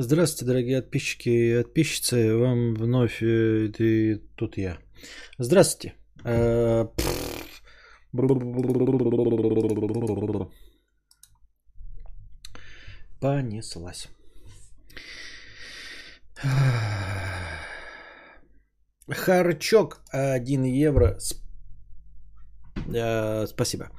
[0.00, 2.36] Здравствуйте, дорогие подписчики и подписчицы.
[2.36, 4.78] Вам вновь э, и тут я.
[5.38, 5.96] Здравствуйте.
[6.24, 6.86] Э,
[13.20, 14.06] Понеслась.
[19.08, 21.18] Харчок 1 евро.
[22.94, 23.90] Э, спасибо.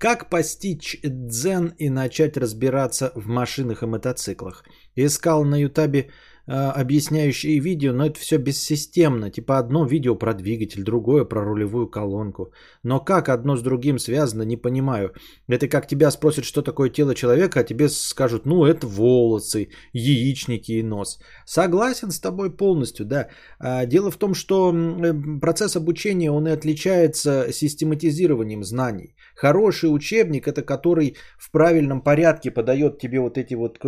[0.00, 4.64] Как постичь дзен и начать разбираться в машинах и мотоциклах?
[4.96, 6.10] Искал на ютабе
[6.52, 9.30] объясняющие видео, но это все бессистемно.
[9.30, 12.52] Типа одно видео про двигатель, другое про рулевую колонку.
[12.82, 15.12] Но как одно с другим связано, не понимаю.
[15.48, 20.72] Это как тебя спросят, что такое тело человека, а тебе скажут, ну это волосы, яичники
[20.72, 21.20] и нос.
[21.46, 23.28] Согласен с тобой полностью, да.
[23.58, 29.14] А дело в том, что э, процесс обучения, он и отличается систематизированием знаний.
[29.36, 33.78] Хороший учебник это который в правильном порядке подает тебе вот эти вот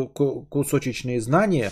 [0.51, 1.71] кусочечные знания.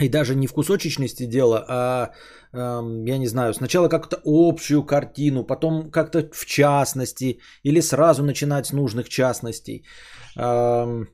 [0.00, 2.10] И даже не в кусочечности дело, а,
[2.52, 8.66] эм, я не знаю, сначала как-то общую картину, потом как-то в частности, или сразу начинать
[8.66, 9.84] с нужных частностей.
[10.36, 11.08] Эм,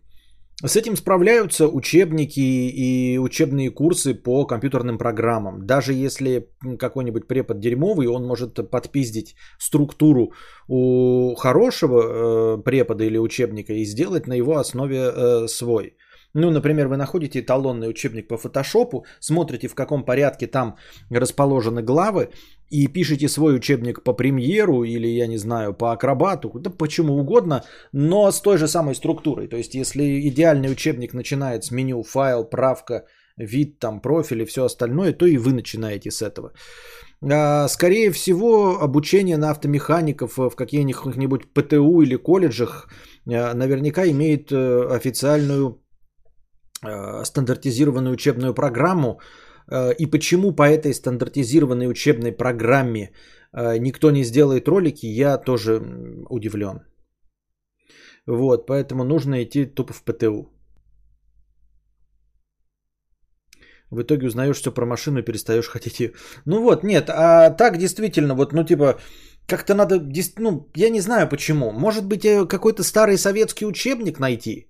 [0.65, 5.67] с этим справляются учебники и учебные курсы по компьютерным программам.
[5.67, 10.33] Даже если какой-нибудь препод дерьмовый, он может подпиздить структуру
[10.69, 15.97] у хорошего э, препода или учебника и сделать на его основе э, свой.
[16.35, 20.77] Ну, например, вы находите эталонный учебник по фотошопу, смотрите, в каком порядке там
[21.11, 22.29] расположены главы,
[22.71, 27.65] и пишете свой учебник по премьеру или, я не знаю, по акробату, да почему угодно,
[27.93, 29.49] но с той же самой структурой.
[29.49, 34.65] То есть, если идеальный учебник начинает с меню, файл, правка, вид, там, профиль и все
[34.65, 36.53] остальное, то и вы начинаете с этого.
[37.23, 42.89] А, скорее всего, обучение на автомехаников в каких-нибудь ПТУ или колледжах
[43.27, 45.90] а, наверняка имеет э, официальную Э,
[47.25, 49.21] стандартизированную учебную программу,
[49.71, 53.11] э, и почему по этой стандартизированной учебной программе
[53.53, 55.83] э, никто не сделает ролики, я тоже
[56.31, 56.81] удивлен.
[58.27, 60.49] Вот, поэтому нужно идти тупо в ПТУ.
[63.91, 66.13] В итоге узнаешь все про машину и перестаешь хотеть ее.
[66.47, 69.01] Ну вот, нет, а так действительно, вот, ну типа,
[69.49, 70.01] как-то надо,
[70.39, 71.73] ну, я не знаю почему.
[71.73, 74.69] Может быть, какой-то старый советский учебник найти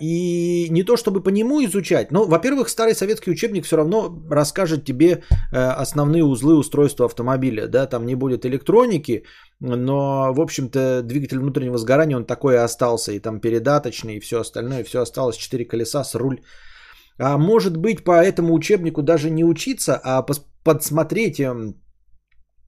[0.00, 4.84] и не то чтобы по нему изучать, но, во-первых, старый советский учебник все равно расскажет
[4.84, 5.22] тебе
[5.52, 7.68] э, основные узлы устройства автомобиля.
[7.68, 7.86] Да?
[7.86, 9.24] Там не будет электроники,
[9.60, 13.12] но, в общем-то, двигатель внутреннего сгорания, он такой и остался.
[13.12, 15.36] И там передаточный, и все остальное, все осталось.
[15.36, 16.40] Четыре колеса с руль.
[17.18, 20.26] А может быть, по этому учебнику даже не учиться, а
[20.64, 21.74] подсмотреть эм,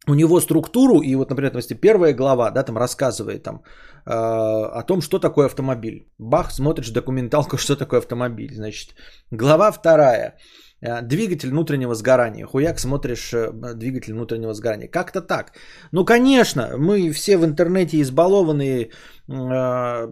[0.08, 3.62] у него структуру, и вот, например, если первая глава, да, там рассказывает там,
[4.06, 6.08] э, о том, что такое автомобиль.
[6.18, 8.54] Бах, смотришь документалку, что такое автомобиль.
[8.54, 8.94] Значит,
[9.30, 10.36] глава вторая.
[10.82, 12.46] Э, двигатель внутреннего сгорания.
[12.46, 14.88] Хуяк смотришь э, двигатель внутреннего сгорания.
[14.88, 15.52] Как-то так.
[15.92, 18.90] Ну, конечно, мы все в интернете избалованы
[19.28, 20.08] э,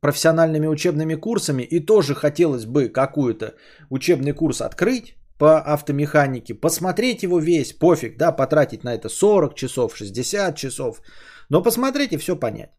[0.00, 3.54] профессиональными учебными курсами, и тоже хотелось бы какую-то
[3.90, 9.96] учебный курс открыть, по автомеханике, посмотреть его весь, пофиг, да, потратить на это 40 часов,
[9.96, 11.02] 60 часов,
[11.50, 12.70] но посмотреть и все понять.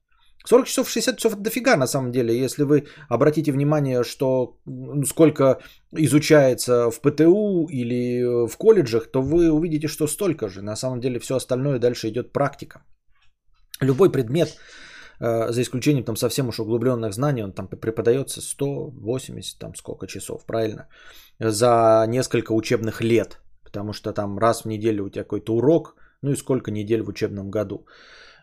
[0.45, 2.45] 40 часов, 60 часов это дофига на самом деле.
[2.45, 4.57] Если вы обратите внимание, что
[5.05, 5.59] сколько
[5.91, 10.61] изучается в ПТУ или в колледжах, то вы увидите, что столько же.
[10.61, 12.81] На самом деле все остальное дальше идет практика.
[13.81, 14.92] Любой предмет, э,
[15.23, 20.87] за исключением там совсем уж углубленных знаний, он там преподается 180 там сколько часов, правильно?
[21.39, 26.31] за несколько учебных лет, потому что там раз в неделю у тебя какой-то урок, ну
[26.31, 27.85] и сколько недель в учебном году.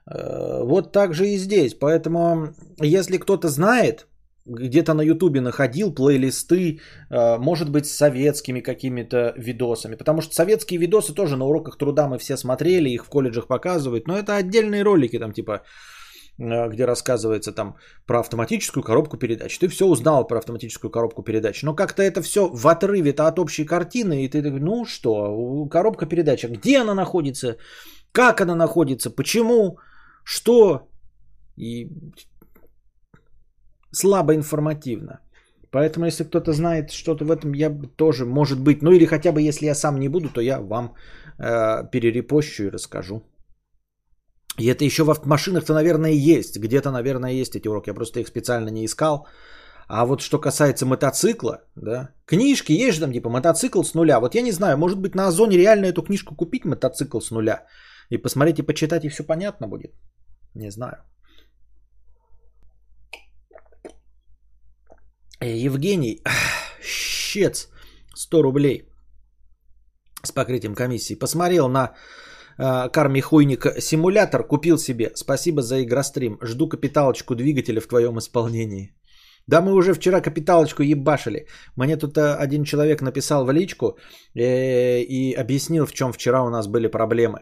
[0.07, 1.75] Э, вот так же и здесь.
[1.75, 4.07] Поэтому, если кто-то знает,
[4.47, 6.81] где-то на ютубе находил плейлисты,
[7.11, 9.97] э, может быть, с советскими какими-то видосами.
[9.97, 14.09] Потому что советские видосы тоже на уроках труда мы все смотрели, их в колледжах показывают.
[14.09, 16.00] Но это отдельные ролики, там типа Э,
[16.41, 19.59] где рассказывается там про автоматическую коробку передач.
[19.59, 23.67] Ты все узнал про автоматическую коробку передач, но как-то это все в отрыве от общей
[23.67, 27.57] картины, и ты такой, ну что, коробка передач, где она находится,
[28.13, 29.79] как она находится, почему,
[30.25, 30.89] что,
[31.57, 31.91] и
[33.93, 35.21] слабо информативно.
[35.71, 39.43] Поэтому, если кто-то знает что-то в этом, я тоже, может быть, ну или хотя бы,
[39.43, 40.95] если я сам не буду, то я вам
[41.39, 43.23] э, перерепощу и расскажу.
[44.59, 46.59] И это еще в машинах-то, наверное, есть.
[46.59, 47.91] Где-то, наверное, есть эти уроки.
[47.91, 49.27] Я просто их специально не искал.
[49.93, 54.21] А вот что касается мотоцикла, да, книжки есть же там типа мотоцикл с нуля.
[54.21, 57.67] Вот я не знаю, может быть на Озоне реально эту книжку купить, мотоцикл с нуля,
[58.09, 59.93] и посмотреть и почитать, и все понятно будет.
[60.55, 61.03] Не знаю.
[65.41, 66.23] Евгений,
[66.81, 67.69] щец,
[68.15, 68.89] 100 рублей
[70.23, 71.19] с покрытием комиссии.
[71.19, 71.95] Посмотрел на э,
[72.93, 75.13] Карми Хуйник симулятор, купил себе.
[75.15, 76.39] Спасибо за игрострим.
[76.43, 78.93] Жду капиталочку двигателя в твоем исполнении.
[79.47, 81.47] Да мы уже вчера капиталочку ебашили.
[81.77, 83.99] Мне тут э, один человек написал в личку
[84.35, 87.41] э, и объяснил, в чем вчера у нас были проблемы.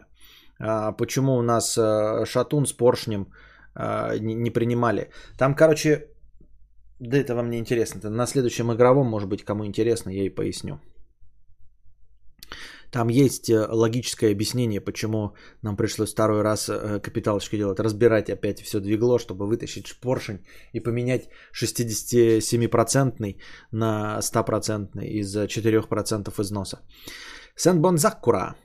[0.59, 3.27] Э, почему у нас э, шатун с поршнем
[3.75, 5.09] э, не, не принимали.
[5.37, 6.07] Там, короче,
[6.99, 8.09] да это вам не интересно.
[8.09, 10.79] На следующем игровом, может быть, кому интересно, я и поясню.
[12.91, 17.79] Там есть э, логическое объяснение, почему нам пришлось второй раз э, капиталочки делать.
[17.79, 20.39] Разбирать опять все двигло, чтобы вытащить поршень
[20.73, 23.35] и поменять 67%
[23.71, 26.79] на 100% из-за 4% износа.
[27.55, 28.55] Сен-Бонзакура.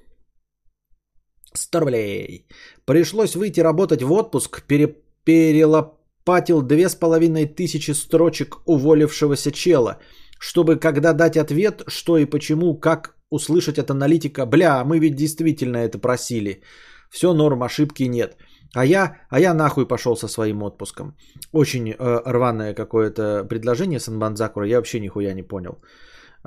[1.55, 2.49] 100 рублей.
[2.87, 9.99] Пришлось выйти работать в отпуск, пере, перелопатил две с половиной тысячи строчек уволившегося чела,
[10.39, 15.79] чтобы когда дать ответ, что и почему, как услышать от аналитика, бля, мы ведь действительно
[15.79, 16.63] это просили.
[17.11, 18.37] Все норм, ошибки нет.
[18.75, 21.17] А я, а я нахуй пошел со своим отпуском.
[21.53, 25.79] Очень э, рваное какое-то предложение Санбанзакура, я вообще нихуя не понял.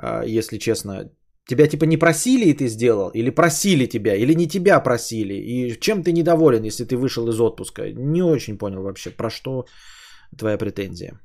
[0.02, 1.10] Э, если честно,
[1.48, 3.10] тебя типа не просили и ты сделал?
[3.14, 4.14] Или просили тебя?
[4.14, 5.34] Или не тебя просили?
[5.34, 7.92] И чем ты недоволен, если ты вышел из отпуска?
[7.92, 9.64] Не очень понял вообще, про что
[10.36, 11.18] твоя претензия.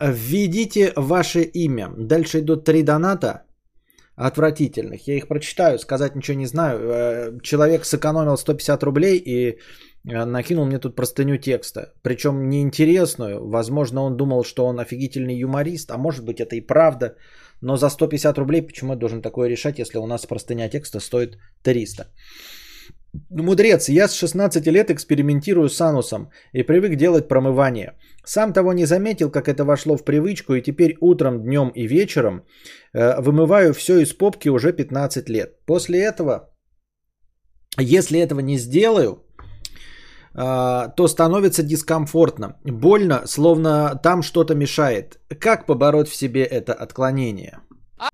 [0.00, 1.90] Введите ваше имя.
[1.96, 3.44] Дальше идут три доната
[4.16, 5.08] отвратительных.
[5.08, 6.78] Я их прочитаю, сказать ничего не знаю.
[6.78, 9.58] Э, человек сэкономил 150 рублей и
[10.08, 11.92] э, накинул мне тут простыню текста.
[12.02, 13.48] Причем неинтересную.
[13.48, 17.16] Возможно, он думал, что он офигительный юморист, а может быть это и правда.
[17.60, 21.38] Но за 150 рублей почему я должен такое решать, если у нас простыня текста стоит
[21.62, 22.06] 300?
[23.30, 27.92] Мудрец, я с 16 лет экспериментирую с анусом и привык делать промывание.
[28.24, 32.42] Сам того не заметил, как это вошло в привычку, и теперь утром, днем и вечером
[32.92, 35.64] э, вымываю все из попки уже 15 лет.
[35.66, 36.50] После этого,
[37.78, 39.22] если этого не сделаю,
[40.34, 45.18] э, то становится дискомфортно, больно, словно там что-то мешает.
[45.40, 47.60] Как побороть в себе это отклонение?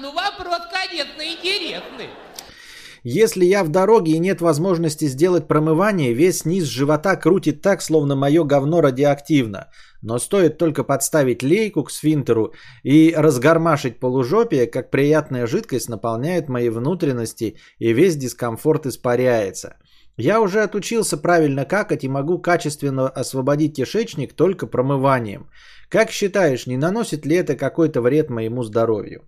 [0.00, 2.08] Ну вопрос, конечно, интересный.
[3.06, 8.16] Если я в дороге и нет возможности сделать промывание, весь низ живота крутит так, словно
[8.16, 9.68] мое говно радиоактивно.
[10.00, 16.70] Но стоит только подставить лейку к сфинтеру и разгормашить полужопие, как приятная жидкость наполняет мои
[16.70, 19.76] внутренности и весь дискомфорт испаряется.
[20.16, 25.50] Я уже отучился правильно какать и могу качественно освободить кишечник только промыванием.
[25.90, 29.24] Как считаешь, не наносит ли это какой-то вред моему здоровью?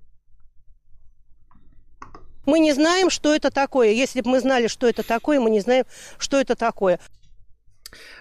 [2.46, 3.90] Мы не знаем, что это такое.
[3.90, 5.84] Если бы мы знали, что это такое, мы не знаем,
[6.18, 6.98] что это такое.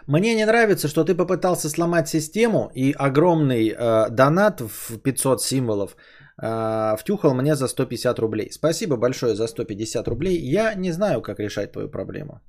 [0.08, 5.96] Мне не нравится, что ты попытался сломать систему и огромный э, донат в 500 символов
[6.42, 8.52] э, втюхал мне за 150 рублей.
[8.52, 10.38] Спасибо большое за 150 рублей.
[10.38, 12.42] Я не знаю, как решать твою проблему.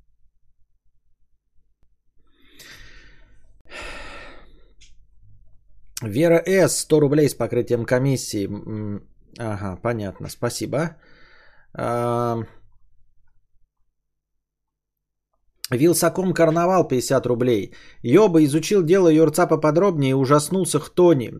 [6.03, 6.81] Вера С.
[6.81, 8.49] 100 рублей с покрытием комиссии.
[9.39, 10.29] Ага, понятно.
[10.29, 10.97] Спасибо.
[15.71, 17.75] Вилсаком Карнавал 50 рублей.
[18.03, 21.33] Йоба изучил дело Юрца поподробнее и ужаснулся Хтони.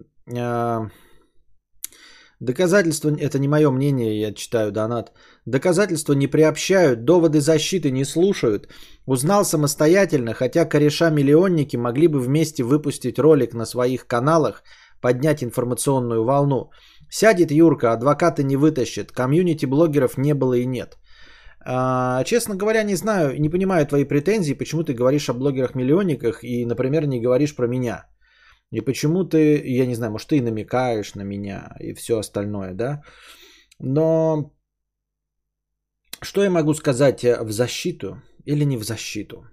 [2.39, 5.13] Доказательства, это не мое мнение, я читаю донат.
[5.47, 8.69] Доказательства не приобщают, доводы защиты не слушают.
[9.07, 14.63] Узнал самостоятельно, хотя кореша-миллионники могли бы вместе выпустить ролик на своих каналах,
[15.01, 16.71] поднять информационную волну.
[17.11, 20.99] Сядет Юрка, адвокаты не вытащит, комьюнити блогеров не было и нет.
[21.69, 26.65] А, честно говоря, не знаю, не понимаю твои претензии, почему ты говоришь о блогерах-миллионниках и,
[26.65, 28.07] например, не говоришь про меня.
[28.71, 33.03] И почему ты, я не знаю, может, ты намекаешь на меня и все остальное, да?
[33.79, 34.53] Но
[36.23, 39.47] что я могу сказать э, в защиту или не в защиту?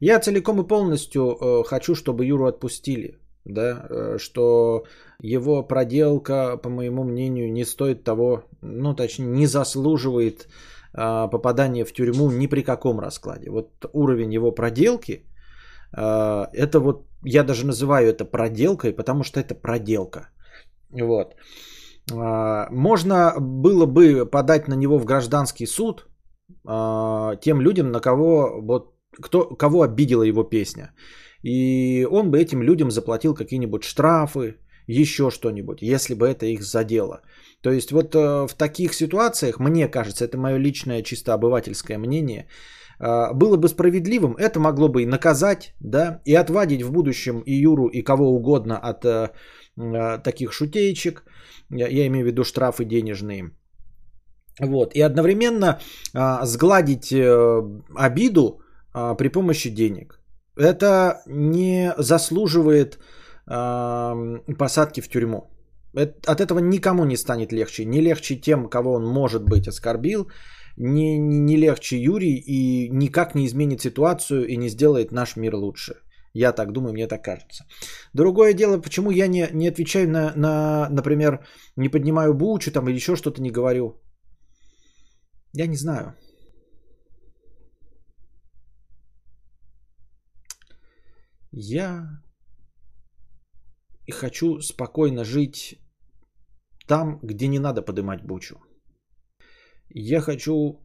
[0.00, 4.84] Я целиком и полностью э, хочу, чтобы Юру отпустили, да, э, что
[5.22, 10.48] его проделка, по моему мнению, не стоит того, ну точнее, не заслуживает
[10.94, 13.50] э, попадания в тюрьму ни при каком раскладе.
[13.50, 15.26] Вот уровень его проделки,
[15.96, 20.30] э, это вот, я даже называю это проделкой, потому что это проделка.
[20.90, 21.34] Вот.
[22.12, 26.06] Э, можно было бы подать на него в гражданский суд
[26.66, 30.92] э, тем людям, на кого, вот, кто, кого обидела его песня.
[31.42, 34.56] И он бы этим людям заплатил какие-нибудь штрафы,
[34.90, 37.20] еще что-нибудь, если бы это их задело.
[37.62, 42.46] То есть вот э, в таких ситуациях, мне кажется, это мое личное чисто обывательское мнение,
[43.00, 47.54] а, было бы справедливым, это могло бы и наказать, да, и отвадить в будущем и
[47.54, 49.32] Юру, и кого угодно от а,
[50.18, 51.24] таких шутеечек,
[51.70, 53.50] я, имею в виду штрафы денежные.
[54.60, 55.80] Вот, и одновременно
[56.42, 57.14] сгладить
[57.96, 58.60] обиду
[58.92, 60.20] при помощи денег.
[60.56, 62.98] Это не заслуживает
[63.46, 65.50] посадки в тюрьму.
[66.26, 67.84] От этого никому не станет легче.
[67.84, 70.30] Не легче тем, кого он, может быть, оскорбил,
[70.76, 75.54] не, не, не легче Юрий и никак не изменит ситуацию и не сделает наш мир
[75.54, 75.94] лучше.
[76.32, 77.64] Я так думаю, мне так кажется.
[78.14, 81.44] Другое дело, почему я не, не отвечаю на, на, например,
[81.76, 84.00] не поднимаю бучу там или еще что-то не говорю.
[85.52, 86.14] Я не знаю.
[91.52, 92.22] Я
[94.10, 95.78] и хочу спокойно жить
[96.86, 98.56] там, где не надо поднимать бучу.
[99.94, 100.80] Я хочу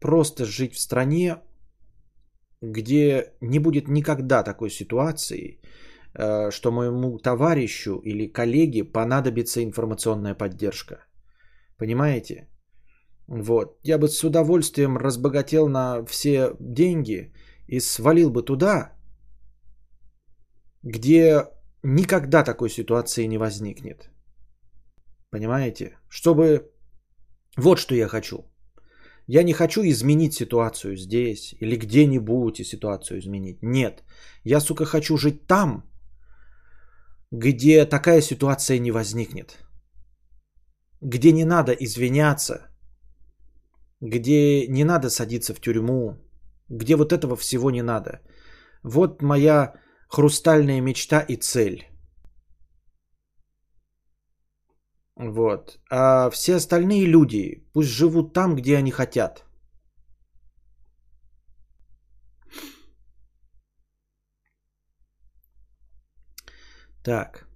[0.00, 1.36] просто жить в стране,
[2.62, 5.60] где не будет никогда такой ситуации,
[6.14, 11.04] э, что моему товарищу или коллеге понадобится информационная поддержка.
[11.78, 12.48] Понимаете?
[13.28, 13.78] Вот.
[13.84, 17.32] Я бы с удовольствием разбогател на все деньги
[17.68, 18.92] и свалил бы туда,
[20.82, 21.51] где
[21.82, 24.10] никогда такой ситуации не возникнет.
[25.30, 25.98] Понимаете?
[26.08, 26.70] Чтобы...
[27.56, 28.44] Вот что я хочу.
[29.26, 33.62] Я не хочу изменить ситуацию здесь или где-нибудь и ситуацию изменить.
[33.62, 34.02] Нет.
[34.44, 35.84] Я, сука, хочу жить там,
[37.30, 39.58] где такая ситуация не возникнет.
[41.00, 42.68] Где не надо извиняться.
[44.00, 46.18] Где не надо садиться в тюрьму.
[46.68, 48.20] Где вот этого всего не надо.
[48.82, 49.74] Вот моя
[50.12, 51.88] хрустальная мечта и цель.
[55.16, 55.78] Вот.
[55.90, 59.44] А все остальные люди пусть живут там, где они хотят.
[67.04, 67.46] Так.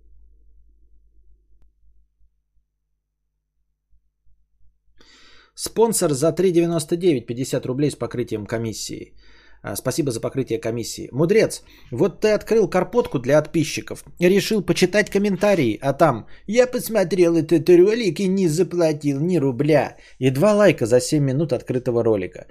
[5.54, 9.14] Спонсор за 3,99, 50 рублей с покрытием комиссии.
[9.62, 11.08] А, спасибо за покрытие комиссии.
[11.12, 17.68] Мудрец, вот ты открыл карпотку для подписчиков, решил почитать комментарии, а там «Я посмотрел этот
[17.68, 19.96] ролик и не заплатил ни рубля».
[20.20, 22.46] И два лайка за 7 минут открытого ролика.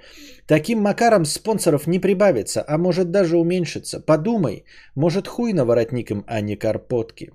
[0.46, 4.00] Таким макаром спонсоров не прибавится, а может даже уменьшится.
[4.00, 7.32] Подумай, может хуй на воротником, а не карпотки.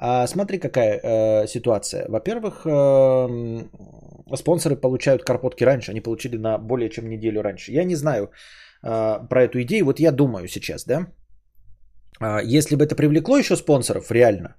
[0.00, 2.06] А смотри, какая э, ситуация.
[2.08, 3.64] Во-первых, э,
[4.36, 7.72] спонсоры получают карпотки раньше, они получили на более чем неделю раньше.
[7.72, 8.30] Я не знаю,
[8.80, 9.84] про эту идею.
[9.84, 11.06] Вот я думаю сейчас, да,
[12.20, 14.56] а, если бы это привлекло еще спонсоров реально,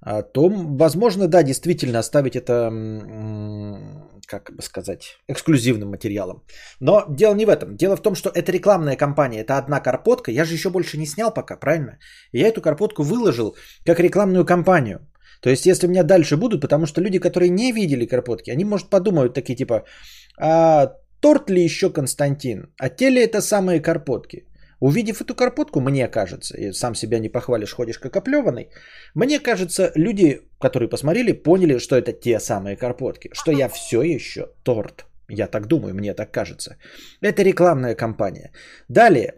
[0.00, 2.70] а, то, возможно, да, действительно оставить это,
[4.26, 6.42] как бы сказать, эксклюзивным материалом.
[6.80, 7.76] Но дело не в этом.
[7.76, 10.30] Дело в том, что это рекламная кампания, это одна карпотка.
[10.30, 11.98] Я же еще больше не снял пока, правильно?
[12.32, 14.98] Я эту карпотку выложил как рекламную кампанию.
[15.40, 18.64] То есть, если у меня дальше будут, потому что люди, которые не видели карпотки, они,
[18.64, 19.84] может, подумают такие типа,
[20.38, 22.72] а, Торт ли еще Константин?
[22.78, 24.44] А те ли это самые карпотки?
[24.80, 28.68] Увидев эту карпотку, мне кажется, и сам себя не похвалишь, ходишь как оплеванный,
[29.14, 34.48] мне кажется, люди, которые посмотрели, поняли, что это те самые карпотки, что я все еще
[34.62, 35.06] торт.
[35.28, 36.76] Я так думаю, мне так кажется.
[37.22, 38.52] Это рекламная кампания.
[38.88, 39.34] Далее,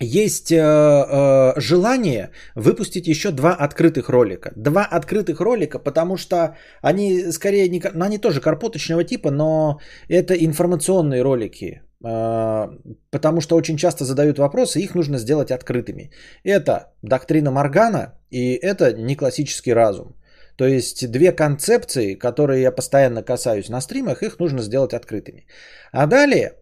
[0.00, 4.52] есть э, э, желание выпустить еще два открытых ролика.
[4.56, 9.78] Два открытых ролика, потому что они скорее не, ну, они тоже карпоточного типа, но
[10.08, 12.68] это информационные ролики, э,
[13.10, 16.10] потому что очень часто задают вопросы, их нужно сделать открытыми.
[16.44, 20.16] Это доктрина Моргана и это не классический разум.
[20.56, 25.46] То есть две концепции, которые я постоянно касаюсь на стримах, их нужно сделать открытыми.
[25.92, 26.52] А далее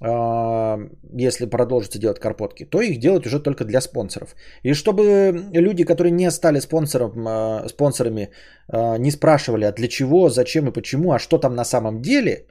[0.00, 4.34] если продолжите делать карпотки, то их делать уже только для спонсоров.
[4.62, 5.04] И чтобы
[5.52, 8.30] люди, которые не стали спонсором, а, спонсорами,
[8.68, 12.46] а, не спрашивали, а для чего, зачем и почему, а что там на самом деле,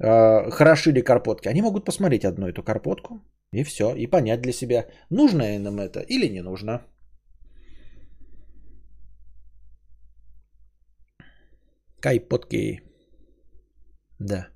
[0.00, 3.20] хороши ли карпотки, они могут посмотреть одну эту карпотку
[3.52, 6.82] и все, и понять для себя, нужно нам это или не нужно.
[12.00, 12.80] Кайпотки.
[14.20, 14.48] Да.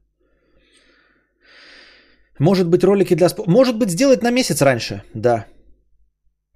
[2.43, 3.29] Может быть, ролики для...
[3.47, 5.47] Может быть, сделать на месяц раньше, да.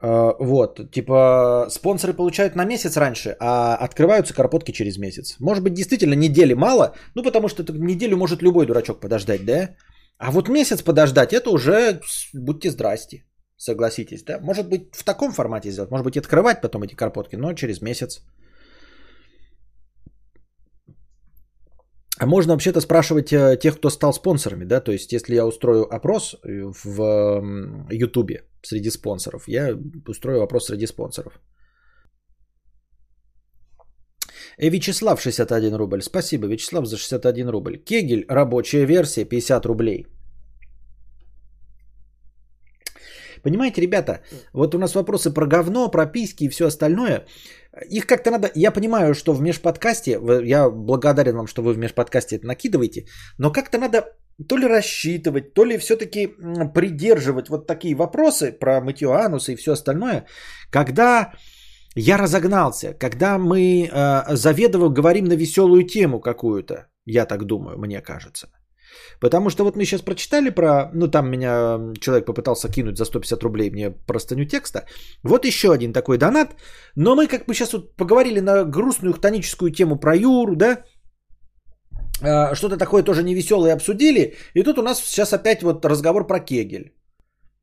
[0.03, 5.37] Uh, вот, типа, спонсоры получают на месяц раньше, а открываются карпотки через месяц.
[5.41, 9.69] Может быть, действительно, недели мало, ну, потому что неделю может любой дурачок подождать, да?
[10.19, 12.01] А вот месяц подождать, это уже
[12.35, 13.25] будьте здрасте,
[13.57, 14.41] согласитесь, да?
[14.41, 18.23] Может быть, в таком формате сделать, может быть, открывать потом эти карпотки, но через месяц.
[22.19, 24.81] А можно вообще-то спрашивать э, тех, кто стал спонсорами, да?
[24.81, 27.43] То есть, если я устрою опрос э, в
[27.91, 29.77] Ютубе среди спонсоров, я
[30.09, 31.41] устрою опрос среди спонсоров.
[34.59, 36.03] Э, Вячеслав 61 рубль.
[36.03, 37.77] Спасибо, Вячеслав, за 61 рубль.
[37.85, 40.07] Кегель, рабочая версия, 50 рублей.
[43.47, 44.21] Понимаете, ребята,
[44.53, 47.27] вот у нас вопросы про говно, про письки и все остальное.
[47.91, 48.51] Их как-то надо...
[48.57, 53.05] Я понимаю, что в межподкасте, я благодарен вам, что вы в межподкасте это накидываете,
[53.39, 54.03] но как-то надо
[54.49, 56.27] то ли рассчитывать, то ли все-таки
[56.75, 60.27] придерживать вот такие вопросы про мытье ануса и все остальное,
[60.71, 61.33] когда
[61.95, 68.01] я разогнался, когда мы э, заведомо говорим на веселую тему какую-то, я так думаю, мне
[68.03, 68.49] кажется.
[69.21, 73.43] Потому что вот мы сейчас прочитали про, ну там меня человек попытался кинуть за 150
[73.43, 74.85] рублей мне простыню текста.
[75.23, 76.57] Вот еще один такой донат.
[76.97, 80.85] Но мы как бы сейчас вот поговорили на грустную хтоническую тему про Юру, да?
[82.23, 84.35] А, Что-то такое тоже невеселое обсудили.
[84.55, 86.93] И тут у нас сейчас опять вот разговор про Кегель.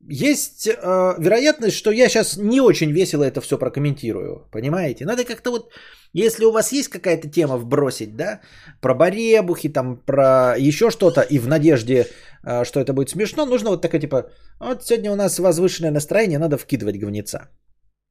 [0.06, 4.48] Есть э, вероятность, что я сейчас не очень весело это все прокомментирую.
[4.50, 5.06] Понимаете?
[5.06, 5.70] Надо как-то вот,
[6.14, 8.40] если у вас есть какая-то тема вбросить, да,
[8.80, 12.06] про баребухи, там, про еще что-то, и в надежде,
[12.44, 14.30] э, что это будет смешно, нужно вот такое типа,
[14.60, 17.48] вот сегодня у нас возвышенное настроение, надо вкидывать говнеца.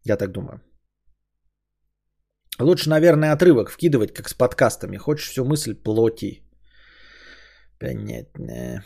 [0.05, 0.61] Я так думаю.
[2.59, 4.97] Лучше, наверное, отрывок вкидывать, как с подкастами.
[4.97, 6.43] Хочешь всю мысль плоти.
[7.79, 8.83] Понятно.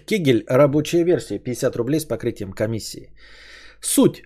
[0.00, 3.10] Кегель, рабочая версия, 50 рублей с покрытием комиссии.
[3.80, 4.22] Суть.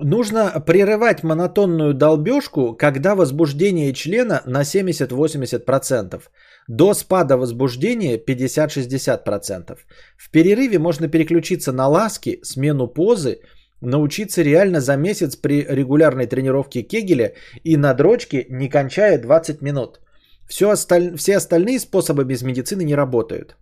[0.00, 6.22] Нужно прерывать монотонную долбежку, когда возбуждение члена на 70-80%.
[6.68, 9.76] До спада возбуждения 50-60%.
[10.16, 13.40] В перерыве можно переключиться на ласки, смену позы,
[13.80, 17.34] научиться реально за месяц при регулярной тренировке Кегеля
[17.64, 20.00] и на дрочке, не кончая 20 минут.
[20.48, 21.16] Все, осталь...
[21.16, 23.56] Все остальные способы без медицины не работают.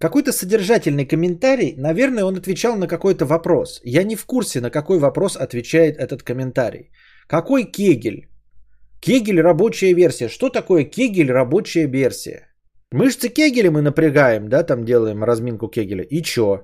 [0.00, 3.80] Какой-то содержательный комментарий, наверное, он отвечал на какой-то вопрос.
[3.84, 6.90] Я не в курсе, на какой вопрос отвечает этот комментарий.
[7.28, 8.28] Какой Кегель?
[9.00, 10.28] Кегель рабочая версия.
[10.28, 12.48] Что такое Кегель рабочая версия?
[12.92, 16.04] Мышцы Кегеля мы напрягаем, да, там делаем разминку Кегеля.
[16.04, 16.60] И чё?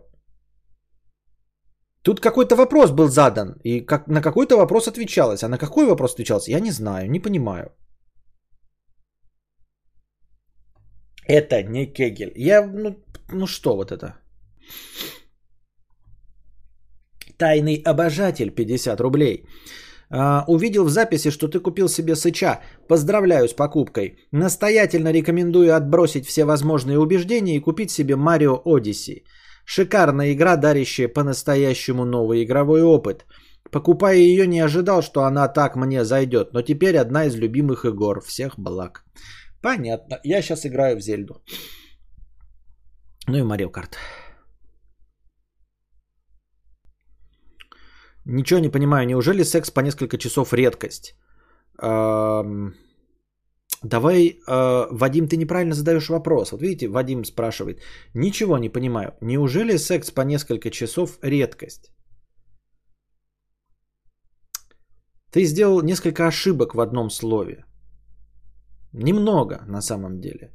[2.03, 5.43] Тут какой-то вопрос был задан, и как, на какой-то вопрос отвечалось.
[5.43, 7.73] А на какой вопрос отвечалось, я не знаю, не понимаю.
[11.31, 12.33] Это не Кегель.
[12.37, 12.97] Я, ну,
[13.33, 14.15] ну что вот это?
[17.39, 19.45] Тайный обожатель 50 рублей.
[20.13, 22.61] А, увидел в записи, что ты купил себе сыча.
[22.89, 24.19] Поздравляю с покупкой.
[24.33, 29.23] Настоятельно рекомендую отбросить все возможные убеждения и купить себе Mario Odyssey.
[29.65, 33.25] Шикарная игра, дарящая по-настоящему новый игровой опыт.
[33.71, 38.21] Покупая ее, не ожидал, что она так мне зайдет, но теперь одна из любимых игр.
[38.21, 39.05] Всех благ.
[39.63, 40.21] Понятно.
[40.25, 41.43] Я сейчас играю в Зельду.
[43.27, 43.97] Ну и Марио Карт.
[48.25, 49.07] Ничего не понимаю.
[49.07, 51.15] Неужели секс по несколько часов редкость?
[51.83, 52.75] Эм,
[53.83, 56.53] Давай, э, Вадим, ты неправильно задаешь вопрос.
[56.53, 57.81] Вот видите, Вадим спрашивает.
[58.15, 59.15] Ничего не понимаю.
[59.23, 61.91] Неужели секс по несколько часов редкость?
[65.33, 67.65] Ты сделал несколько ошибок в одном слове.
[68.93, 70.51] Немного, на самом деле.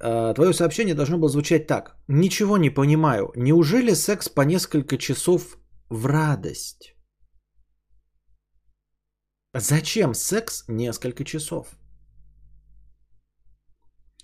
[0.00, 1.96] Э, Твое сообщение должно было звучать так.
[2.08, 3.32] Ничего не понимаю.
[3.36, 5.58] Неужели секс по несколько часов
[5.90, 6.94] в радость?
[9.56, 11.66] Зачем секс несколько часов?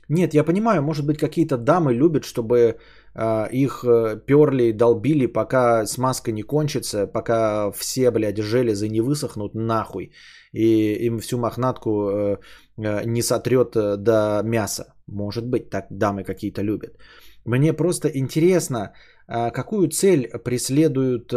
[0.09, 2.79] Нет, я понимаю, может быть, какие-то дамы любят, чтобы
[3.15, 3.85] э, их
[4.27, 10.13] перли, долбили, пока смазка не кончится, пока все, блядь, железы не высохнут нахуй,
[10.53, 12.37] и им всю мохнатку э,
[12.79, 14.95] э, не сотрет э, до мяса.
[15.07, 16.99] Может быть, так дамы какие-то любят.
[17.45, 18.93] Мне просто интересно,
[19.27, 21.33] какую цель преследуют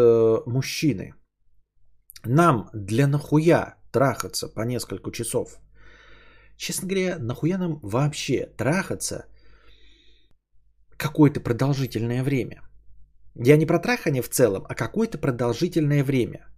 [0.45, 1.13] мужчины.
[2.25, 5.59] Нам для нахуя трахаться по несколько часов?
[6.57, 9.25] Честно говоря, нахуя нам вообще трахаться
[10.97, 12.61] какое-то продолжительное время?
[13.35, 16.52] Я не про трахание в целом, а какое-то продолжительное время.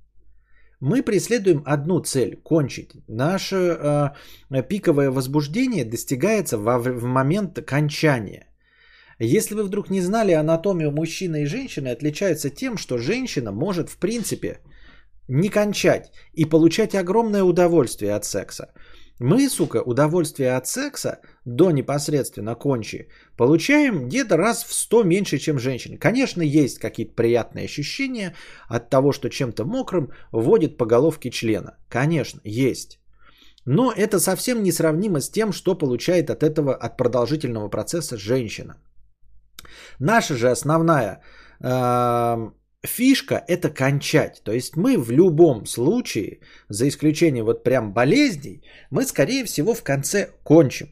[0.79, 2.91] Мы преследуем одну цель– кончить.
[3.07, 4.13] Наше
[4.51, 8.47] э, пиковое возбуждение достигается во, в момент кончания.
[9.19, 13.97] Если вы вдруг не знали, анатомию мужчины и женщины отличается тем, что женщина может в
[13.97, 14.59] принципе
[15.29, 18.73] не кончать и получать огромное удовольствие от секса.
[19.19, 25.57] Мы, сука, удовольствие от секса до непосредственно кончи получаем где-то раз в 100 меньше, чем
[25.57, 25.97] женщины.
[25.97, 28.35] Конечно, есть какие-то приятные ощущения
[28.67, 31.77] от того, что чем-то мокрым вводит по головке члена.
[31.89, 32.99] Конечно, есть.
[33.65, 38.75] Но это совсем не сравнимо с тем, что получает от этого, от продолжительного процесса женщина.
[39.99, 41.21] Наша же основная
[41.61, 42.51] э,
[42.85, 44.41] фишка– это кончать.
[44.43, 49.83] То есть мы в любом случае, за исключением вот прям болезней, мы скорее всего в
[49.83, 50.87] конце кончим.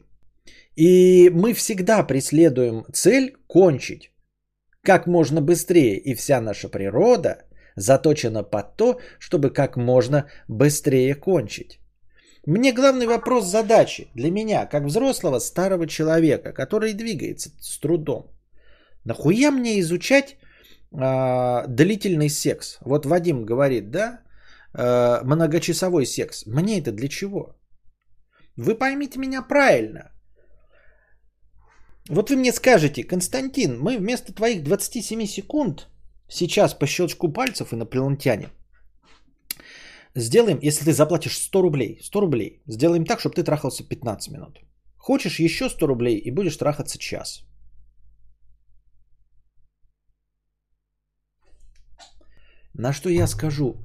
[0.76, 4.10] И мы всегда преследуем цель кончить
[4.84, 5.96] как можно быстрее.
[5.98, 7.36] И вся наша природа
[7.76, 11.78] заточена под то, чтобы как можно быстрее кончить.
[12.46, 18.30] Мне главный вопрос задачи для меня, как взрослого старого человека, который двигается с трудом.
[19.04, 20.36] Нахуя мне изучать
[20.94, 22.78] э, длительный секс?
[22.84, 24.20] Вот Вадим говорит, да,
[24.74, 26.46] э, многочасовой секс.
[26.46, 27.56] Мне это для чего?
[28.56, 30.10] Вы поймите меня правильно.
[32.10, 35.88] Вот вы мне скажете, Константин, мы вместо твоих 27 секунд
[36.28, 38.48] сейчас по щелчку пальцев и на планетяне
[40.16, 44.60] Сделаем, если ты заплатишь 100 рублей, 100 рублей, сделаем так, чтобы ты трахался 15 минут.
[44.96, 47.44] Хочешь еще 100 рублей и будешь трахаться час.
[52.74, 53.76] На что я скажу,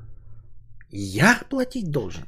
[0.89, 2.25] я платить должен.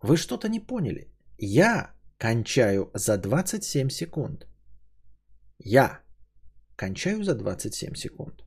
[0.00, 1.12] Вы что-то не поняли.
[1.38, 4.46] Я кончаю за 27 секунд.
[5.58, 6.00] Я
[6.76, 8.44] кончаю за 27 секунд.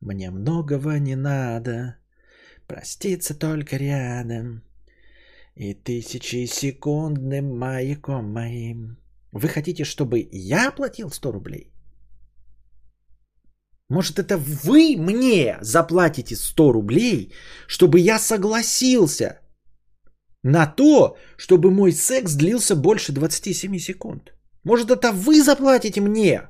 [0.00, 1.96] Мне многого не надо,
[2.66, 4.62] проститься только рядом.
[5.54, 8.98] И тысячи секундным маяком моим.
[9.32, 11.73] Вы хотите, чтобы я платил 100 рублей?
[13.94, 17.32] Может, это вы мне заплатите 100 рублей,
[17.68, 19.38] чтобы я согласился
[20.42, 24.32] на то, чтобы мой секс длился больше 27 секунд?
[24.64, 26.40] Может, это вы заплатите мне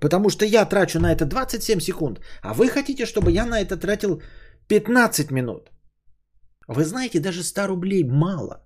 [0.00, 3.76] Потому что я трачу на это 27 секунд, а вы хотите, чтобы я на это
[3.78, 4.22] тратил
[4.68, 5.70] 15 минут.
[6.68, 8.62] Вы знаете, даже 100 рублей мало.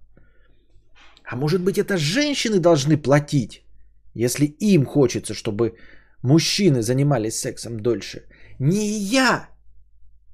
[1.31, 3.63] А может быть это женщины должны платить,
[4.15, 5.77] если им хочется, чтобы
[6.25, 8.27] мужчины занимались сексом дольше.
[8.59, 9.49] Не я.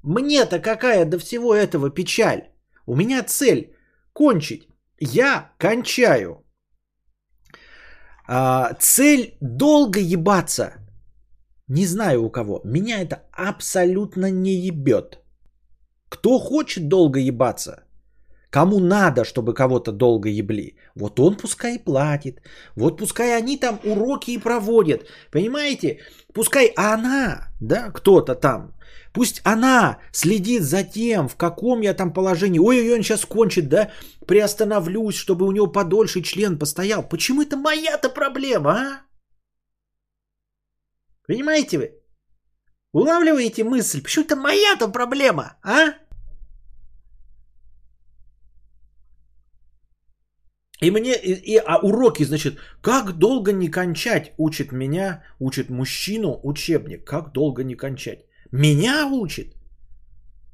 [0.03, 2.41] Мне-то какая до всего этого печаль.
[2.87, 3.75] У меня цель
[4.13, 4.67] кончить.
[4.99, 6.45] Я кончаю.
[8.27, 10.73] А, цель долго ебаться.
[11.67, 12.61] Не знаю у кого.
[12.63, 15.19] Меня это абсолютно не ебет.
[16.09, 17.83] Кто хочет долго ебаться?
[18.51, 20.75] Кому надо, чтобы кого-то долго ебли?
[20.95, 22.41] Вот он пускай платит.
[22.75, 25.07] Вот пускай они там уроки и проводят.
[25.31, 25.99] Понимаете?
[26.33, 28.73] Пускай она, да, кто-то там,
[29.13, 32.59] пусть она следит за тем, в каком я там положении.
[32.59, 33.91] Ой-ой-ой, он сейчас кончит, да?
[34.27, 37.07] Приостановлюсь, чтобы у него подольше член постоял.
[37.07, 39.01] Почему это моя-то проблема, а?
[41.25, 41.91] Понимаете вы?
[42.91, 44.01] Улавливаете мысль?
[44.01, 46.00] Почему это моя-то проблема, а?
[50.81, 56.39] И мне, и, и, а уроки, значит, как долго не кончать, учит меня, учит мужчину
[56.43, 58.25] учебник, как долго не кончать.
[58.51, 59.55] Меня учит.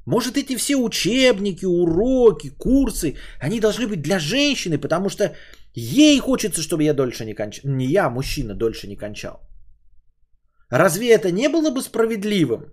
[0.06, 5.34] Может, эти все учебники, уроки, курсы, они должны быть для женщины, потому что
[5.74, 7.72] ей хочется, чтобы я дольше не кончал.
[7.72, 9.40] Не я, а мужчина, дольше не кончал.
[10.70, 12.66] Разве это не было бы справедливым?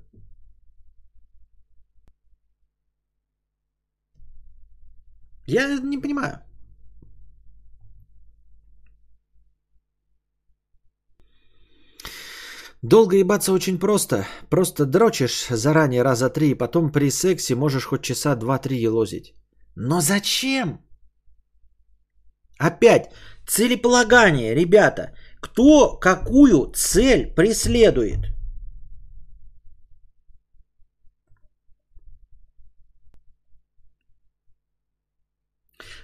[5.46, 6.40] Я не понимаю.
[12.84, 14.26] Долго ебаться очень просто.
[14.50, 19.34] Просто дрочишь заранее раза три, и потом при сексе можешь хоть часа два-три елозить.
[19.74, 20.80] Но зачем?
[22.58, 23.10] Опять,
[23.46, 25.14] целеполагание, ребята.
[25.40, 28.34] Кто какую цель преследует?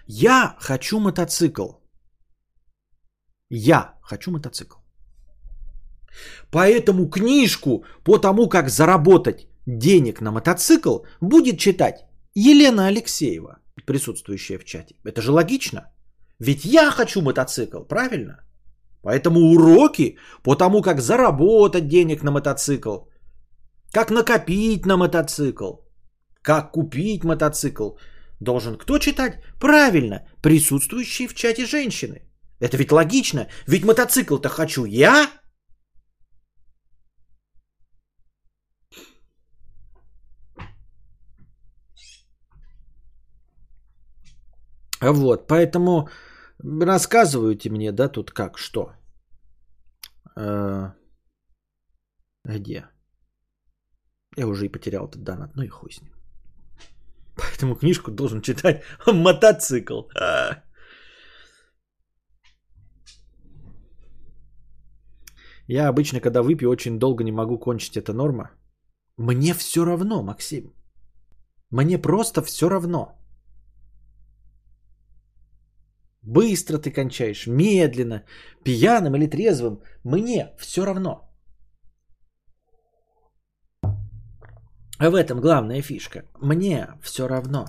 [0.06, 1.72] Я хочу мотоцикл.
[3.50, 4.79] Я хочу мотоцикл.
[6.50, 14.64] Поэтому книжку по тому, как заработать денег на мотоцикл, будет читать Елена Алексеева, присутствующая в
[14.64, 14.94] чате.
[15.04, 15.80] Это же логично.
[16.38, 18.40] Ведь я хочу мотоцикл, правильно?
[19.02, 22.98] Поэтому уроки по тому, как заработать денег на мотоцикл,
[23.92, 25.72] как накопить на мотоцикл,
[26.42, 27.90] как купить мотоцикл,
[28.40, 29.42] должен кто читать?
[29.60, 32.22] Правильно, присутствующие в чате женщины.
[32.60, 35.30] Это ведь логично, ведь мотоцикл-то хочу я.
[45.02, 46.08] Вот, поэтому
[46.58, 48.92] рассказывайте мне, да, тут как, что.
[50.36, 50.92] Э,
[52.44, 52.86] Где?
[54.36, 56.12] Я уже и потерял этот донат, ну и хуй с ним.
[57.36, 60.02] Поэтому книжку должен читать мотоцикл.
[60.14, 60.62] А.
[65.66, 67.96] Я обычно, когда выпью, очень долго не могу кончить.
[67.96, 68.50] Это норма?
[69.16, 70.74] Мне все равно, Максим.
[71.70, 73.19] Мне просто все равно.
[76.22, 78.24] Быстро ты кончаешь, медленно,
[78.64, 79.82] пьяным или трезвым.
[80.04, 81.30] Мне все равно.
[84.98, 86.24] А в этом главная фишка.
[86.40, 87.64] Мне все равно.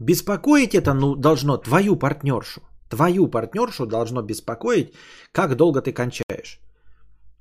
[0.00, 2.60] Беспокоить это ну, должно твою партнершу.
[2.88, 4.94] Твою партнершу должно беспокоить,
[5.32, 6.60] как долго ты кончаешь.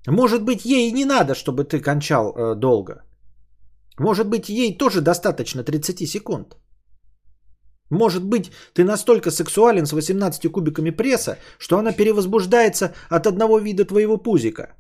[0.08, 3.04] Может быть, ей не надо, чтобы ты кончал э, долго.
[4.00, 6.58] Может быть, ей тоже достаточно 30 секунд.
[7.90, 13.86] Может быть, ты настолько сексуален с 18 кубиками пресса, что она перевозбуждается от одного вида
[13.86, 14.76] твоего пузика.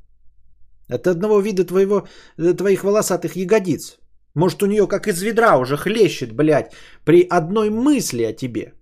[0.89, 3.97] От одного вида твоего, э, твоих волосатых ягодиц.
[4.35, 6.73] Может, у нее как из ведра уже хлещет, блядь,
[7.05, 8.73] при одной мысли о тебе.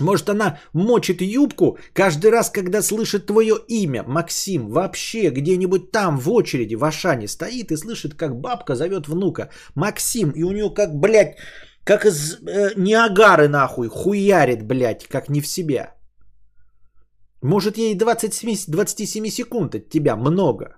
[0.00, 6.30] Может, она мочит юбку каждый раз, когда слышит твое имя, Максим, вообще где-нибудь там в
[6.30, 9.50] очереди в Ашане стоит и слышит, как бабка зовет внука.
[9.76, 11.36] Максим, и у нее как, блядь,
[11.84, 15.94] как из э, Ниагары нахуй, хуярит, блядь, как не в себя.
[17.42, 20.76] Может, ей 27, 27 секунд от тебя много.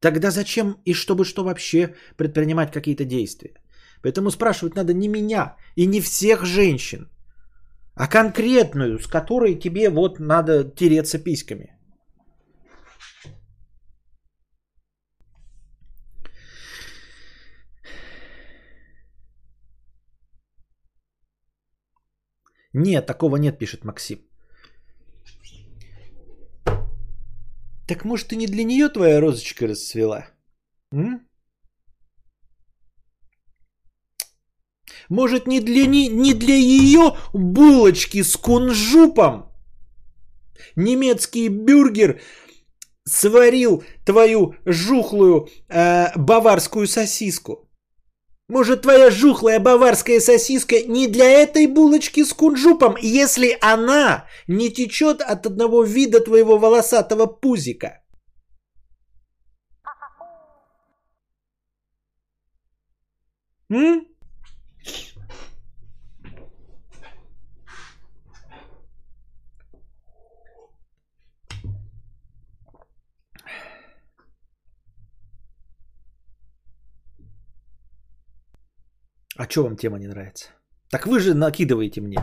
[0.00, 3.54] Тогда зачем и чтобы что вообще предпринимать какие-то действия?
[4.02, 7.08] Поэтому спрашивать надо не меня и не всех женщин,
[7.94, 11.73] а конкретную, с которой тебе вот надо тереться письками.
[22.74, 24.18] Нет, такого нет, пишет Максим.
[27.86, 30.26] Так может и не для нее твоя розочка расцвела?
[30.92, 31.20] М?
[35.08, 39.52] Может не для, не, не для ее булочки с кунжупом?
[40.76, 42.20] Немецкий бюргер
[43.04, 47.63] сварил твою жухлую э, баварскую сосиску.
[48.48, 55.22] Может, твоя жухлая баварская сосиска не для этой булочки с кунжупом, если она не течет
[55.22, 58.02] от одного вида твоего волосатого пузика?
[63.70, 64.13] М?
[79.36, 80.50] А что вам тема не нравится?
[80.90, 82.18] Так вы же накидываете мне.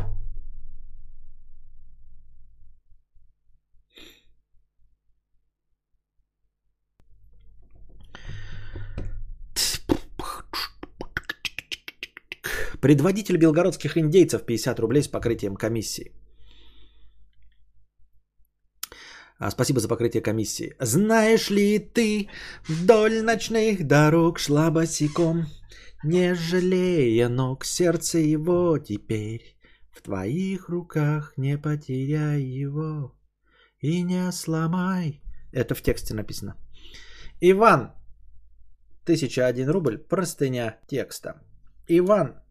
[12.82, 16.12] Предводитель белгородских индейцев 50 рублей с покрытием комиссии.
[19.38, 20.76] А, спасибо за покрытие комиссии.
[20.80, 22.30] Знаешь ли ты,
[22.68, 25.46] вдоль ночных дорог шла босиком,
[26.04, 29.58] не жалея ног, сердце его теперь
[29.92, 33.16] в твоих руках, не потеряй его
[33.80, 35.22] и не сломай.
[35.52, 36.58] Это в тексте написано.
[37.40, 37.94] Иван,
[39.04, 41.42] 1001 рубль, простыня текста.
[41.88, 42.42] Иван,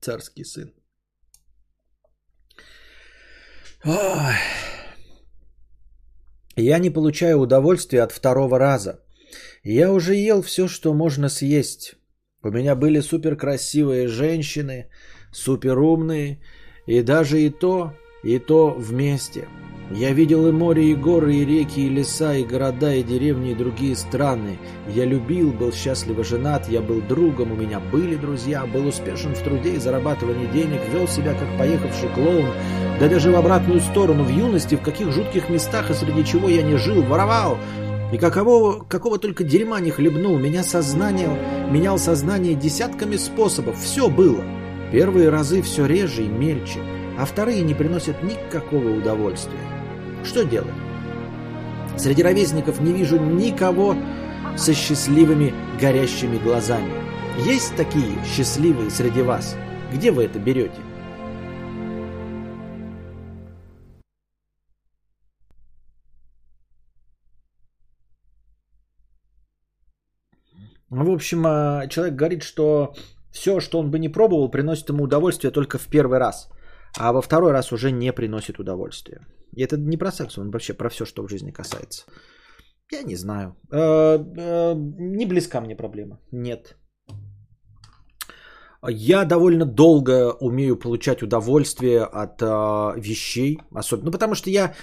[0.00, 0.72] царский сын.
[3.84, 4.69] Ой.
[6.56, 9.00] Я не получаю удовольствия от второго раза.
[9.62, 11.96] Я уже ел все, что можно съесть.
[12.42, 14.88] У меня были супер красивые женщины,
[15.32, 16.40] супер умные,
[16.86, 19.48] и даже и то, и то вместе.
[19.92, 23.56] Я видел и море, и горы, и реки, и леса, и города, и деревни, и
[23.56, 24.56] другие страны.
[24.86, 29.40] Я любил, был счастливо женат, я был другом, у меня были друзья, был успешен в
[29.40, 32.50] труде и зарабатывании денег, вел себя как поехавший клоун,
[33.00, 36.62] да даже в обратную сторону, в юности, в каких жутких местах и среди чего я
[36.62, 37.58] не жил, воровал.
[38.12, 41.30] И какого, какого только дерьма не хлебнул, меня сознание,
[41.68, 44.44] менял сознание десятками способов, все было.
[44.92, 46.80] Первые разы все реже и мельче,
[47.20, 49.60] а вторые не приносят никакого удовольствия.
[50.24, 50.72] Что делать?
[51.98, 53.94] Среди ровесников не вижу никого
[54.56, 56.90] со счастливыми горящими глазами.
[57.44, 59.54] Есть такие счастливые среди вас?
[59.92, 60.80] Где вы это берете?
[70.88, 72.94] В общем, а, человек говорит, что
[73.30, 76.48] все, что он бы не пробовал, приносит ему удовольствие только в первый раз,
[76.98, 79.20] а во второй раз уже не приносит удовольствия.
[79.56, 82.04] И это не про секс, он вообще про все, что в жизни касается.
[82.92, 83.56] Я не знаю.
[83.72, 86.18] Э, э, не близка мне проблема.
[86.32, 86.76] Нет.
[88.88, 94.74] Я довольно долго умею получать удовольствие от э, вещей, особенно, ну потому что я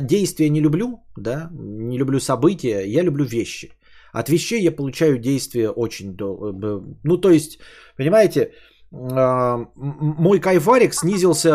[0.00, 3.72] действия не люблю, да, не люблю события, я люблю вещи.
[4.12, 6.82] От вещей я получаю действие очень долго.
[7.04, 7.58] Ну то есть,
[7.98, 8.52] понимаете,
[8.90, 11.52] мой кайфарик снизился э,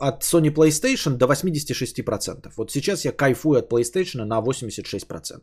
[0.00, 2.52] от Sony PlayStation до 86%.
[2.56, 5.40] Вот сейчас я кайфую от PlayStation на 86%.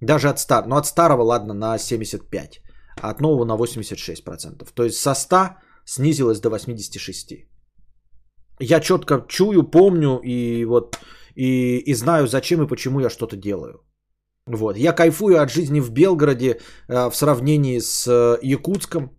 [0.00, 2.60] Даже от старого, ну от старого, ладно, на 75%
[3.00, 4.68] а от нового на 86%.
[4.74, 5.36] То есть со 100
[5.84, 7.34] снизилось до 86.
[8.60, 10.98] Я четко чую, помню и вот
[11.34, 13.80] и, и знаю, зачем и почему я что-то делаю.
[14.46, 14.76] Вот.
[14.76, 19.10] Я кайфую от жизни в Белгороде в сравнении с э, Якутском.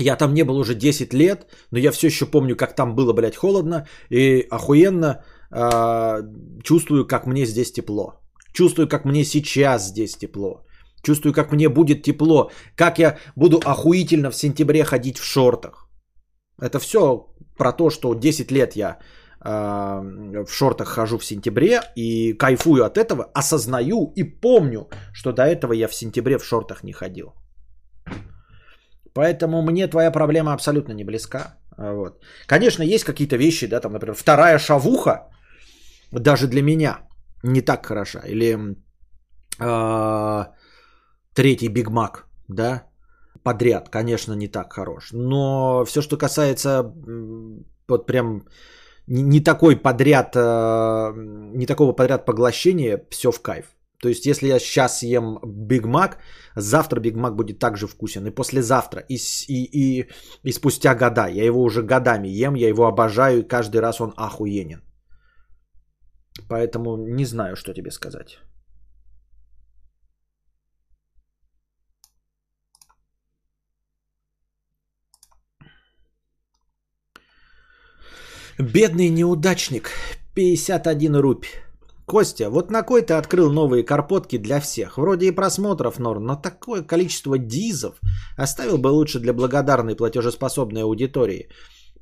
[0.00, 3.12] Я там не был уже 10 лет, но я все еще помню, как там было,
[3.12, 6.22] блядь, холодно и охуенно э,
[6.62, 8.20] чувствую, как мне здесь тепло.
[8.54, 10.64] Чувствую, как мне сейчас здесь тепло.
[11.02, 12.50] Чувствую, как мне будет тепло.
[12.76, 15.88] Как я буду охуительно в сентябре ходить в шортах.
[16.62, 17.26] Это все
[17.58, 18.98] про то, что 10 лет я
[19.44, 19.52] э,
[20.44, 25.74] в шортах хожу в сентябре и кайфую от этого, осознаю и помню, что до этого
[25.74, 27.34] я в сентябре в шортах не ходил.
[29.14, 31.56] Поэтому мне твоя проблема абсолютно не близка.
[31.76, 32.22] Вот.
[32.46, 35.30] Конечно, есть какие-то вещи, да, там, например, вторая шавуха,
[36.12, 36.98] даже для меня
[37.42, 38.20] не так хороша.
[38.26, 38.76] Или
[39.58, 40.46] э,
[41.34, 42.82] третий Биг Мак, да,
[43.42, 45.10] подряд, конечно, не так хорош.
[45.12, 46.92] Но все, что касается
[47.88, 48.44] вот прям
[49.06, 51.12] не такой подряд, э,
[51.54, 53.64] не такого подряд поглощения, все в кайф.
[54.00, 56.18] То есть, если я сейчас ем Биг Мак,
[56.56, 58.26] завтра Биг Мак будет также вкусен.
[58.26, 59.16] И послезавтра, и,
[59.48, 60.08] и, и,
[60.42, 61.26] и спустя года.
[61.28, 64.82] Я его уже годами ем, я его обожаю, и каждый раз он охуенен.
[66.48, 68.38] Поэтому не знаю, что тебе сказать.
[78.58, 79.90] Бедный неудачник.
[80.34, 81.46] 51 рупь.
[82.10, 84.98] Костя, вот на кой ты открыл новые карпотки для всех?
[84.98, 88.00] Вроде и просмотров норм, но такое количество дизов
[88.36, 91.48] оставил бы лучше для благодарной платежеспособной аудитории.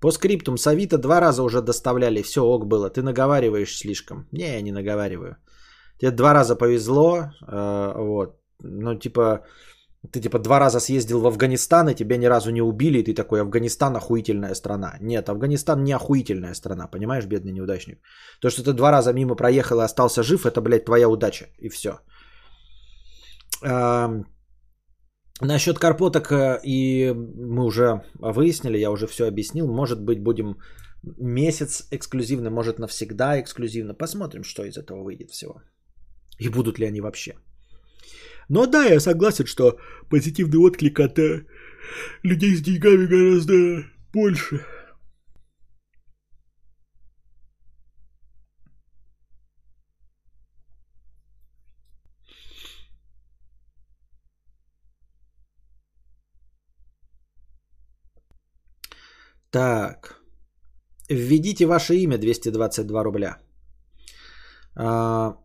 [0.00, 2.88] По скриптум с Авито два раза уже доставляли, все ок было.
[2.88, 4.26] Ты наговариваешь слишком.
[4.32, 5.36] Не, я не наговариваю.
[6.00, 8.40] Тебе два раза повезло, э, вот.
[8.62, 9.40] Ну, типа,
[10.12, 13.14] ты типа два раза съездил в Афганистан, и тебя ни разу не убили, и ты
[13.14, 14.96] такой, Афганистан охуительная страна.
[15.00, 17.98] Нет, Афганистан не охуительная страна, понимаешь, бедный неудачник.
[18.40, 21.68] То, что ты два раза мимо проехал и остался жив, это, блядь, твоя удача, и
[21.68, 22.00] все.
[23.62, 24.10] А,
[25.40, 29.66] насчет карпоток э, и мы уже выяснили, я уже все объяснил.
[29.66, 30.56] Может быть, будем
[31.18, 33.94] месяц эксклюзивно, может навсегда эксклюзивно.
[33.94, 35.62] Посмотрим, что из этого выйдет всего.
[36.38, 37.34] И будут ли они вообще.
[38.48, 39.78] Но да, я согласен, что
[40.10, 41.46] позитивный отклик от э,
[42.22, 44.64] людей с деньгами гораздо больше.
[59.50, 60.18] Так.
[61.08, 63.38] Введите ваше имя 222 рубля.
[64.74, 65.36] А,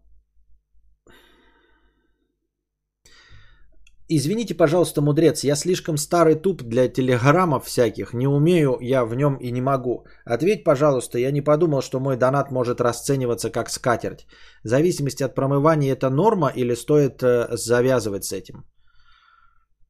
[4.09, 9.37] Извините, пожалуйста, мудрец, я слишком старый туп для телеграммов всяких, не умею я в нем
[9.37, 10.05] и не могу.
[10.25, 14.27] Ответь, пожалуйста, я не подумал, что мой донат может расцениваться как скатерть.
[14.63, 18.65] В зависимости от промывания это норма или стоит э, завязывать с этим?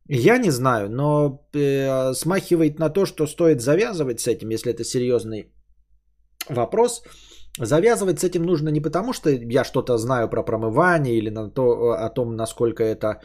[0.07, 4.83] Я не знаю, но э, смахивает на то, что стоит завязывать с этим, если это
[4.83, 5.51] серьезный
[6.49, 7.01] вопрос.
[7.59, 11.91] Завязывать с этим нужно не потому, что я что-то знаю про промывание или на то,
[11.93, 13.21] о том, насколько это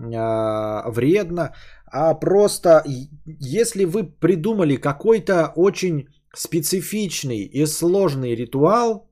[0.00, 1.52] вредно,
[1.92, 2.82] а просто
[3.26, 9.10] если вы придумали какой-то очень специфичный и сложный ритуал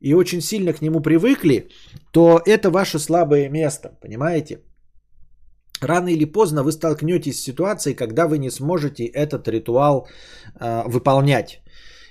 [0.00, 1.68] и очень сильно к нему привыкли,
[2.12, 4.60] то это ваше слабое место, понимаете?
[5.82, 10.06] Рано или поздно вы столкнетесь с ситуацией, когда вы не сможете этот ритуал
[10.60, 11.62] э, выполнять.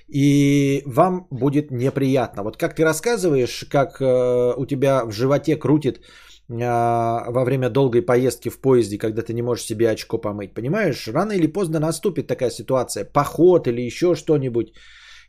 [0.08, 2.42] И вам будет неприятно.
[2.42, 8.02] Вот как ты рассказываешь, как э, у тебя в животе крутит а, во время долгой
[8.02, 10.54] поездки в поезде, когда ты не можешь себе очко помыть.
[10.54, 14.72] Понимаешь, рано или поздно наступит такая ситуация, поход или еще что-нибудь.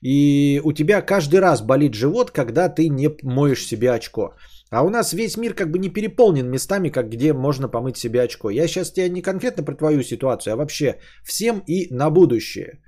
[0.01, 4.33] И у тебя каждый раз болит живот, когда ты не моешь себе очко.
[4.71, 8.21] А у нас весь мир как бы не переполнен местами, как где можно помыть себе
[8.21, 8.49] очко.
[8.49, 12.81] Я сейчас тебе не конкретно про твою ситуацию, а вообще всем и на будущее.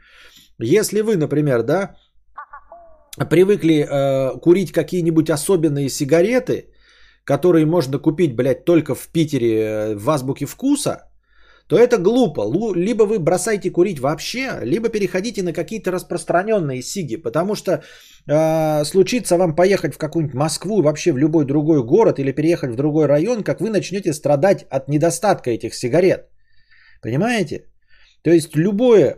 [0.59, 1.95] Если вы, например, да,
[3.29, 6.72] привыкли э, курить какие-нибудь особенные сигареты,
[7.25, 11.09] которые можно купить, блядь, только в Питере э, в азбуке вкуса,
[11.67, 12.41] то это глупо.
[12.41, 17.71] Лу- Либо вы бросайте курить вообще, либо переходите на какие-то распространенные сиги, потому что
[18.27, 22.75] э, случится вам поехать в какую-нибудь Москву, вообще в любой другой город или переехать в
[22.75, 26.27] другой район, как вы начнете страдать от недостатка этих сигарет.
[27.01, 27.65] Понимаете?
[28.23, 29.17] То есть любое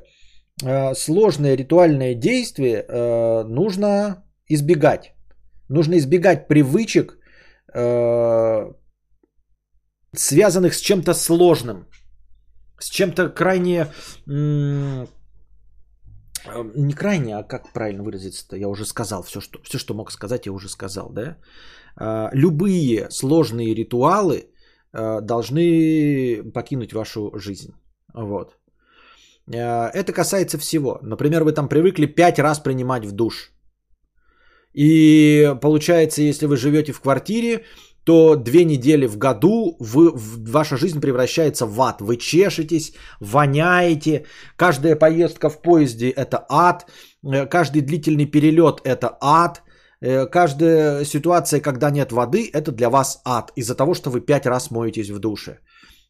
[0.64, 5.14] э, сложное ритуальное действие э, нужно избегать.
[5.70, 7.18] Нужно избегать привычек,
[7.76, 8.74] э,
[10.16, 11.88] связанных с чем-то сложным,
[12.80, 13.88] с чем-то крайне...
[14.28, 15.06] э,
[16.76, 18.56] Не крайне, а как правильно выразиться-то?
[18.58, 21.38] Я уже сказал все, что, все, что мог сказать, я уже сказал, да?
[21.98, 24.36] А, Любые сложные ритуалы
[24.94, 27.74] э, должны покинуть вашу жизнь.
[28.14, 28.58] Вот.
[29.48, 31.00] Э, Это касается всего.
[31.02, 33.55] Например, вы там привыкли пять раз принимать в душ.
[34.76, 37.64] И получается, если вы живете в квартире,
[38.04, 40.12] то две недели в году вы,
[40.52, 42.02] ваша жизнь превращается в ад.
[42.02, 44.26] Вы чешетесь, воняете.
[44.58, 46.86] Каждая поездка в поезде– это ад.
[47.24, 49.64] Э, Каждый длительный перелет– это ад.
[50.02, 53.52] Э, Каждая ситуация, когда нет воды, это для вас ад.
[53.56, 55.60] Из-за того, что вы пять раз моетесь в душе.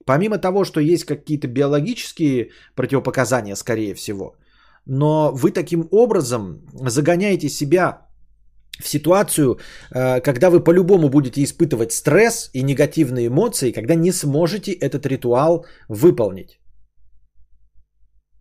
[0.05, 4.35] Помимо того, что есть какие-то биологические противопоказания, скорее всего,
[4.85, 8.04] но вы таким образом загоняете себя
[8.79, 9.59] в ситуацию,
[9.91, 15.65] э, когда вы по-любому будете испытывать стресс и негативные эмоции, когда не сможете этот ритуал
[15.89, 16.59] выполнить.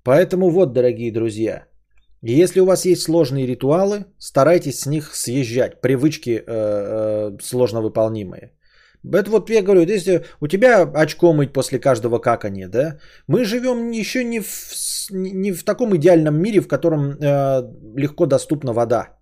[0.05, 1.67] Поэтому вот, дорогие друзья,
[2.23, 8.53] если у вас есть сложные ритуалы, старайтесь с них съезжать, привычки э, э, сложно выполнимые.
[9.13, 13.91] Это вот я говорю, если у тебя очко мыть после каждого какания, да, мы живем
[13.91, 17.63] еще не в, не в таком идеальном мире, в котором э,
[17.97, 19.19] легко доступна вода,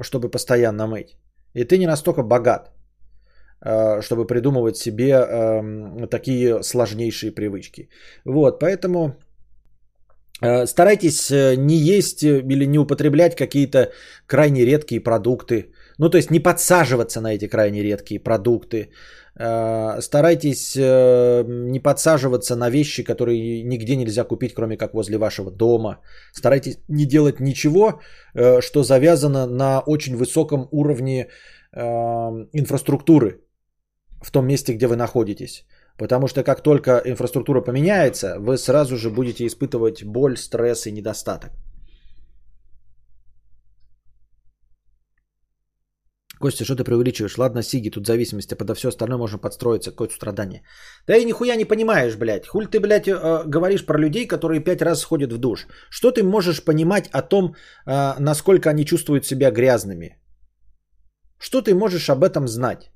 [0.00, 1.16] чтобы постоянно мыть.
[1.54, 2.70] И ты не настолько богат,
[3.64, 7.88] э, чтобы придумывать себе эм, такие сложнейшие привычки.
[8.24, 9.16] Вот, поэтому
[10.42, 13.92] э, старайтесь э, не есть или не употреблять какие-то
[14.26, 15.70] крайне редкие продукты.
[15.98, 18.90] Ну, то есть не подсаживаться на эти крайне редкие продукты.
[19.40, 25.50] Э, Старайтесь э, не подсаживаться на вещи, которые нигде нельзя купить, кроме как возле вашего
[25.50, 26.00] дома.
[26.32, 28.00] Старайтесь не делать ничего,
[28.34, 31.28] э, что завязано на очень высоком уровне
[32.52, 33.40] инфраструктуры
[34.22, 35.64] в том месте, где вы находитесь.
[35.98, 41.50] Потому что как только инфраструктура поменяется, вы сразу же будете испытывать боль, стресс и недостаток.
[46.44, 47.38] Костя, что ты преувеличиваешь?
[47.38, 50.62] Ладно, Сиги, тут зависимость, а подо все остальное можно подстроиться, какое-то страдание.
[51.06, 52.46] Да и нихуя не понимаешь, блядь.
[52.46, 55.66] Хуль ты, блядь, э, говоришь про людей, которые пять раз сходят в душ.
[55.90, 57.54] Что ты можешь понимать о том,
[57.86, 60.18] э, насколько они чувствуют себя грязными?
[61.38, 62.90] Что ты можешь об этом знать?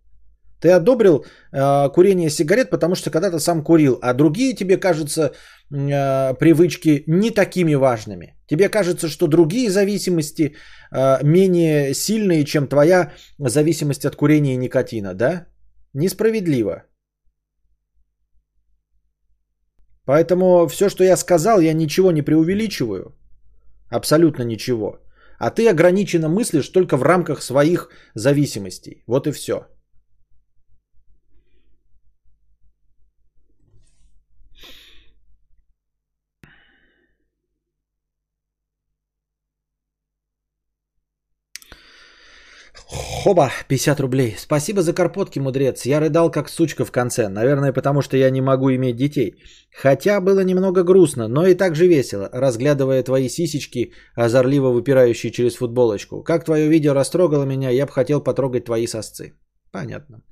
[0.60, 6.34] Ты одобрил э, курение сигарет, потому что когда-то сам курил, а другие тебе кажутся э,
[6.34, 8.34] привычки не такими важными.
[8.46, 10.54] Тебе кажется, что другие зависимости
[10.90, 15.46] э, менее сильные, чем твоя зависимость от курения и никотина, да?
[15.94, 16.84] Несправедливо.
[20.04, 23.14] Поэтому все, что я сказал, я ничего не преувеличиваю.
[23.90, 24.98] Абсолютно ничего.
[25.38, 29.04] А ты ограниченно мыслишь только в рамках своих зависимостей.
[29.06, 29.66] Вот и все.
[43.22, 44.36] Хоба, 50 рублей.
[44.38, 45.86] Спасибо за карпотки, мудрец.
[45.86, 47.28] Я рыдал как сучка в конце.
[47.28, 49.34] Наверное, потому что я не могу иметь детей.
[49.82, 55.56] Хотя было немного грустно, но и так же весело, разглядывая твои сисечки, озорливо выпирающие через
[55.56, 56.22] футболочку.
[56.22, 59.32] Как твое видео растрогало меня, я бы хотел потрогать твои сосцы.
[59.72, 60.22] Понятно.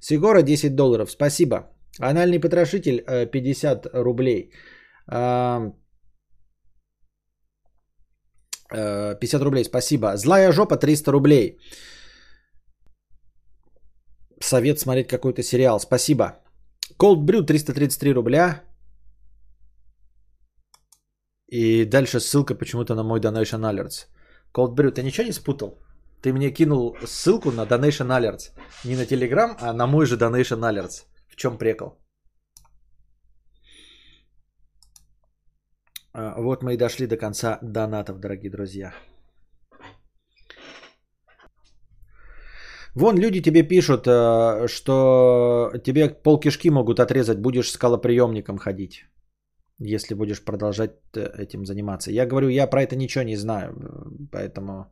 [0.00, 1.10] Сигора 10 долларов.
[1.10, 1.56] Спасибо.
[1.98, 4.50] Анальный потрошитель э, 50 рублей.
[5.06, 5.72] А,
[8.72, 10.16] э, 50 рублей, спасибо.
[10.16, 11.58] Злая жопа 300 рублей.
[14.42, 15.80] Совет смотреть какой-то сериал.
[15.80, 16.40] Спасибо.
[16.98, 18.64] Cold Brew 333 рубля.
[21.48, 24.06] И дальше ссылка почему-то на мой Donation Alerts.
[24.52, 25.78] Cold Brew, ты ничего не спутал?
[26.22, 28.52] Ты мне кинул ссылку на Donation Alerts.
[28.84, 31.06] Не на Telegram, а на мой же Donation Alerts.
[31.28, 31.98] В чем прикол?
[36.12, 38.92] А, Вот мы и дошли до конца донатов, дорогие друзья.
[42.94, 49.04] Вон люди тебе пишут, э, что тебе полкишки могут отрезать, будешь скалоприемником ходить,
[49.78, 52.10] если будешь продолжать э, этим заниматься.
[52.10, 53.74] Я говорю, я про это ничего не знаю,
[54.32, 54.86] поэтому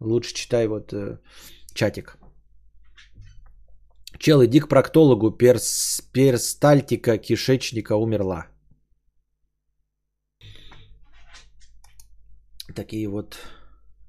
[0.00, 1.18] лучше читай вот э,
[1.74, 2.16] чатик.
[4.18, 8.46] Чел, иди к проктологу, перс, перстальтика кишечника умерла.
[12.74, 13.36] Такие вот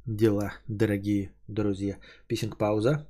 [0.06, 1.98] дела, дорогие друзья.
[2.28, 3.08] Писинг пауза.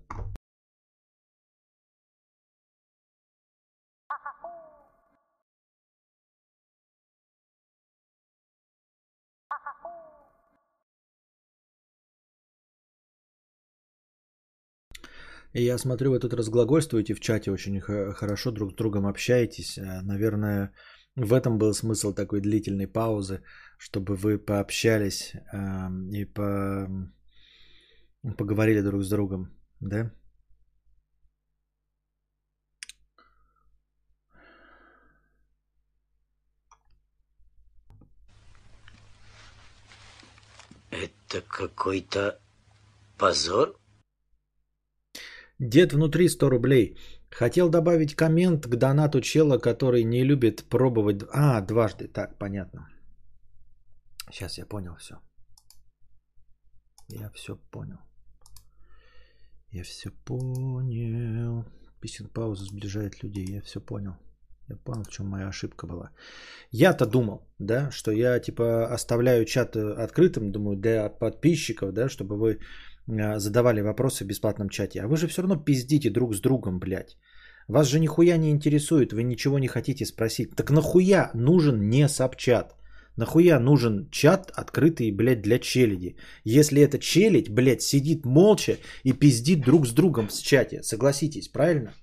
[15.58, 19.78] Я смотрю, вы тут разглагольствуете в чате, очень хорошо друг с другом общаетесь.
[19.78, 20.74] Э, наверное,
[21.16, 23.42] в этом был смысл такой длительной паузы,
[23.86, 26.90] чтобы вы пообщались э, и по...
[28.38, 30.12] поговорили друг с другом, да?
[40.90, 42.40] Это какой-то
[43.18, 43.76] позор?
[45.60, 46.98] Дед внутри 100 рублей.
[47.30, 51.24] Хотел добавить коммент к донату чела, который не любит пробовать...
[51.32, 52.08] А, дважды.
[52.08, 52.95] Так, понятно.
[54.32, 55.16] Сейчас я понял все.
[57.10, 58.00] Я все понял.
[59.72, 61.66] Я все понял.
[62.02, 63.46] Писин пауза сближает людей.
[63.46, 64.16] Я все понял.
[64.68, 66.10] Я понял, в чем моя ошибка была.
[66.72, 72.60] Я-то думал, да, что я типа оставляю чат открытым, думаю, для подписчиков, да, чтобы вы
[73.08, 75.02] а, задавали вопросы в бесплатном чате.
[75.02, 77.18] А вы же все равно пиздите друг с другом, блядь.
[77.68, 80.56] Вас же нихуя не интересует, вы ничего не хотите спросить.
[80.56, 82.76] Так нахуя нужен не сапчат?
[83.18, 86.18] Нахуя нужен чат, открытый, блядь, для челяди?
[86.44, 90.84] Если это челядь, блядь, сидит молча и пиздит друг с другом в чате.
[90.84, 91.94] Согласитесь, правильно?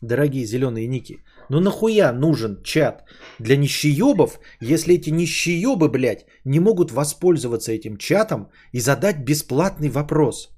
[0.00, 1.18] Дорогие зеленые ники.
[1.48, 3.04] Ну нахуя нужен чат
[3.38, 10.48] для нищеебов, если эти нищеебы, блядь, не могут воспользоваться этим чатом и задать бесплатный вопрос?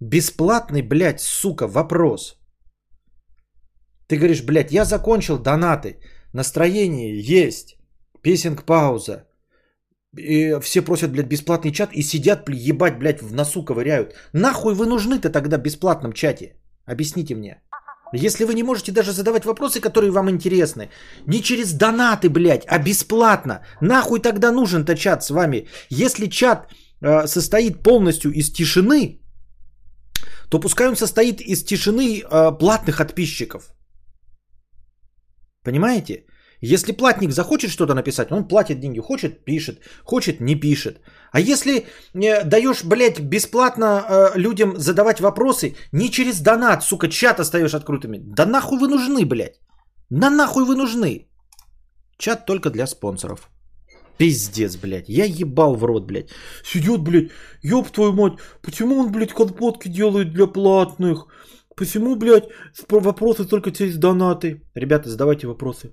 [0.00, 2.38] Бесплатный, блядь, сука, вопрос.
[4.06, 5.98] Ты говоришь, блядь, я закончил донаты,
[6.32, 7.76] настроение есть,
[8.22, 9.25] песенг пауза.
[10.18, 14.14] И все просят, блядь, бесплатный чат и сидят, ебать, блядь, в носу ковыряют.
[14.32, 16.56] Нахуй вы нужны-то тогда в бесплатном чате?
[16.86, 17.60] Объясните мне.
[18.12, 20.90] Если вы не можете даже задавать вопросы, которые вам интересны,
[21.26, 25.66] не через донаты, блядь, а бесплатно, нахуй тогда нужен-то чат с вами?
[25.90, 26.68] Если чат
[27.02, 29.20] э, состоит полностью из тишины,
[30.48, 33.72] то пускай он состоит из тишины э, платных подписчиков.
[35.64, 36.26] Понимаете?
[36.60, 41.00] Если платник захочет что-то написать, он платит деньги, хочет пишет, хочет не пишет.
[41.32, 47.40] А если э, даешь, блядь, бесплатно э, людям задавать вопросы, не через донат, сука, чат
[47.40, 48.18] остаешь открытыми.
[48.18, 49.60] Да нахуй вы нужны, блядь?
[50.10, 51.28] На нахуй вы нужны?
[52.18, 53.50] Чат только для спонсоров.
[54.18, 55.08] Пиздец, блядь.
[55.08, 56.30] Я ебал в рот, блядь.
[56.64, 57.30] Сидет, блядь,
[57.62, 58.38] ёб твою мать.
[58.62, 61.26] Почему он, блядь, компотки делает для платных?
[61.76, 62.48] Почему, блядь,
[62.88, 64.62] вопросы только через донаты?
[64.74, 65.92] Ребята, задавайте вопросы.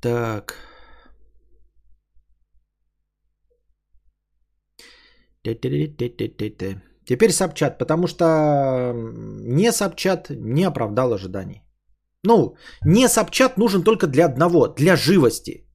[0.00, 0.54] Так.
[7.04, 8.24] Теперь Сапчат, потому что
[8.94, 11.62] не Сапчат не оправдал ожиданий.
[12.24, 15.66] Ну, не Сапчат нужен только для одного, для живости.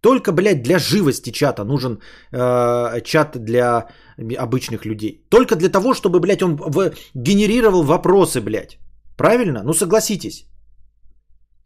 [0.00, 2.00] Только, блядь, для живости чата нужен
[2.32, 3.88] э, чат для
[4.18, 5.26] обычных людей.
[5.30, 8.78] Только для того, чтобы, блядь, он в, генерировал вопросы, блядь.
[9.16, 9.62] Правильно?
[9.62, 10.51] Ну согласитесь.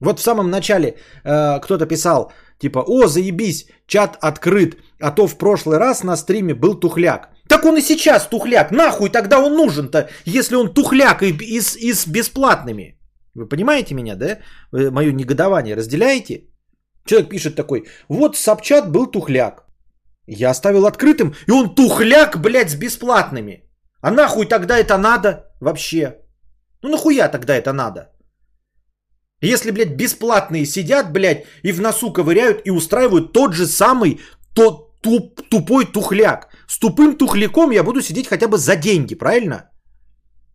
[0.01, 0.89] Вот в самом начале
[1.25, 6.55] э, кто-то писал, типа, о, заебись, чат открыт, а то в прошлый раз на стриме
[6.55, 7.31] был тухляк.
[7.49, 11.93] Так он и сейчас тухляк, нахуй тогда он нужен-то, если он тухляк и, и, и
[11.93, 12.99] с бесплатными.
[13.35, 14.39] Вы понимаете меня, да?
[14.73, 16.49] Вы мое негодование разделяете?
[17.07, 19.65] Человек пишет такой, вот Сапчат был тухляк.
[20.27, 23.63] Я оставил открытым, и он тухляк, блядь, с бесплатными.
[24.01, 26.17] А нахуй тогда это надо вообще?
[26.83, 28.16] Ну нахуя тогда это надо?
[29.47, 34.21] Если, блядь, бесплатные сидят, блядь, и в носу ковыряют и устраивают тот же самый
[34.55, 36.49] тот, туп, тупой тухляк.
[36.67, 39.71] С тупым тухляком я буду сидеть хотя бы за деньги, правильно?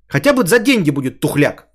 [0.07, 1.67] Хотя бы за деньги будет тухляк.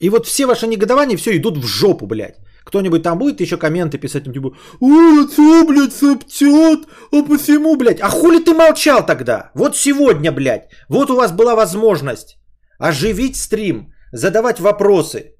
[0.00, 2.36] И вот все ваши негодования все идут в жопу, блядь.
[2.68, 4.48] Кто-нибудь там будет еще комменты писать, ну, типа,
[4.80, 8.00] отцу, блядь, соптет, а почему, блядь?
[8.00, 9.50] А хули ты молчал тогда?
[9.54, 12.36] Вот сегодня, блядь, вот у вас была возможность
[12.78, 15.34] оживить стрим, задавать вопросы.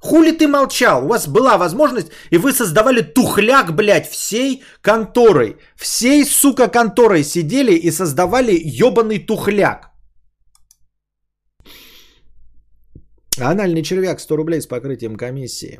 [0.00, 1.04] Хули ты молчал?
[1.04, 5.56] У вас была возможность, и вы создавали тухляк, блядь, всей конторой.
[5.76, 9.92] Всей, сука, конторой сидели и создавали ебаный тухляк.
[13.38, 15.78] Анальный червяк 100 рублей с покрытием комиссии.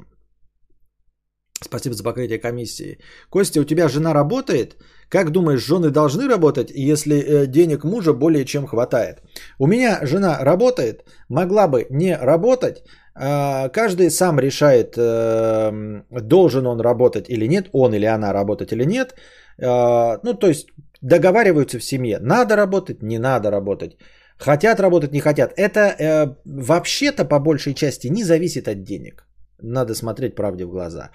[1.64, 2.98] Спасибо за покрытие комиссии.
[3.30, 4.76] Костя, у тебя жена работает?
[5.08, 9.22] Как думаешь, жены должны работать, если э, денег мужа более чем хватает?
[9.58, 12.82] У меня жена работает, могла бы не работать.
[13.14, 18.84] А, каждый сам решает, э, должен он работать или нет, он или она работать или
[18.84, 19.14] нет.
[19.62, 20.66] А, ну, то есть
[21.00, 22.18] договариваются в семье.
[22.20, 23.96] Надо работать, не надо работать.
[24.38, 25.52] Хотят работать, не хотят.
[25.56, 29.26] Это э, вообще-то по большей части не зависит от денег.
[29.62, 31.10] Надо смотреть правде в глаза.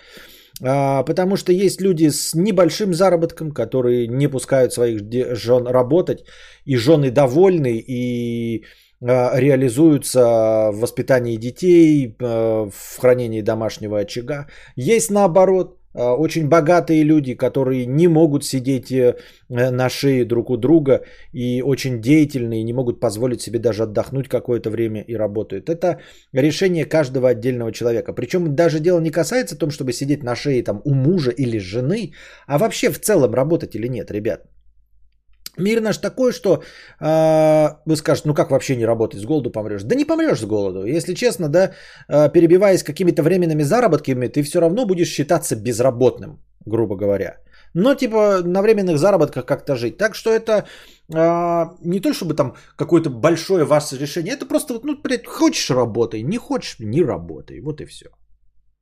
[0.61, 5.01] А, потому что есть люди с небольшим заработком, которые не пускают своих
[5.35, 6.25] жен работать,
[6.65, 8.65] и жены довольны, и
[9.01, 14.47] а, реализуются в воспитании детей, а, в хранении домашнего очага.
[14.75, 19.15] Есть наоборот, очень богатые люди, которые не могут сидеть э,
[19.49, 21.01] на шее друг у друга
[21.33, 25.69] и очень деятельные, не могут позволить себе даже отдохнуть какое-то время и работают.
[25.69, 25.99] Это
[26.33, 28.13] решение каждого отдельного человека.
[28.13, 32.13] Причем даже дело не касается том, чтобы сидеть на шее там, у мужа или жены,
[32.47, 34.41] а вообще в целом работать или нет, ребят.
[35.57, 36.63] Мир наш такой, что
[36.99, 39.83] э, вы скажете, ну как вообще не работать, с голоду помрешь?
[39.83, 40.85] Да не помрешь с голоду.
[40.85, 41.71] Если честно, да,
[42.07, 47.37] э, перебиваясь какими-то временными заработками, ты все равно будешь считаться безработным, грубо говоря.
[47.73, 49.97] Но типа на временных заработках как-то жить.
[49.97, 50.65] Так что это
[51.13, 54.33] э, не то, чтобы там какое-то большое ваше решение.
[54.33, 57.61] Это просто, ну, блядь, хочешь работай, не хочешь, не работай.
[57.61, 58.09] Вот и все.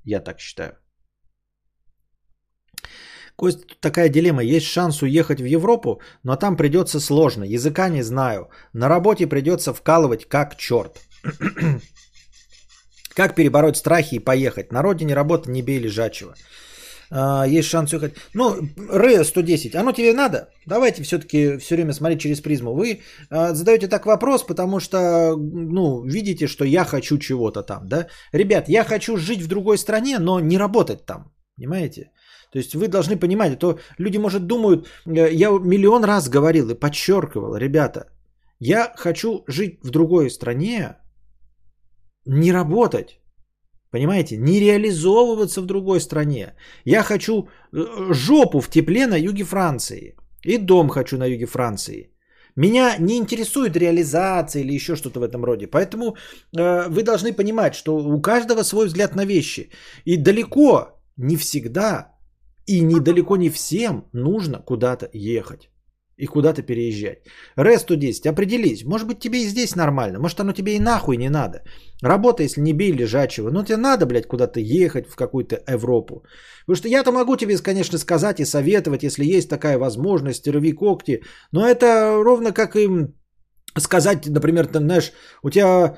[0.03, 0.77] Я так считаю.
[3.37, 4.41] Кость, такая дилемма.
[4.41, 7.43] Есть шанс уехать в Европу, но там придется сложно.
[7.43, 8.49] Языка не знаю.
[8.73, 10.99] На работе придется вкалывать как черт.
[13.15, 14.71] как перебороть страхи и поехать?
[14.71, 16.33] На родине работа не бей лежачего.
[17.11, 18.15] А, есть шанс уехать.
[18.33, 18.55] Ну,
[18.91, 20.49] Р 110, оно тебе надо?
[20.65, 22.73] Давайте все-таки все время смотреть через призму.
[22.73, 28.07] Вы а, задаете так вопрос, потому что, ну, видите, что я хочу чего-то там, да?
[28.33, 31.31] Ребят, я хочу жить в другой стране, но не работать там.
[31.55, 32.11] Понимаете?
[32.57, 36.69] То есть вы должны понимать, а то люди, может, думают, э, я миллион раз говорил
[36.69, 38.07] и подчеркивал, ребята,
[38.59, 40.97] я хочу жить в другой стране,
[42.25, 43.21] не работать.
[43.91, 46.55] Понимаете, не реализовываться в другой стране.
[46.85, 50.15] Я хочу э, жопу в тепле на юге Франции.
[50.43, 52.09] И дом хочу на юге Франции.
[52.55, 55.67] Меня не интересует реализация или еще что-то в этом роде.
[55.67, 56.15] Поэтому
[56.57, 59.69] э, вы должны понимать, что у каждого свой взгляд на вещи.
[60.05, 62.16] И далеко не всегда
[62.67, 65.69] и недалеко не всем нужно куда-то ехать
[66.17, 67.19] и куда-то переезжать.
[67.55, 68.83] Ре 110, определись.
[68.83, 70.19] Может быть тебе и здесь нормально.
[70.19, 71.61] Может оно тебе и нахуй не надо.
[72.01, 73.51] Работа, если не бей лежачего.
[73.51, 76.23] Но тебе надо, блядь, куда-то ехать в какую-то Европу.
[76.65, 81.23] Потому что я-то могу тебе, конечно, сказать и советовать, если есть такая возможность, рви когти.
[81.51, 82.89] Но это ровно как и
[83.77, 85.11] сказать, например, ты знаешь,
[85.43, 85.97] у тебя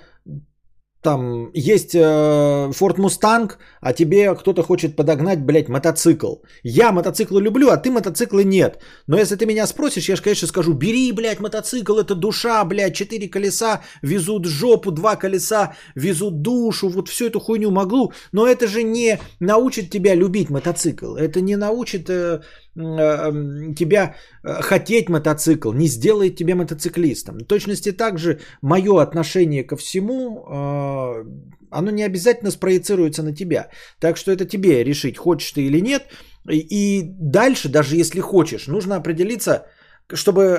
[1.02, 6.36] там есть э, Ford Mustang, а тебе кто-то хочет подогнать, блядь, мотоцикл.
[6.64, 8.80] Я мотоциклы люблю, а ты мотоциклы нет.
[9.08, 12.96] Но если ты меня спросишь, я же, конечно, скажу, бери, блядь, мотоцикл, это душа, блядь,
[12.96, 18.12] четыре колеса везут жопу, два колеса везут душу, вот всю эту хуйню могу.
[18.34, 21.16] Но это же не научит тебя любить мотоцикл.
[21.16, 22.42] Это не научит э, э,
[22.76, 27.38] тебя э, хотеть мотоцикл, не сделает тебя мотоциклистом.
[27.40, 31.26] В точности также мое отношение ко всему, э,
[31.72, 33.70] оно не обязательно спроецируется на тебя.
[34.00, 36.04] Так что это тебе решить, хочешь ты или нет.
[36.50, 39.66] И дальше, даже если хочешь, нужно определиться,
[40.14, 40.56] чтобы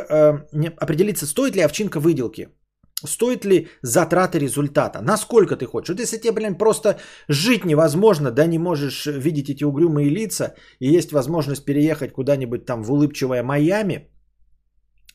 [0.79, 2.49] определиться, стоит ли овчинка выделки.
[3.05, 5.01] Стоит ли затраты результата?
[5.01, 5.89] Насколько ты хочешь?
[5.91, 6.99] Вот если тебе, блин, просто
[7.29, 12.83] жить невозможно, да, не можешь видеть эти угрюмые лица, и есть возможность переехать куда-нибудь там
[12.83, 14.10] в улыбчивое Майами,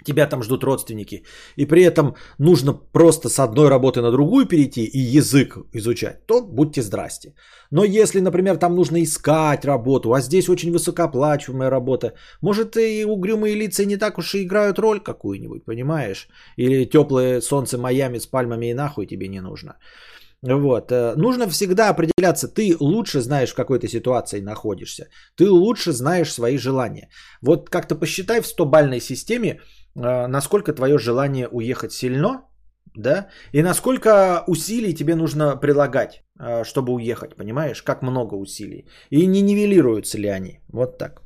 [0.03, 1.23] тебя там ждут родственники,
[1.55, 6.41] и при этом нужно просто с одной работы на другую перейти и язык изучать, то
[6.41, 7.33] будьте здрасте.
[7.71, 13.55] Но если, например, там нужно искать работу, а здесь очень высокооплачиваемая работа, может и угрюмые
[13.55, 16.27] лица не так уж и играют роль какую-нибудь, понимаешь?
[16.57, 19.75] Или теплое солнце Майами с пальмами и нахуй тебе не нужно.
[20.41, 20.91] Вот.
[20.91, 25.07] Э, нужно всегда определяться, ты лучше знаешь, в какой то ситуации находишься.
[25.35, 27.09] Ты лучше знаешь свои желания.
[27.41, 29.59] Вот как-то посчитай в 100-бальной системе,
[29.95, 32.41] насколько твое желание уехать сильно,
[32.95, 39.25] да, и насколько усилий тебе нужно прилагать, а, чтобы уехать, понимаешь, как много усилий, и
[39.25, 41.21] не нивелируются ли они, вот так.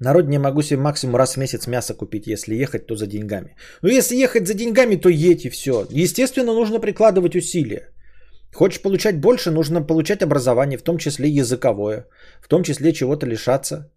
[0.00, 2.26] Народ не могу себе максимум раз в месяц мясо купить.
[2.26, 3.56] Если ехать, то за деньгами.
[3.82, 5.86] Ну, если ехать за деньгами, то едь и все.
[5.90, 7.92] Естественно, нужно прикладывать усилия.
[8.52, 12.06] Хочешь получать больше, нужно получать образование, в том числе языковое,
[12.40, 13.92] в том числе чего-то лишаться.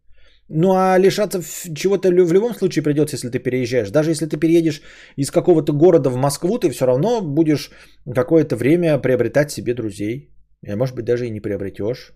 [0.49, 1.41] Ну а лишаться
[1.75, 3.91] чего-то в любом случае придется, если ты переезжаешь.
[3.91, 4.81] Даже если ты переедешь
[5.17, 7.71] из какого-то города в Москву, ты все равно будешь
[8.15, 10.29] какое-то время приобретать себе друзей.
[10.63, 12.13] И может быть даже и не приобретешь.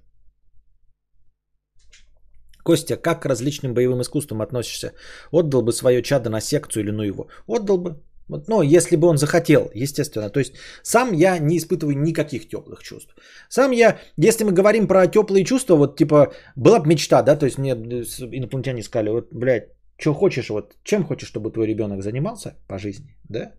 [2.64, 4.94] Костя, как к различным боевым искусствам относишься?
[5.32, 7.28] Отдал бы свое чадо на секцию или ну его?
[7.48, 8.02] Отдал бы.
[8.48, 10.30] Ну, если бы он захотел, естественно.
[10.30, 10.54] То есть
[10.84, 13.16] сам я не испытываю никаких теплых чувств.
[13.50, 17.46] Сам я, если мы говорим про теплые чувства, вот типа была бы мечта, да, то
[17.46, 22.56] есть мне инопланетяне сказали, вот, блядь, что хочешь, вот, чем хочешь, чтобы твой ребенок занимался
[22.68, 23.52] по жизни, да?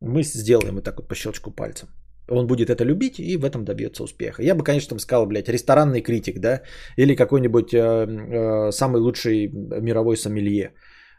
[0.00, 1.88] Мы сделаем вот так вот по щелчку пальцем.
[2.28, 4.42] Он будет это любить и в этом добьется успеха.
[4.42, 6.62] Я бы, конечно, там сказал, блядь, ресторанный критик, да,
[6.96, 9.48] или какой-нибудь э, э, самый лучший
[9.80, 10.72] мировой сомелье.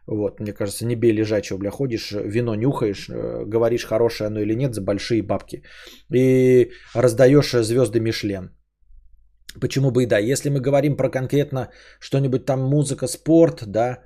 [0.07, 4.55] Вот, мне кажется, не бей лежачего, бля, ходишь, вино нюхаешь, э, говоришь, хорошее оно или
[4.55, 5.63] нет за большие бабки.
[6.13, 8.49] И раздаешь звезды Мишлен.
[9.61, 10.17] Почему бы и да.
[10.17, 13.99] Если мы говорим про конкретно что-нибудь там музыка, спорт, да,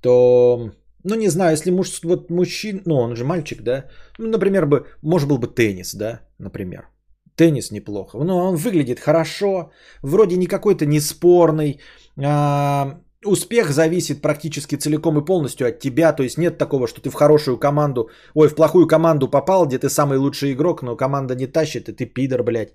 [0.00, 0.70] то,
[1.04, 3.84] ну не знаю, если муж, вот мужчин, ну он же мальчик, да,
[4.18, 6.88] ну, например, бы, может был бы теннис, да, например.
[7.36, 8.18] Теннис неплохо.
[8.24, 11.80] Но он выглядит хорошо, вроде не какой-то неспорный,
[12.16, 16.12] а, успех зависит практически целиком и полностью от тебя.
[16.12, 19.78] То есть нет такого, что ты в хорошую команду, ой, в плохую команду попал, где
[19.78, 22.74] ты самый лучший игрок, но команда не тащит, и ты пидор, блядь.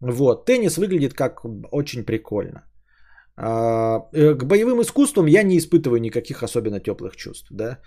[0.00, 0.46] Вот.
[0.46, 2.64] Теннис выглядит как очень прикольно.
[3.36, 7.48] А, э, к боевым искусствам я не испытываю никаких особенно теплых чувств.
[7.50, 7.78] Да?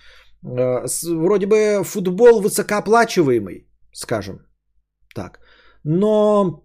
[0.43, 4.39] А, вроде бы футбол высокооплачиваемый, скажем
[5.16, 5.39] так.
[5.84, 6.62] Но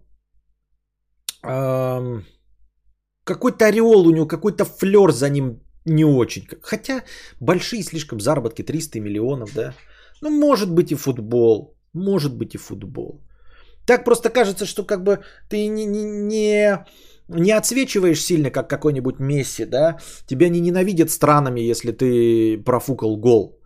[3.33, 6.47] какой-то ореол у него, какой-то флер за ним не очень.
[6.61, 7.03] Хотя
[7.39, 9.73] большие слишком заработки, 300 миллионов, да.
[10.21, 11.75] Ну, может быть и футбол.
[11.93, 13.21] Может быть и футбол.
[13.85, 15.19] Так просто кажется, что как бы
[15.49, 16.85] ты не, не, не,
[17.27, 19.97] не отсвечиваешь сильно, как какой-нибудь Месси, да.
[20.27, 23.60] Тебя не ненавидят странами, если ты профукал гол.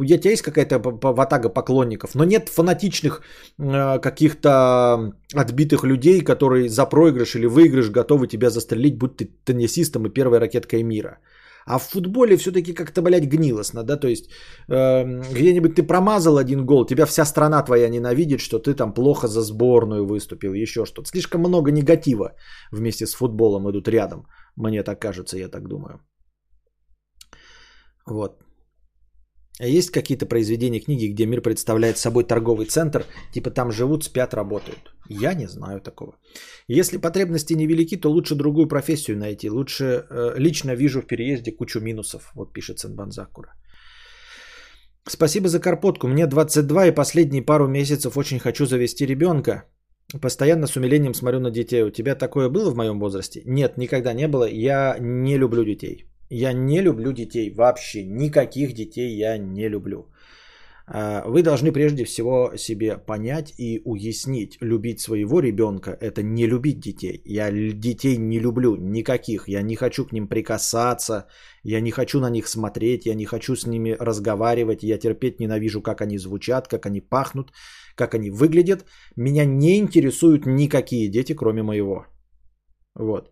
[0.00, 3.20] У тебя есть какая-то ватага поклонников, но нет фанатичных
[3.58, 10.06] э, каких-то отбитых людей, которые за проигрыш или выигрыш готовы тебя застрелить, будь ты теннисистом
[10.06, 11.18] и первой ракеткой мира.
[11.66, 14.30] А в футболе все-таки как-то, блядь, гнилостно, да, то есть
[14.68, 19.26] э, где-нибудь ты промазал один гол, тебя вся страна твоя ненавидит, что ты там плохо
[19.28, 21.08] за сборную выступил, еще что-то.
[21.08, 22.34] Слишком много негатива
[22.72, 24.26] вместе с футболом идут рядом,
[24.56, 26.00] мне так кажется, я так думаю.
[28.06, 28.47] Вот.
[29.60, 34.34] А есть какие-то произведения книги, где мир представляет собой торговый центр, типа там живут, спят,
[34.34, 34.92] работают?
[35.08, 36.12] Я не знаю такого.
[36.68, 39.50] Если потребности невелики, то лучше другую профессию найти.
[39.50, 43.54] Лучше э, лично вижу в переезде кучу минусов, вот пишет Сенбанзакура.
[45.08, 46.06] Спасибо за карпотку.
[46.06, 49.64] Мне 22 и последние пару месяцев очень хочу завести ребенка.
[50.20, 51.82] Постоянно с умилением смотрю на детей.
[51.82, 53.42] У тебя такое было в моем возрасте?
[53.46, 54.44] Нет, никогда не было.
[54.44, 56.06] Я не люблю детей.
[56.30, 58.04] Я не люблю детей вообще.
[58.04, 60.08] Никаких детей я не люблю.
[60.90, 66.80] А, вы должны прежде всего себе понять и уяснить, любить своего ребенка– это не любить
[66.80, 67.22] детей.
[67.26, 71.26] Я детей не люблю никаких, я не хочу к ним прикасаться,
[71.62, 75.82] я не хочу на них смотреть, я не хочу с ними разговаривать, я терпеть ненавижу,
[75.82, 77.52] как они звучат, как они пахнут,
[77.94, 78.86] как они выглядят.
[79.16, 82.06] Меня не интересуют никакие дети, кроме моего.
[82.94, 83.30] Вот.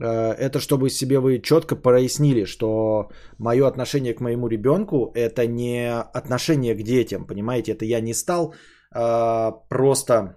[0.00, 5.92] Э, это чтобы себе вы четко прояснили, что мое отношение к моему ребенку это не
[5.92, 7.72] отношение к детям, понимаете?
[7.72, 8.54] Это я не стал
[8.94, 10.36] э, просто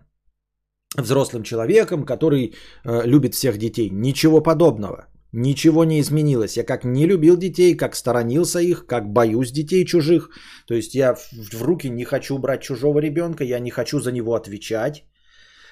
[0.95, 2.53] взрослым человеком, который
[2.86, 3.89] э, любит всех детей.
[3.91, 5.08] Ничего подобного.
[5.34, 6.58] Ничего не изменилось.
[6.58, 10.30] Я как не любил детей, как сторонился их, как боюсь детей чужих.
[10.68, 14.36] То есть я в руки не хочу брать чужого ребенка, я не хочу за него
[14.36, 15.03] отвечать.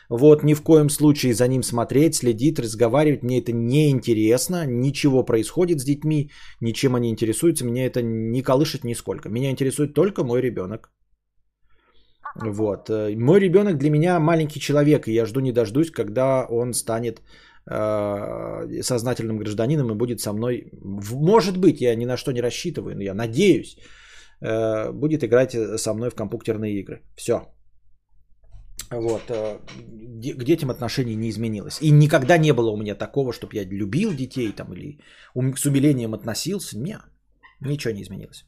[0.10, 3.24] Вот ни в коем случае за ним смотреть, следить, разговаривать.
[3.24, 4.66] Мне это не интересно.
[4.66, 6.32] Ничего происходит с детьми,
[6.62, 7.66] ничем они интересуются.
[7.66, 9.30] Меня это не колышет нисколько.
[9.30, 10.90] Меня интересует только мой ребенок.
[12.36, 12.90] Вот.
[12.90, 17.22] Э, мой ребенок для меня маленький человек, и я жду не дождусь, когда он станет
[17.66, 20.70] э, сознательным гражданином и будет со мной.
[20.82, 23.78] Может быть, я ни на что не рассчитываю, но я надеюсь,
[24.42, 27.02] э, будет играть со мной в компьютерные игры.
[27.16, 27.55] Все.
[28.92, 29.58] Вот, э,
[30.38, 31.82] к детям отношений не изменилось.
[31.82, 35.00] И никогда не было у меня такого, чтобы я любил детей там или
[35.58, 36.78] с умилением относился.
[36.78, 37.02] Нет,
[37.62, 38.46] ничего не изменилось.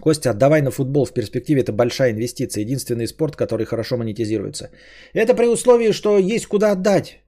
[0.00, 2.62] Костя, отдавай на футбол в перспективе это большая инвестиция.
[2.62, 4.70] Единственный спорт, который хорошо монетизируется.
[5.12, 7.20] Это при условии, что есть куда отдать.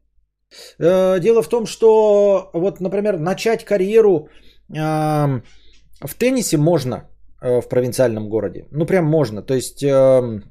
[0.79, 4.29] Э, Дело в том, что вот, например, начать карьеру
[4.69, 7.11] в теннисе можно
[7.41, 8.67] в провинциальном городе.
[8.71, 9.43] Ну, прям можно.
[9.43, 10.45] То есть эм,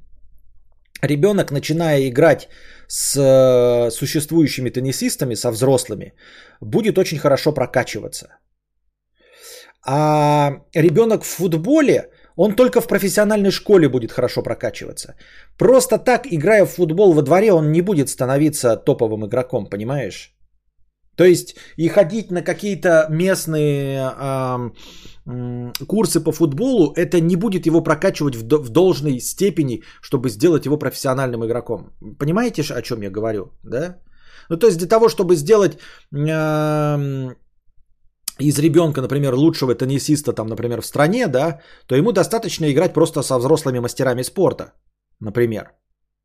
[1.01, 2.49] ребенок, начиная играть
[2.87, 6.13] с э, существующими теннисистами, со взрослыми,
[6.61, 8.27] будет очень хорошо прокачиваться.
[9.85, 15.15] А ребенок в футболе, он только в профессиональной школе будет хорошо прокачиваться.
[15.57, 20.33] Просто так, играя в футбол во дворе, он не будет становиться топовым игроком, понимаешь?
[21.15, 24.73] То есть и ходить на какие-то местные м,
[25.87, 30.77] курсы по футболу, это не будет его прокачивать в, в должной степени, чтобы сделать его
[30.77, 31.91] профессиональным игроком.
[32.17, 33.51] Понимаете, о чем я говорю?
[33.63, 33.97] Да?
[34.49, 35.77] Ну, то есть для того, чтобы сделать
[38.39, 43.21] из ребенка, например, лучшего теннисиста, там, например, в стране, да, то ему достаточно играть просто
[43.21, 44.73] со взрослыми мастерами спорта,
[45.19, 45.71] например.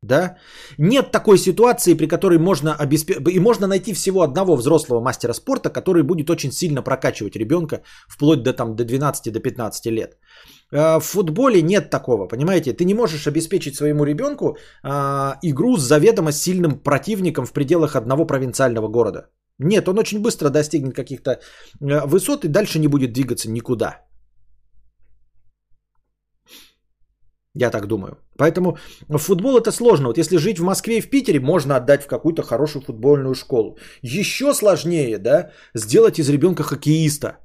[0.07, 0.37] Да?
[0.77, 3.27] Нет такой ситуации, при которой можно обеспечить...
[3.27, 8.43] И можно найти всего одного взрослого мастера спорта, который будет очень сильно прокачивать ребенка вплоть
[8.43, 10.17] до, там, до 12, до 15 лет.
[10.71, 12.73] Э, В футболе нет такого, понимаете?
[12.73, 18.25] Ты не можешь обеспечить своему ребенку а, игру с заведомо сильным противником в пределах одного
[18.25, 19.27] провинциального города.
[19.59, 24.05] Нет, он очень быстро достигнет каких-то э, высот и дальше не будет двигаться никуда.
[27.55, 28.17] Я так думаю.
[28.37, 28.77] Поэтому
[29.09, 30.07] футбол это сложно.
[30.07, 33.77] Вот если жить в Москве и в Питере, можно отдать в какую-то хорошую футбольную школу.
[34.01, 37.37] Еще сложнее, да, сделать из ребенка хоккеиста,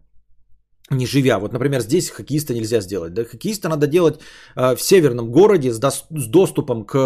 [0.90, 1.38] не живя.
[1.38, 3.14] Вот, например, здесь хоккеиста нельзя сделать.
[3.14, 3.24] Да?
[3.24, 4.20] Хоккеиста надо делать
[4.56, 6.96] э, в северном городе с, дос- с доступом к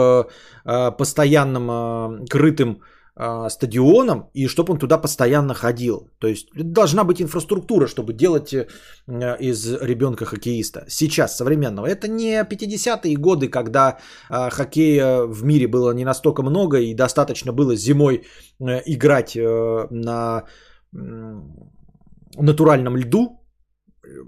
[0.65, 2.81] э, постоянным э, крытым
[3.17, 6.11] э, стадионам, и чтобы он туда постоянно ходил.
[6.19, 8.67] То есть должна быть инфраструктура, чтобы делать э,
[9.41, 10.85] из ребенка хоккеиста.
[10.89, 11.87] Сейчас, современного.
[11.87, 13.99] Это не 50-е годы, когда
[14.31, 18.25] э, хоккея в мире было не настолько много, и достаточно было зимой
[18.61, 20.45] э, играть э, на
[22.37, 23.44] натуральном льду,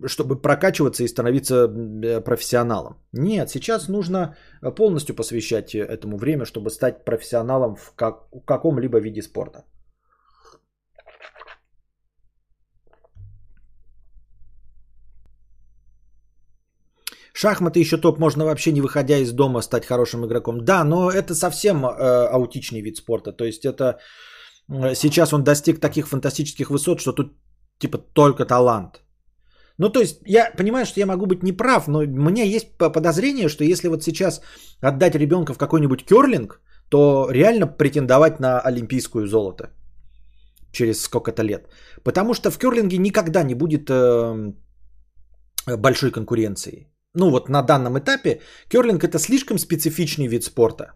[0.07, 2.95] чтобы прокачиваться и становиться э, профессионалом.
[3.13, 4.37] Нет, сейчас нужно
[4.77, 9.65] полностью посвящать этому время, чтобы стать профессионалом в как, в каком-либо виде спорта.
[17.37, 20.65] Шахматы еще топ, можно вообще не выходя из дома стать хорошим игроком.
[20.65, 23.33] Да, но это совсем э, аутичный вид спорта.
[23.33, 23.99] То есть это
[24.71, 27.37] э, сейчас он достиг таких фантастических высот, что тут
[27.79, 29.03] типа только талант.
[29.79, 32.91] Ну, то есть, я понимаю, что я могу быть неправ, но у меня есть по-
[32.91, 34.41] подозрение, что если вот сейчас
[34.81, 39.71] отдать ребенка в какой-нибудь керлинг, то реально претендовать на олимпийскую золото
[40.73, 41.69] через сколько-то лет.
[42.05, 44.53] Потому что в керлинге никогда не будет э,
[45.77, 46.87] большой конкуренции.
[47.15, 50.93] Ну вот на данном этапе керлинг это слишком специфичный вид спорта.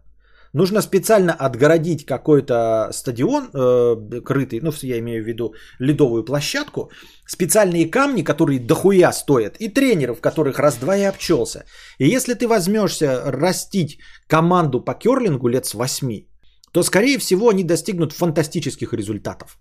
[0.52, 6.90] Нужно специально отгородить какой-то стадион э, крытый, ну я имею в виду ледовую площадку,
[7.26, 11.64] специальные камни, которые дохуя стоят, и тренеров, которых раз-два и обчелся.
[11.98, 16.26] И если ты возьмешься растить команду по керлингу лет с 8,
[16.72, 19.58] то скорее всего они достигнут фантастических результатов.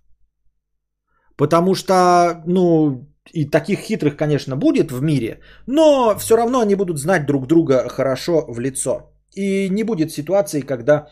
[1.38, 6.98] Потому что, ну, и таких хитрых, конечно, будет в мире, но все равно они будут
[6.98, 9.14] знать друг друга хорошо в лицо.
[9.36, 11.08] И не будет ситуации, когда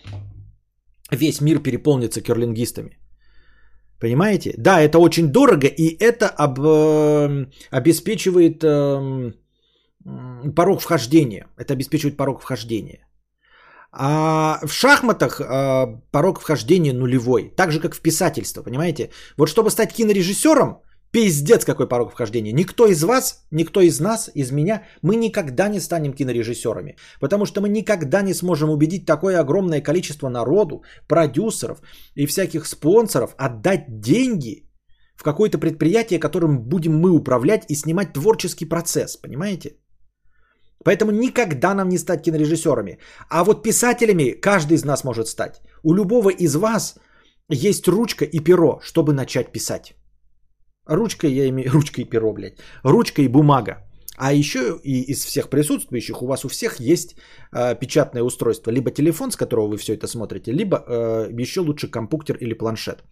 [1.12, 3.00] весь мир переполнится керлингистами.
[4.00, 4.54] Понимаете?
[4.58, 9.34] Да, это очень дорого, и это об, э, обеспечивает э,
[10.56, 11.48] порог вхождения.
[11.58, 13.08] Это обеспечивает порог вхождения.
[13.92, 17.52] А в шахматах э, порог вхождения нулевой.
[17.56, 19.10] Так же, как в писательство, понимаете?
[19.38, 20.82] Вот чтобы стать кинорежиссером,
[21.12, 22.54] пиздец какой порог вхождения.
[22.54, 26.96] Никто из вас, никто из нас, из меня, мы никогда не станем кинорежиссерами.
[27.20, 31.82] Потому что мы никогда не сможем убедить такое огромное количество народу, продюсеров
[32.16, 34.64] и всяких спонсоров отдать деньги
[35.16, 39.18] в какое-то предприятие, которым будем мы управлять и снимать творческий процесс.
[39.18, 39.78] Понимаете?
[40.84, 43.00] Поэтому никогда нам не стать кинорежиссерами.
[43.30, 45.62] А вот писателями каждый из нас может стать.
[45.84, 46.96] У любого из вас
[47.50, 49.96] есть ручка и перо, чтобы начать писать.
[50.88, 52.60] Ручка, я имею, ручка и перо, блядь.
[52.84, 53.84] Ручка и бумага.
[54.18, 57.16] А еще и из всех присутствующих у вас у всех есть
[57.54, 58.72] э, печатное устройство.
[58.72, 63.04] Либо телефон, с которого вы все это смотрите, либо э, еще лучше компьютер или планшет.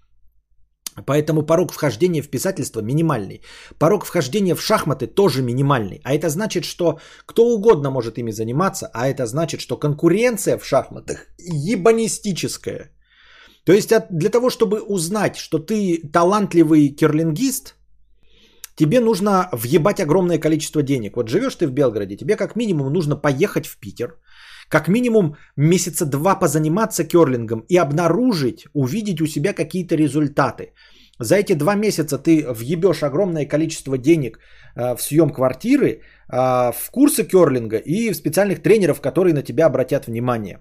[1.05, 3.41] Поэтому порог вхождения в писательство минимальный.
[3.77, 5.99] Порог вхождения в шахматы тоже минимальный.
[6.03, 10.65] А это значит, что кто угодно может ими заниматься, а это значит, что конкуренция в
[10.65, 12.94] шахматах ебанистическая.
[13.65, 17.75] То есть для того, чтобы узнать, что ты талантливый керлингист,
[18.75, 21.15] тебе нужно въебать огромное количество денег.
[21.15, 24.19] Вот живешь ты в Белгороде, тебе как минимум нужно поехать в Питер,
[24.69, 30.73] как минимум месяца два позаниматься керлингом и обнаружить, увидеть у себя какие-то результаты.
[31.19, 34.37] За эти два месяца ты въебешь огромное количество денег
[34.75, 36.01] э, в съем квартиры, э,
[36.71, 40.59] в курсы керлинга и в специальных тренеров, которые на тебя обратят внимание.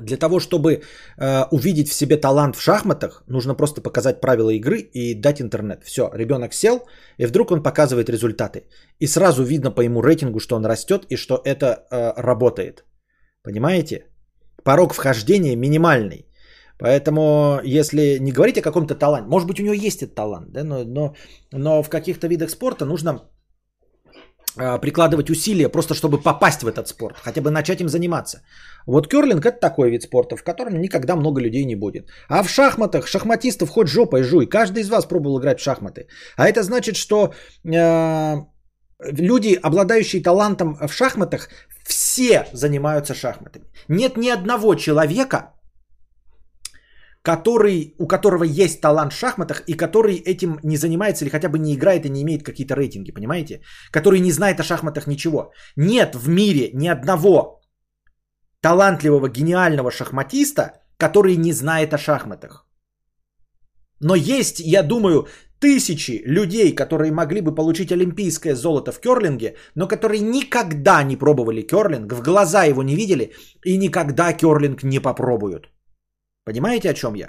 [0.00, 0.82] Для того, чтобы
[1.18, 5.84] э, увидеть в себе талант в шахматах, нужно просто показать правила игры и дать интернет.
[5.84, 6.86] Все, ребенок сел,
[7.18, 8.64] и вдруг он показывает результаты.
[9.00, 12.84] И сразу видно по ему рейтингу, что он растет и что это э, работает.
[13.42, 14.06] Понимаете?
[14.64, 16.26] Порог вхождения минимальный.
[16.78, 20.64] Поэтому, если не говорить о каком-то таланте, может быть, у него есть этот талант, да,
[20.64, 21.14] но, но,
[21.52, 23.20] но в каких-то видах спорта нужно
[24.56, 28.42] прикладывать усилия просто чтобы попасть в этот спорт, хотя бы начать им заниматься.
[28.86, 32.08] Вот керлинг это такой вид спорта, в котором никогда много людей не будет.
[32.28, 34.46] А в шахматах шахматистов хоть жопой жуй.
[34.46, 36.06] Каждый из вас пробовал играть в шахматы.
[36.36, 37.34] А это значит, что
[37.64, 38.36] э,
[39.00, 41.48] люди, обладающие талантом в шахматах,
[41.84, 43.64] все занимаются шахматами.
[43.88, 45.55] Нет ни одного человека,
[47.26, 51.58] который, у которого есть талант в шахматах и который этим не занимается или хотя бы
[51.58, 53.60] не играет и не имеет какие-то рейтинги, понимаете?
[53.90, 55.50] Который не знает о шахматах ничего.
[55.76, 57.60] Нет в мире ни одного
[58.60, 60.62] талантливого, гениального шахматиста,
[60.98, 62.68] который не знает о шахматах.
[64.00, 65.26] Но есть, я думаю,
[65.58, 71.62] тысячи людей, которые могли бы получить олимпийское золото в керлинге, но которые никогда не пробовали
[71.62, 73.32] керлинг, в глаза его не видели
[73.64, 75.75] и никогда керлинг не попробуют.
[76.46, 77.28] Понимаете, о чем я?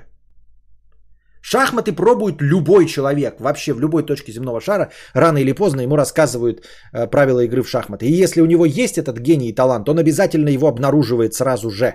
[1.41, 6.61] Шахматы пробует любой человек, вообще в любой точке земного шара, рано или поздно ему рассказывают
[6.93, 8.05] э, правила игры в шахматы.
[8.05, 11.93] И если у него есть этот гений и талант, он обязательно его обнаруживает сразу же.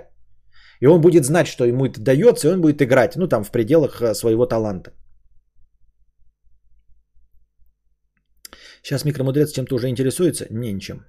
[0.80, 3.50] И он будет знать, что ему это дается, и он будет играть, ну там в
[3.52, 4.90] пределах э, своего таланта.
[8.82, 10.46] Сейчас микромудрец чем-то уже интересуется?
[10.50, 11.04] Не, ничем.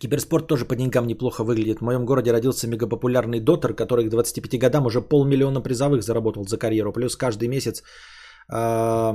[0.00, 1.78] Киберспорт тоже по деньгам неплохо выглядит.
[1.78, 6.58] В моем городе родился мегапопулярный дотер, который к 25 годам уже полмиллиона призовых заработал за
[6.58, 6.92] карьеру.
[6.92, 7.82] Плюс каждый месяц
[8.52, 9.12] э,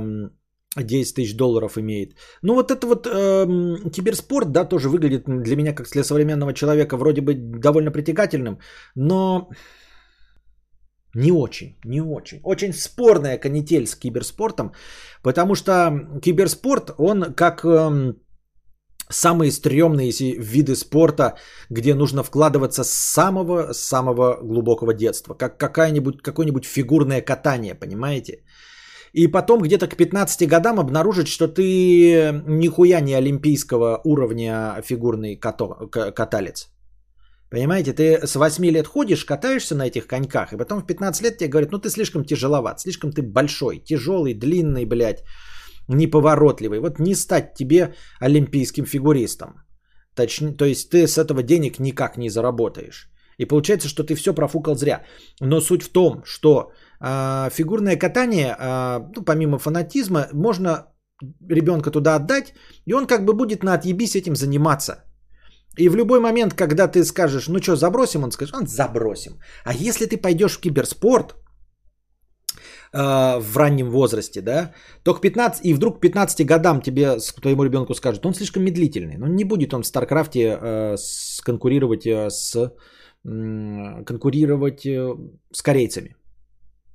[0.76, 2.14] 10 тысяч долларов имеет.
[2.42, 6.96] Ну вот это вот э, киберспорт, да, тоже выглядит для меня как для современного человека
[6.96, 8.58] вроде бы довольно притягательным,
[8.94, 9.50] но
[11.14, 12.40] не очень, не очень.
[12.44, 14.72] Очень спорная канитель с киберспортом,
[15.22, 17.64] потому что киберспорт, он как...
[17.64, 18.14] Э,
[19.10, 21.36] самые стрёмные виды спорта,
[21.70, 25.34] где нужно вкладываться с самого, самого глубокого детства.
[25.34, 28.42] Как какая-нибудь, какое-нибудь фигурное катание, понимаете?
[29.12, 35.88] И потом где-то к 15 годам обнаружить, что ты нихуя не олимпийского уровня фигурный като,
[36.14, 36.68] каталец.
[37.50, 41.38] Понимаете, ты с 8 лет ходишь, катаешься на этих коньках, и потом в 15 лет
[41.38, 45.22] тебе говорят, ну ты слишком тяжеловат, слишком ты большой, тяжелый, длинный, блядь
[45.88, 46.80] неповоротливый.
[46.80, 49.48] Вот не стать тебе олимпийским фигуристом.
[50.14, 53.10] Точнее, то есть ты с этого денег никак не заработаешь.
[53.38, 55.02] И получается, что ты все профукал зря.
[55.40, 60.86] Но суть в том, что э, фигурное катание, э, ну, помимо фанатизма, можно
[61.48, 62.54] ребенка туда отдать,
[62.86, 65.04] и он как бы будет на отъебись этим заниматься.
[65.78, 69.32] И в любой момент, когда ты скажешь, ну что, забросим, он скажет, забросим.
[69.64, 71.34] А если ты пойдешь в киберспорт,
[72.92, 74.72] Э, в раннем возрасте, да,
[75.02, 79.16] то к 15, и вдруг к 15 годам тебе, твоему ребенку скажут, он слишком медлительный,
[79.18, 80.96] ну не будет он в StarCraft е
[81.44, 82.72] конкурировать э, с,
[84.04, 85.16] конкурировать э,
[85.52, 86.16] с корейцами.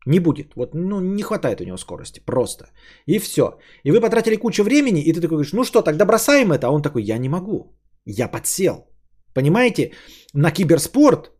[0.08, 0.56] Не будет.
[0.56, 2.22] Вот, ну, не хватает у него скорости.
[2.26, 2.66] Просто.
[3.06, 3.60] И все.
[3.84, 6.68] И вы потратили кучу времени, и ты такой говоришь, ну что, тогда бросаем это.
[6.68, 7.78] А он такой, я не могу.
[8.06, 8.88] Я подсел.
[9.36, 9.92] Понимаете?
[10.34, 11.32] На киберспорт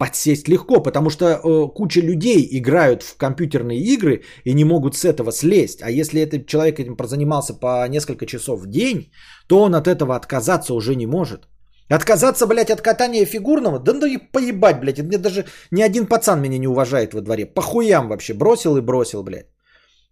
[0.00, 5.04] подсесть легко, потому что э, куча людей играют в компьютерные игры и не могут с
[5.04, 5.82] этого слезть.
[5.82, 9.12] А если этот человек этим прозанимался по несколько часов в день,
[9.46, 11.48] то он от этого отказаться уже не может.
[11.90, 13.78] Отказаться, блядь, от катания фигурного?
[13.78, 15.02] Да ну и поебать, блядь.
[15.02, 17.44] Мне даже ни один пацан меня не уважает во дворе.
[17.44, 18.32] Похуям вообще.
[18.32, 19.48] Бросил и бросил, блядь.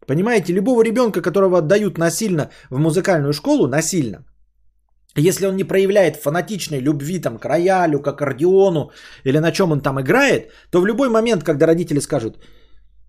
[0.07, 4.19] Понимаете, любого ребенка, которого отдают насильно в музыкальную школу, насильно,
[5.19, 8.91] если он не проявляет фанатичной любви там, к роялю, к аккордеону
[9.25, 12.37] или на чем он там играет, то в любой момент, когда родители скажут,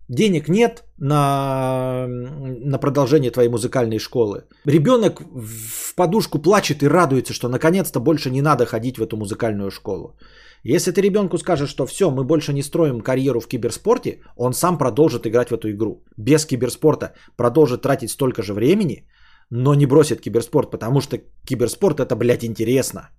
[0.08, 7.50] денег нет на, на продолжение твоей музыкальной школы, ребенок в подушку плачет и радуется, что
[7.50, 10.18] наконец-то больше не надо ходить в эту музыкальную школу.
[10.64, 14.78] Если ты ребенку скажешь, что все, мы больше не строим карьеру в киберспорте, он сам
[14.78, 16.04] продолжит играть в эту игру.
[16.18, 19.08] Без киберспорта продолжит тратить столько же времени–
[19.50, 23.10] но не бросит киберспорт, потому что киберспорт это, блядь, интересно.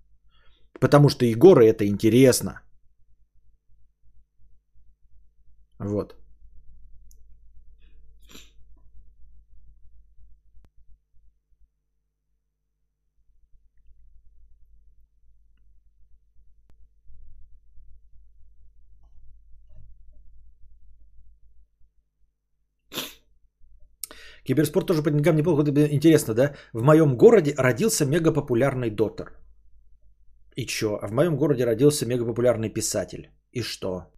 [0.80, 1.34] Потому что и
[1.68, 2.60] это интересно.
[5.78, 6.19] Вот.
[24.50, 25.62] Киберспорт тоже по деньгам неплохо.
[25.90, 26.54] Интересно, да?
[26.72, 29.32] В моем городе родился мегапопулярный дотер.
[30.56, 30.98] И чё?
[31.02, 33.30] А в моем городе родился мегапопулярный писатель.
[33.52, 34.10] И что?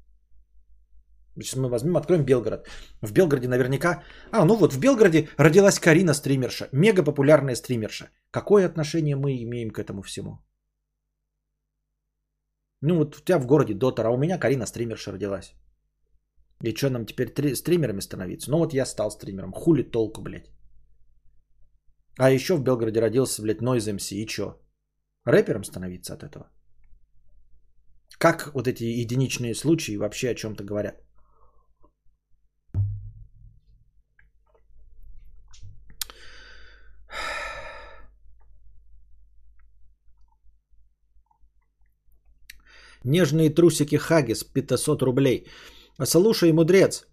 [1.37, 2.67] Сейчас мы возьмем, откроем Белгород.
[3.03, 4.03] В Белгороде наверняка...
[4.31, 6.69] А, ну вот, в Белгороде родилась Карина стримерша.
[6.73, 8.09] Мега популярная стримерша.
[8.31, 10.39] Какое отношение мы имеем к этому всему?
[12.81, 15.55] Ну вот у тебя в городе Дотер, а у меня Карина стримерша родилась.
[16.65, 18.51] И что нам теперь три- стримерами становиться?
[18.51, 19.53] Ну вот я стал стримером.
[19.53, 20.51] Хули толку, блядь.
[22.19, 24.15] А еще в Белгороде родился, блядь, Noise MC.
[24.23, 24.61] И чё?
[25.25, 26.51] Рэпером становиться от этого?
[28.19, 31.03] Как вот эти единичные случаи вообще о чем-то говорят?
[43.05, 45.47] Нежные трусики Хагис 500 рублей.
[46.01, 47.07] Слушай, мудрец,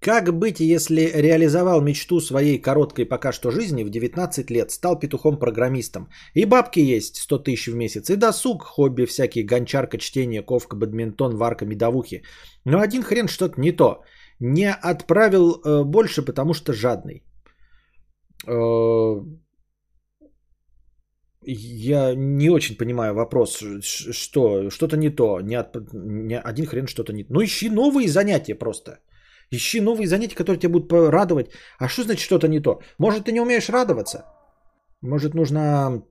[0.00, 6.08] как быть, если реализовал мечту своей короткой пока что жизни в 19 лет, стал петухом-программистом?
[6.34, 11.36] И бабки есть 100 тысяч в месяц, и досуг, хобби всякие, гончарка, чтение, ковка, бадминтон,
[11.36, 12.22] варка, медовухи.
[12.64, 14.02] Но один хрен что-то не то.
[14.38, 17.24] Не отправил э, больше, потому что жадный.
[18.46, 19.20] Э,
[21.46, 26.86] я не очень понимаю вопрос, ш- что что-то не то, не, от- не один хрен
[26.86, 27.24] что-то не.
[27.28, 28.98] Ну ищи новые занятия просто.
[29.52, 31.46] Ищи новые занятия, которые тебя будут радовать.
[31.78, 32.80] А что значит что-то не то?
[32.98, 34.24] Может ты не умеешь радоваться?
[35.02, 36.02] Может нужно,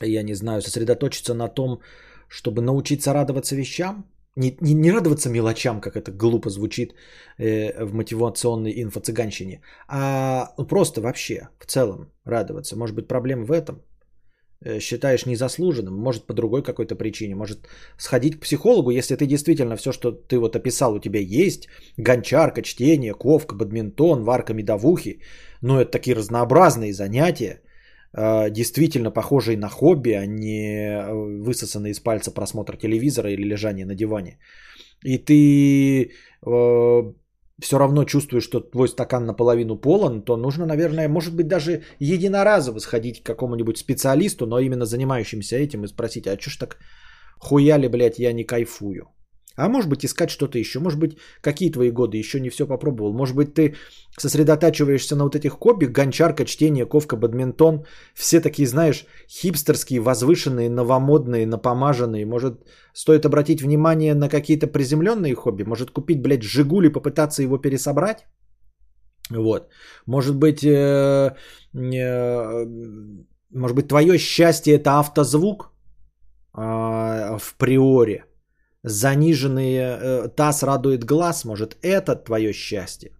[0.00, 1.80] я не знаю, сосредоточиться на том,
[2.28, 4.04] чтобы научиться радоваться вещам?
[4.36, 6.94] Не, не, не радоваться мелочам, как это глупо звучит
[7.38, 12.76] э, в мотивационной инфо-цыганщине, а просто вообще, в целом радоваться.
[12.76, 13.82] Может быть проблема в этом?
[14.62, 19.76] Э, считаешь незаслуженным, может по другой какой-то причине, может сходить к психологу, если ты действительно
[19.76, 25.20] все, что ты вот описал, у тебя есть, гончарка, чтение, ковка, бадминтон, варка медовухи,
[25.62, 27.62] но это такие разнообразные занятия,
[28.12, 31.10] э, действительно похожие на хобби, а не э,
[31.42, 34.38] высосанный из пальца просмотр телевизора или лежание на диване.
[35.02, 36.12] И ты
[37.60, 42.78] все равно чувствуешь, что твой стакан наполовину полон, то нужно, наверное, может быть, даже единоразово
[42.80, 46.76] сходить к какому-нибудь специалисту, но именно занимающимся этим и спросить, а чё ж так
[47.38, 49.08] хуяли, блядь, я не кайфую?
[49.60, 50.80] А может быть, искать что-то еще.
[50.80, 53.12] Может быть, какие твои годы, еще не все попробовал.
[53.12, 53.74] Может быть, ты
[54.18, 57.84] сосредотачиваешься на вот этих хобби, гончарка, чтение, ковка, бадминтон.
[58.14, 62.26] Все такие, знаешь, хипстерские, возвышенные, новомодные, напомаженные.
[62.26, 62.54] Может,
[62.94, 65.64] стоит обратить внимание на какие-то приземленные хобби?
[65.64, 68.26] Может, купить, блядь, Жигули, попытаться его пересобрать?
[69.30, 69.68] Вот.
[70.06, 71.36] Может быть, э,
[71.74, 72.66] э,
[73.50, 75.72] может быть, твое счастье это автозвук
[76.56, 78.24] э, в приоре.
[78.82, 81.44] Заниженный э, таз радует глаз.
[81.44, 83.10] Может, это твое счастье?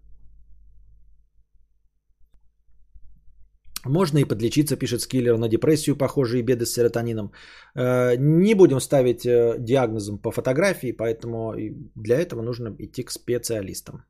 [3.86, 7.32] Можно и подлечиться, пишет Скиллер, на депрессию похожие беды с серотонином.
[7.74, 11.54] Э, Не будем ставить э, диагнозом по фотографии, поэтому
[11.94, 14.04] для этого нужно идти к специалистам.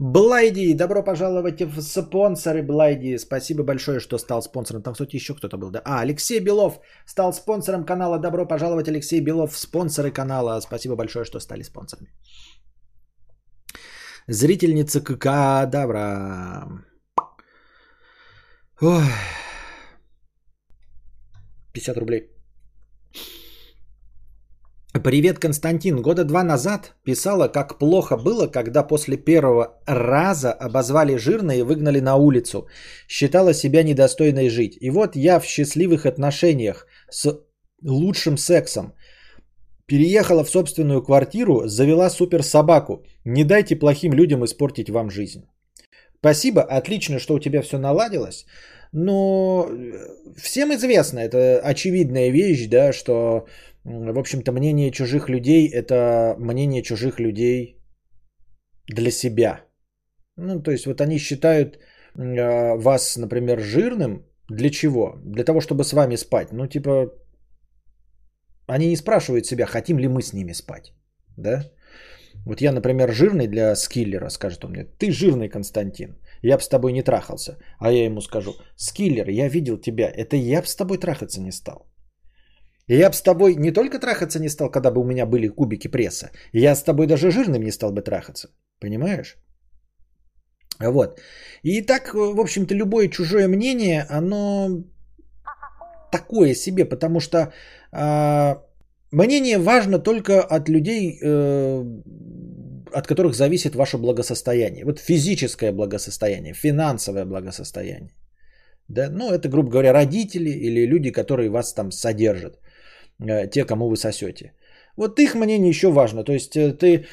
[0.00, 3.18] Блайди, добро пожаловать в спонсоры Блайди.
[3.18, 4.82] Спасибо большое, что стал спонсором.
[4.82, 5.70] Там, кстати, еще кто-то был.
[5.70, 5.82] Да?
[5.84, 8.18] А, Алексей Белов стал спонсором канала.
[8.18, 10.60] Добро пожаловать, Алексей Белов, спонсоры канала.
[10.60, 12.12] Спасибо большое, что стали спонсорами.
[14.28, 16.68] Зрительница КК, добра.
[18.80, 19.04] Ой.
[21.72, 22.30] 50 рублей.
[25.04, 26.02] Привет, Константин.
[26.02, 32.00] Года два назад писала, как плохо было, когда после первого раза обозвали жирно и выгнали
[32.00, 32.66] на улицу.
[33.08, 34.78] Считала себя недостойной жить.
[34.80, 37.38] И вот я в счастливых отношениях с
[37.82, 38.94] лучшим сексом.
[39.86, 43.04] Переехала в собственную квартиру, завела супер собаку.
[43.24, 45.44] Не дайте плохим людям испортить вам жизнь.
[46.20, 48.46] Спасибо, отлично, что у тебя все наладилось.
[48.92, 49.68] Но
[50.36, 53.46] всем известно, это очевидная вещь, да, что,
[53.88, 57.80] в общем-то, мнение чужих людей– это мнение чужих людей
[58.86, 59.64] для себя.
[60.36, 64.24] Ну, то есть, вот они считают э, вас, например, жирным.
[64.50, 65.16] Для чего?
[65.24, 66.52] Для того, чтобы с вами спать.
[66.52, 67.12] Ну, типа,
[68.66, 70.92] они не спрашивают себя, хотим ли мы с ними спать.
[71.36, 71.64] Да?
[72.46, 76.68] Вот я, например, жирный для скиллера, скажет он мне, ты жирный, Константин, я бы с
[76.68, 77.56] тобой не трахался.
[77.78, 81.52] А я ему скажу, скиллер, я видел тебя, это я бы с тобой трахаться не
[81.52, 81.86] стал.
[82.88, 85.88] Я бы с тобой не только трахаться не стал, когда бы у меня были кубики
[85.88, 88.48] пресса, я с тобой даже жирным не стал бы трахаться.
[88.80, 89.36] Понимаешь?
[90.80, 91.20] Вот.
[91.62, 94.84] И так, в общем-то, любое чужое мнение, оно
[96.12, 97.52] такое себе, потому что
[97.92, 98.62] а,
[99.10, 101.84] мнение важно только от людей, э,
[102.94, 104.84] от которых зависит ваше благосостояние.
[104.84, 108.12] Вот физическое благосостояние, финансовое благосостояние.
[108.88, 109.10] Да?
[109.10, 112.67] Ну, это, грубо говоря, родители или люди, которые вас там содержат, э,
[113.20, 114.52] те, кому вы сосете.
[114.96, 116.24] Вот их мнение еще важно.
[116.24, 117.06] То есть э, ты,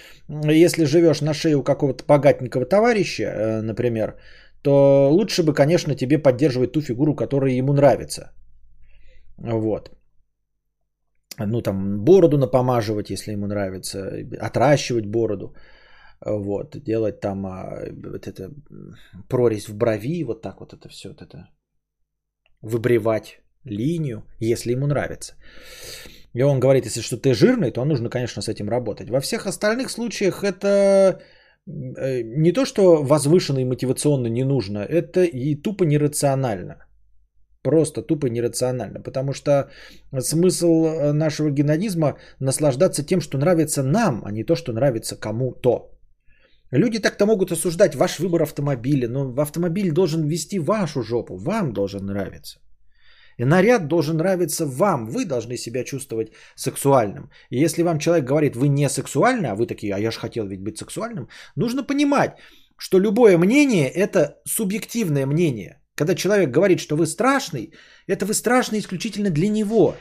[0.51, 4.15] если живешь на шее у какого-то богатенького товарища, э, например,
[4.61, 8.33] то лучше бы, конечно, тебе поддерживать ту фигуру, которая ему нравится.
[9.37, 9.91] Вот.
[11.37, 13.99] Ну, там, бороду напомаживать, если ему нравится,
[14.39, 15.53] отращивать бороду.
[16.25, 18.49] Вот, делать там а, вот это
[19.29, 21.49] прорезь в брови, вот так вот это все, вот это
[22.61, 25.33] выбривать линию, если ему нравится.
[26.33, 29.09] И он говорит, если что ты жирный, то нужно, конечно, с этим работать.
[29.09, 31.21] Во всех остальных случаях это
[31.67, 36.75] э, не то, что возвышенно и мотивационно не нужно, это и тупо нерационально.
[37.63, 39.01] Просто тупо нерационально.
[39.01, 39.69] Потому что
[40.19, 45.91] смысл э, нашего генадизма наслаждаться тем, что нравится нам, а не то, что нравится кому-то.
[46.71, 52.05] Люди так-то могут осуждать ваш выбор автомобиля, но автомобиль должен вести вашу жопу, вам должен
[52.05, 52.59] нравиться.
[53.37, 57.29] И наряд должен нравиться вам, вы должны себя чувствовать сексуальным.
[57.49, 60.47] И если вам человек говорит, вы не сексуальны, а вы такие, а я же хотел
[60.47, 62.37] ведь быть сексуальным, нужно понимать,
[62.77, 65.81] что любое мнение– это субъективное мнение.
[65.95, 67.73] Когда человек говорит, что вы страшный,
[68.07, 69.95] это вы страшный исключительно для него.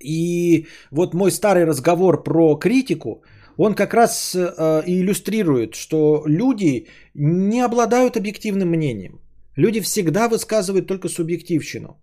[0.00, 3.22] И вот мой старый разговор про критику,
[3.56, 9.20] он как раз э, иллюстрирует, что люди не обладают объективным мнением.
[9.56, 12.00] Люди всегда высказывают только субъективщину.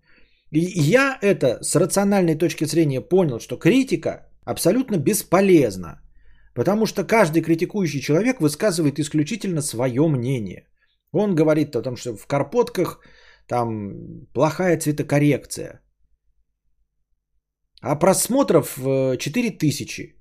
[0.52, 6.00] И я это с рациональной точки зрения понял, что критика абсолютно бесполезна.
[6.54, 10.66] Потому что каждый критикующий человек высказывает исключительно свое мнение.
[11.12, 13.00] Он говорит о том, что в карпотках
[13.46, 15.80] там плохая цветокоррекция.
[17.82, 18.78] А просмотров
[19.18, 20.19] 4000.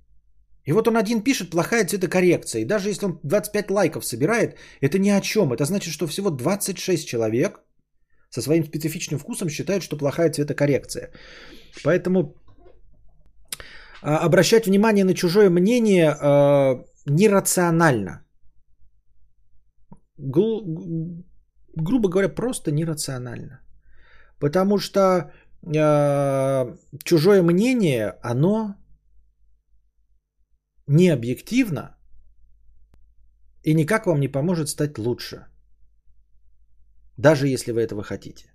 [0.66, 2.62] И вот он один пишет плохая цветокоррекция.
[2.62, 5.54] И даже если он 25 лайков собирает, это ни о чем.
[5.54, 7.62] Это значит, что всего 26 человек
[8.30, 11.12] со своим специфичным вкусом считают, что плохая цветокоррекция.
[11.84, 12.36] Поэтому
[14.02, 18.26] а, обращать внимание на чужое мнение э, нерационально.
[20.18, 20.62] Гру,
[21.76, 23.62] грубо говоря, просто нерационально.
[24.40, 25.32] Потому что
[25.64, 28.76] э, чужое мнение, оно
[30.90, 31.96] не объективно
[33.64, 35.46] и никак вам не поможет стать лучше.
[37.18, 38.54] Даже если вы этого хотите.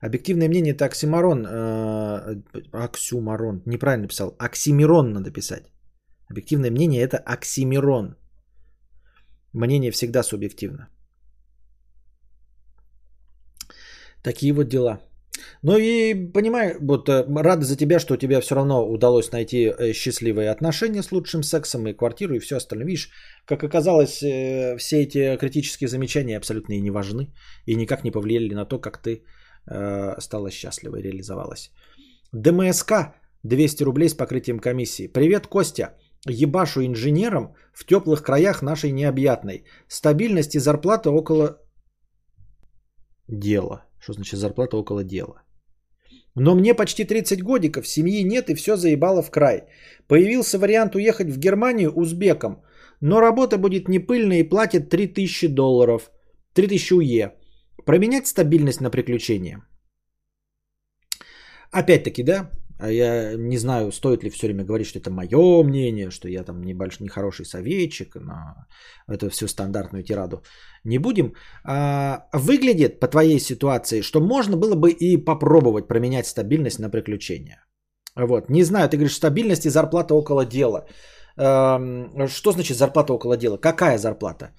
[0.00, 1.46] Объективное мнение это оксимарон.
[1.46, 2.42] Э,
[2.72, 3.62] оксюмарон.
[3.66, 4.34] Неправильно написал.
[4.38, 5.72] Оксимирон надо писать.
[6.30, 8.16] Объективное мнение это оксимирон.
[9.52, 10.88] Мнение всегда субъективно.
[14.22, 15.00] Такие вот дела.
[15.62, 19.66] Ну и понимаю, вот э, рада за тебя, что у тебя все равно удалось найти
[19.66, 22.86] э, счастливые отношения с лучшим сексом и квартиру и все остальное.
[22.86, 23.10] Видишь,
[23.46, 27.34] как оказалось, э, все эти критические замечания абсолютно и не важны
[27.66, 29.22] и никак не повлияли на то, как ты
[30.18, 31.70] стала счастлива и реализовалась.
[32.32, 32.92] ДМСК
[33.42, 35.06] 200 рублей с покрытием комиссии.
[35.06, 35.94] Привет, Костя.
[36.26, 39.64] Ебашу инженером в теплых краях нашей необъятной.
[39.88, 41.58] Стабильность и зарплата около
[43.28, 43.89] дела.
[44.00, 45.42] Что значит зарплата около дела?
[46.34, 49.64] Но мне почти 30 годиков, семьи нет и все заебало в край.
[50.08, 52.62] Появился вариант уехать в Германию узбеком,
[53.00, 56.10] но работа будет не пыльная и платит 3000 долларов,
[56.54, 57.34] 3000 УЕ.
[57.84, 59.62] Променять стабильность на приключения.
[61.72, 62.50] Опять-таки, да,
[62.82, 66.44] а я не знаю, стоит ли все время говорить, что это мое мнение, что я
[66.44, 68.54] там небольшой, нехороший советчик, но
[69.08, 70.42] это всю стандартную тираду
[70.84, 71.34] не будем.
[71.64, 77.64] А, выглядит по твоей ситуации, что можно было бы и попробовать променять стабильность на приключения.
[78.16, 78.50] Вот.
[78.50, 80.86] Не знаю, ты говоришь, стабильность и зарплата около дела.
[81.36, 81.78] А,
[82.28, 83.58] что значит зарплата около дела?
[83.58, 84.50] Какая зарплата?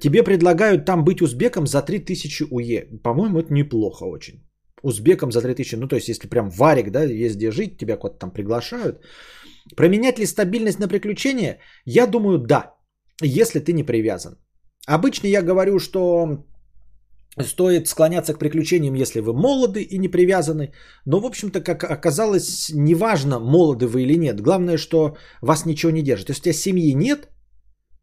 [0.00, 2.88] Тебе предлагают там быть узбеком за 3000 УЕ.
[3.02, 4.49] По-моему, это неплохо очень
[4.82, 5.76] узбекам за 3000.
[5.76, 9.04] Ну, то есть, если прям варик, да, есть где жить, тебя куда-то там приглашают.
[9.76, 11.58] Променять ли стабильность на приключения?
[11.84, 12.74] Я думаю, да,
[13.22, 14.38] если ты не привязан.
[14.86, 16.44] Обычно я говорю, что
[17.38, 20.72] стоит склоняться к приключениям, если вы молоды и не привязаны.
[21.06, 24.40] Но, в общем-то, как оказалось, неважно, молоды вы или нет.
[24.40, 26.28] Главное, что вас ничего не держит.
[26.28, 27.28] Если у тебя семьи нет,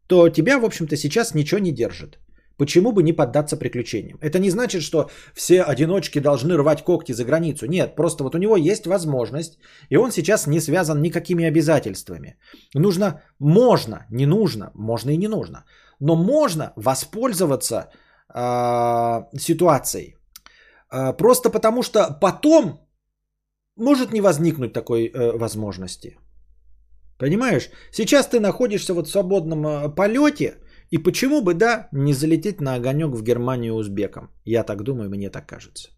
[0.06, 2.18] то тебя, в общем-то, сейчас ничего не держит.
[2.58, 4.18] Почему бы не поддаться приключениям?
[4.20, 7.66] Это не значит, что все одиночки должны рвать когти за границу.
[7.66, 9.58] Нет, просто вот у него есть возможность,
[9.90, 12.36] и он сейчас не связан никакими обязательствами.
[12.74, 15.64] Нужно, можно, не нужно, можно и не нужно,
[16.00, 17.90] но можно воспользоваться
[18.34, 20.16] э, ситуацией.
[20.92, 22.80] Э, просто потому что потом
[23.76, 26.18] может не возникнуть такой э, возможности.
[27.18, 27.70] Понимаешь?
[27.92, 30.54] Сейчас ты находишься вот в свободном э, полете,
[30.90, 34.30] и почему бы, да, не залететь на огонек в Германию узбекам?
[34.44, 35.88] Я так думаю, мне так кажется.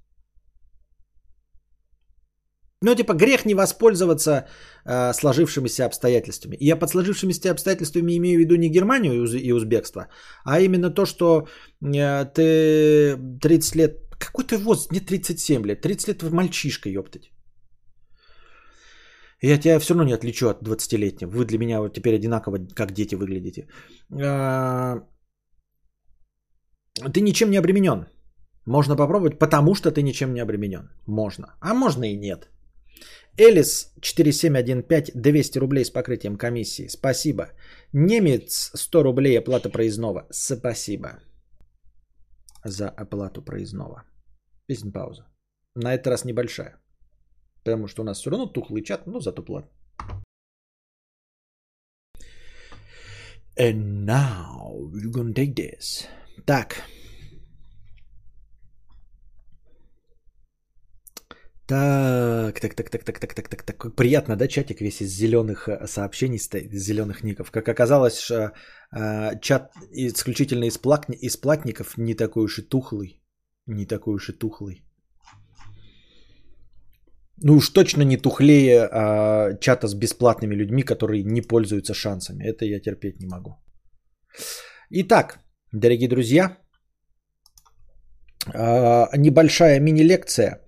[2.82, 4.46] Ну, типа, грех не воспользоваться
[4.86, 6.56] э, сложившимися обстоятельствами.
[6.56, 10.08] И я под сложившимися обстоятельствами имею в виду не Германию и, и узбекство,
[10.44, 11.46] а именно то, что
[11.82, 13.98] э, ты 30 лет...
[14.18, 14.90] Какой ты возраст?
[14.90, 15.82] Мне 37 лет.
[15.82, 17.30] 30 лет вы мальчишка, ёптать.
[19.42, 21.30] Я тебя все равно не отличу от 20-летнего.
[21.30, 23.68] Вы для меня вот теперь одинаково, как дети выглядите.
[24.22, 25.02] А,
[27.12, 28.06] Ты ничем не обременен.
[28.66, 30.90] Можно попробовать, потому что ты ничем не обременен.
[31.06, 31.46] Можно.
[31.60, 32.50] А можно и нет.
[33.38, 36.88] Элис 4715, 200 рублей с покрытием комиссии.
[36.88, 37.52] Спасибо.
[37.92, 40.26] Немец 100 рублей оплата проездного.
[40.30, 41.20] Спасибо
[42.64, 44.04] за оплату проездного.
[44.66, 45.26] Песня пауза.
[45.74, 46.79] На этот раз небольшая.
[47.70, 49.70] Потому что у нас все равно тухлый чат, но зато платно.
[53.56, 56.06] And now we're gonna take this.
[56.46, 56.82] Так.
[61.66, 63.94] Так, так, так, так, так, так, так, так, так.
[63.94, 67.52] Приятно, да, чатик весь из зеленых э, сообщений из зеленых ников.
[67.52, 68.50] Как оказалось, э,
[69.40, 73.22] чат исключительно из, плакни- из платников не такой уж и тухлый.
[73.66, 74.82] Не такой уж и тухлый.
[77.42, 82.44] Ну уж точно не тухлее а, чата с бесплатными людьми, которые не пользуются шансами.
[82.44, 83.54] Это я терпеть не могу.
[84.90, 85.38] Итак,
[85.72, 86.58] дорогие друзья,
[88.54, 90.60] а, небольшая мини-лекция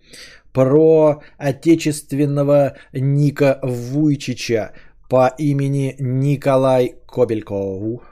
[0.52, 4.72] про отечественного Ника Вуйчича
[5.10, 8.02] по имени Николай Кобельков.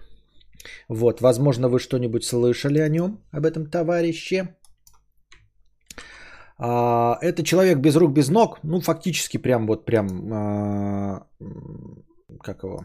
[0.88, 4.54] Вот, возможно, вы что-нибудь слышали о нем, об этом товарище.
[6.62, 11.26] А, это человек без рук, без ног, ну, фактически прям вот прям, а,
[12.42, 12.84] как его,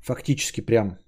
[0.00, 0.98] фактически прям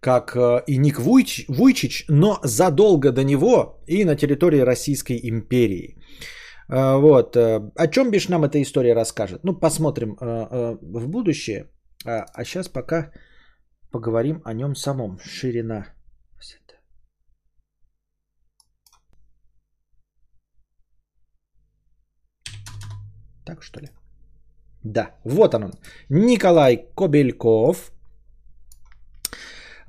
[0.00, 5.96] как э, и Ник Вуйч- Вуйчич, но задолго до него и на территории Российской империи.
[6.70, 7.36] Э, Вот.
[7.36, 9.40] э, О чем бишь нам эта история расскажет?
[9.44, 11.70] Ну, посмотрим э, в будущее.
[12.06, 13.10] А, а сейчас пока
[13.90, 15.18] поговорим о нем самом.
[15.20, 15.86] Ширина.
[23.48, 23.88] Так что ли?
[24.84, 25.72] Да, вот он.
[26.10, 27.92] Николай Кобельков.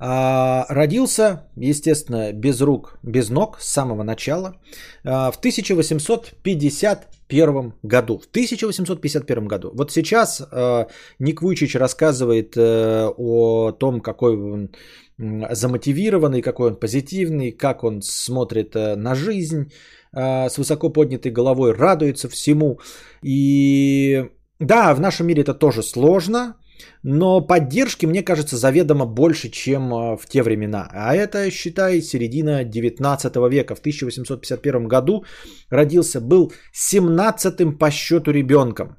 [0.02, 4.56] А, родился, естественно, без рук, без ног с самого начала
[5.04, 8.18] а, в 1851 году.
[8.18, 9.70] В 1851 году.
[9.74, 10.86] Вот сейчас а,
[11.18, 14.70] Ник Вуйчич рассказывает э, о том, какой он
[15.18, 19.70] замотивированный, какой он позитивный, как он смотрит э, на жизнь
[20.12, 22.80] с высоко поднятой головой, радуется всему.
[23.22, 24.28] И
[24.58, 26.56] да, в нашем мире это тоже сложно,
[27.02, 30.88] но поддержки, мне кажется, заведомо больше, чем а, в те времена.
[30.92, 33.74] А это, считай, середина 19 века.
[33.74, 35.24] В 1851 году
[35.70, 38.96] родился, был 17-м по счету ребенком.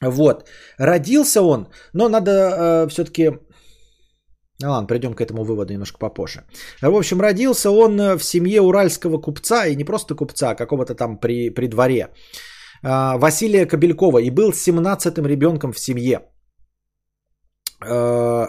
[0.00, 0.48] Вот.
[0.78, 3.30] Родился он, но надо э, все-таки...
[4.62, 6.44] Ну ладно, придем к этому выводу немножко попозже.
[6.82, 10.94] В общем, родился он э, в семье уральского купца, и не просто купца, а какого-то
[10.94, 12.08] там при, при дворе.
[12.82, 16.20] А, Василия Кобелькова, и был 17-м ребенком в семье.
[17.86, 18.48] Э,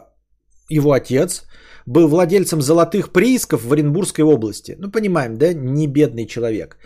[0.70, 1.46] его отец
[1.86, 4.76] был владельцем золотых приисков в Оренбургской области.
[4.80, 6.78] Ну, понимаем, да, не бедный человек.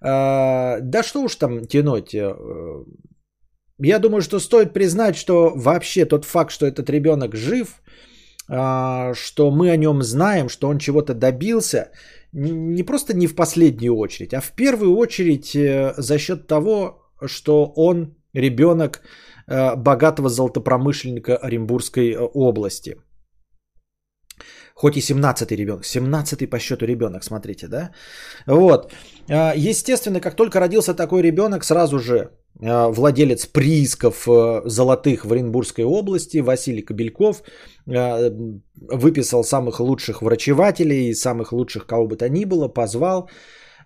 [0.00, 2.14] Э, Да что уж там тянуть.
[2.14, 2.34] э,
[3.78, 7.82] Я думаю, что стоит признать, что вообще тот факт, что этот ребенок жив,
[8.48, 11.90] что мы о нем знаем, что он чего-то добился,
[12.32, 15.50] не просто не в последнюю очередь, а в первую очередь
[15.96, 19.02] за счет того, что он ребенок
[19.76, 22.96] богатого золотопромышленника Оренбургской э, области.
[24.74, 27.92] Хоть и 17-й ребенок, 17-й по счету ребенок, смотрите, да?
[28.46, 28.92] Вот.
[29.28, 32.14] Э, Естественно, как только родился такой ребенок, сразу же
[32.60, 37.42] э, владелец приисков э, золотых в Оренбургской области, Василий Кобельков,
[37.86, 38.30] э,
[38.74, 43.30] выписал самых лучших врачевателей, самых лучших кого бы то ни было, позвал.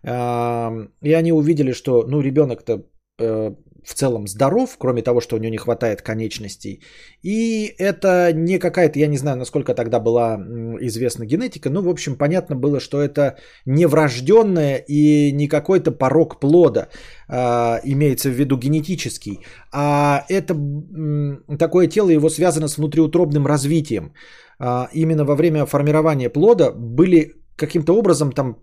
[0.03, 2.83] Э, И они увидели, что ну, ребенок-то
[3.21, 6.81] э, в целом здоров, кроме того, что у него не хватает конечностей.
[7.23, 10.37] И это не какая-то, я не знаю, насколько тогда была
[10.81, 13.37] известна генетика, но, в общем, понятно было, что это
[13.67, 16.89] не врожденное и не какой-то порог плода,
[17.29, 19.41] а, имеется в виду генетический,
[19.73, 20.55] а это
[21.59, 24.13] такое тело его связано с внутриутробным развитием.
[24.59, 28.57] А, именно во время формирования плода были каким-то образом там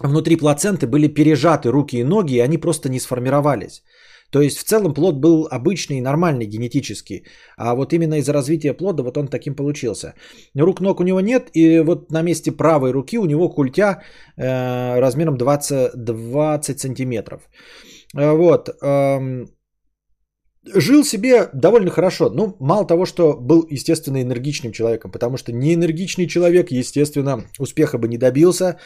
[0.00, 3.82] внутри плаценты были пережаты руки и ноги, и они просто не сформировались.
[4.30, 7.24] То есть в целом плод был обычный, нормальный генетически.
[7.56, 10.14] А вот именно из-за развития плода вот он таким получился.
[10.54, 11.50] Рук, ног у него нет.
[11.52, 14.02] И вот на месте правой руки у него культя
[14.36, 17.42] э, размером 20, 20 сантиметров.
[18.16, 18.68] Э, вот.
[18.82, 19.46] Э,
[20.74, 22.30] жил себе довольно хорошо.
[22.30, 28.06] Ну, мало того, что был, естественно, энергичным человеком, потому что неэнергичный человек, естественно, успеха бы
[28.06, 28.78] не добился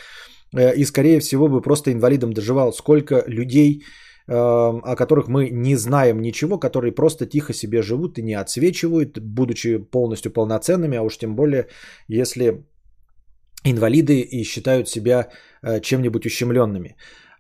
[0.77, 2.73] и, скорее всего, бы просто инвалидом доживал.
[2.73, 3.83] Сколько людей,
[4.29, 9.19] э, о которых мы не знаем ничего, которые просто тихо себе живут и не отсвечивают,
[9.19, 11.67] будучи полностью полноценными, а уж тем более,
[12.09, 12.65] если
[13.65, 15.29] инвалиды и считают себя
[15.63, 16.97] э, чем-нибудь ущемленными.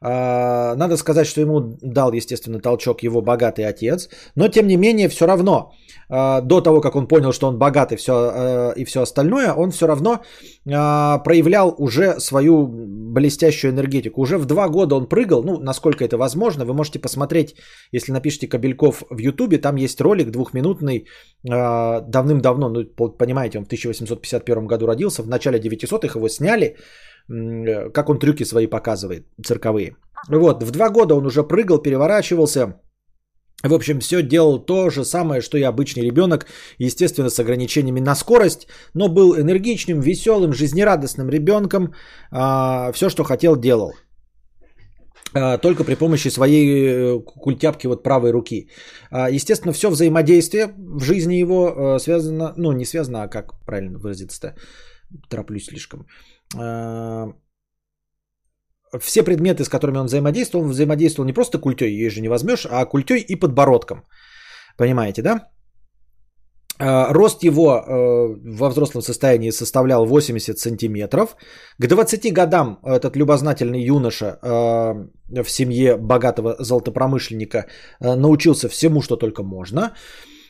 [0.06, 5.09] А, надо сказать, что ему дал, естественно, толчок его богатый отец, но тем не менее
[5.09, 5.72] все равно
[6.10, 9.55] а, до того, как он понял, что он богат и все, а, и все остальное,
[9.55, 10.20] он все равно
[10.64, 14.20] проявлял уже свою блестящую энергетику.
[14.20, 17.55] Уже в два года он прыгал, ну, насколько это возможно, вы можете посмотреть,
[17.93, 21.06] если напишите Кобельков в Ютубе, там есть ролик двухминутный,
[21.43, 22.85] давным-давно, ну,
[23.18, 26.76] понимаете, он в 1851 году родился, в начале 900-х его сняли,
[27.28, 29.96] как он трюки свои показывает, цирковые.
[30.28, 32.80] Вот, в два года он уже прыгал, переворачивался.
[33.62, 36.46] В общем, все делал то же самое, что и обычный ребенок,
[36.78, 41.94] естественно, с ограничениями на скорость, но был энергичным, веселым, жизнерадостным ребенком.
[42.30, 43.92] А, все, что хотел, делал
[45.34, 48.68] а, только при помощи своей э, культяпки вот правой руки.
[49.10, 53.98] А, естественно, все взаимодействие в жизни его э, связано, ну не связано, а как правильно
[53.98, 54.55] выразиться-то,
[55.30, 56.06] тороплюсь слишком.
[56.58, 57.32] Э,
[59.00, 62.66] все предметы, с которыми он взаимодействовал, он взаимодействовал не просто культей, ее же не возьмешь,
[62.70, 64.04] а культей и подбородком.
[64.76, 65.48] Понимаете, да?
[66.80, 71.36] Э, рост его э, во взрослом состоянии составлял 80 сантиметров.
[71.78, 77.66] К 20 годам этот любознательный юноша в семье богатого золотопромышленника
[78.00, 79.94] научился всему, что только можно.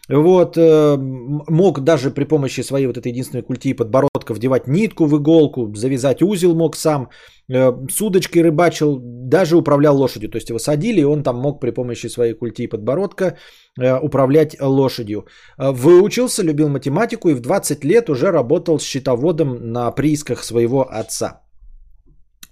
[0.09, 5.16] Вот, э, мог даже при помощи своей вот этой единственной культи подбородка вдевать нитку в
[5.16, 7.09] иголку, завязать узел мог сам,
[7.48, 10.28] э, с удочкой рыбачил, даже управлял лошадью.
[10.28, 13.39] То есть его садили, и он там мог при помощи своей культи и подбородка
[13.81, 15.26] э, управлять лошадью.
[15.56, 21.40] Выучился, любил математику и в 20 лет уже работал счетоводом на приисках своего отца.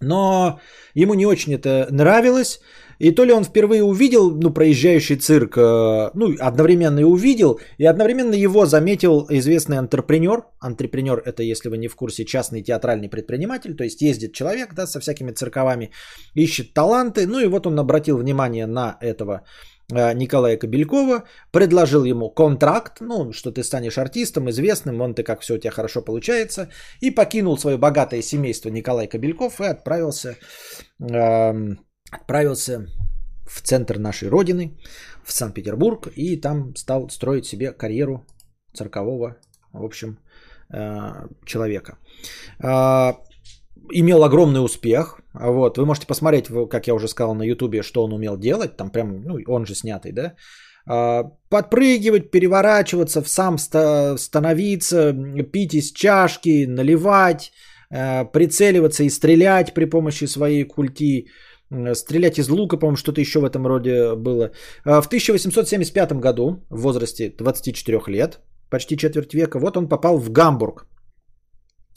[0.02, 0.58] Но
[0.94, 2.60] ему не очень это нравилось.
[2.98, 7.86] И то ли он впервые увидел, ну, проезжающий цирк, э, ну, одновременно и увидел, и
[7.86, 10.44] одновременно его заметил известный антрепренер.
[10.60, 14.86] Антрепренер– это, если вы не в курсе, частный театральный предприниматель, то есть ездит человек, да,
[14.86, 15.90] со всякими цирковами,
[16.34, 19.42] ищет таланты, ну, и вот он обратил внимание на этого
[19.92, 25.40] э, Николая Кобелькова, предложил ему контракт, ну, что ты станешь артистом, известным, он ты как
[25.40, 26.68] все у тебя хорошо получается,
[27.00, 30.36] и покинул свое богатое семейство Николай Кобельков и отправился
[31.00, 31.52] э,
[32.12, 32.86] отправился
[33.46, 34.78] в центр нашей родины,
[35.24, 38.24] в Санкт-Петербург, и там стал строить себе карьеру
[38.74, 39.36] циркового,
[39.72, 40.18] в общем,
[40.72, 41.98] э, человека.
[42.62, 43.14] Э,
[43.92, 45.20] имел огромный успех.
[45.34, 48.76] Вот, вы можете посмотреть, как я уже сказал на Ютубе, что он умел делать.
[48.76, 50.34] Там прям, ну, он же снятый, да?
[50.90, 55.12] Э, подпрыгивать, переворачиваться, сам становиться,
[55.52, 57.52] пить из чашки, наливать,
[58.32, 61.28] прицеливаться и стрелять при помощи своей культи
[61.94, 64.50] стрелять из лука, по-моему, что-то еще в этом роде было.
[64.84, 68.40] А, в 1875 году, в возрасте 24 лет,
[68.70, 70.86] почти четверть века, вот он попал в Гамбург.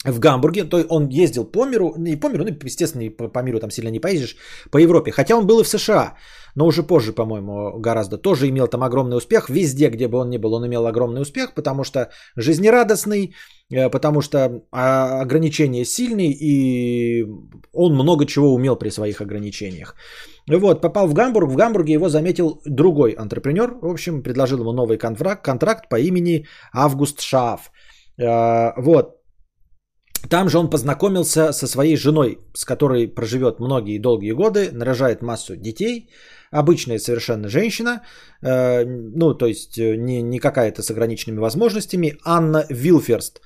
[0.04, 3.58] В Гамбурге, то он ездил по миру, не по миру, ну, естественно, по, по миру
[3.58, 4.36] там сильно не поездишь,
[4.70, 5.10] по Европе.
[5.10, 6.14] Хотя он был и в США,
[6.54, 8.18] но уже позже, по-моему, гораздо.
[8.18, 9.48] Тоже имел там огромный успех.
[9.48, 13.34] Везде, где бы он ни был, он имел огромный успех, потому что жизнерадостный,
[13.70, 17.26] э, потому что а, ограничения сильные, и
[17.72, 19.94] он много чего умел при своих ограничениях.
[20.48, 24.98] Вот, попал в Гамбург, в Гамбурге его заметил другой антрепренер, в общем, предложил ему новый
[24.98, 27.70] контракт, контракт по имени Август Шаф.
[28.18, 29.16] Э, вот,
[30.28, 35.56] там же он познакомился со своей женой, с которой проживет многие долгие годы, нарожает массу
[35.56, 36.08] детей.
[36.52, 38.02] Обычная совершенно женщина,
[38.42, 43.40] э, ну, то есть э, не, не какая-то с ограниченными возможностями, Анна Вилферст.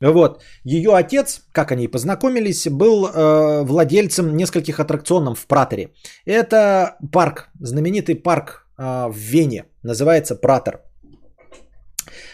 [0.00, 0.42] Вот.
[0.64, 5.90] Ее отец, как они познакомились, был э, владельцем нескольких аттракционов в Пратере.
[6.26, 10.80] Это парк, знаменитый парк э, в Вене, называется Пратер.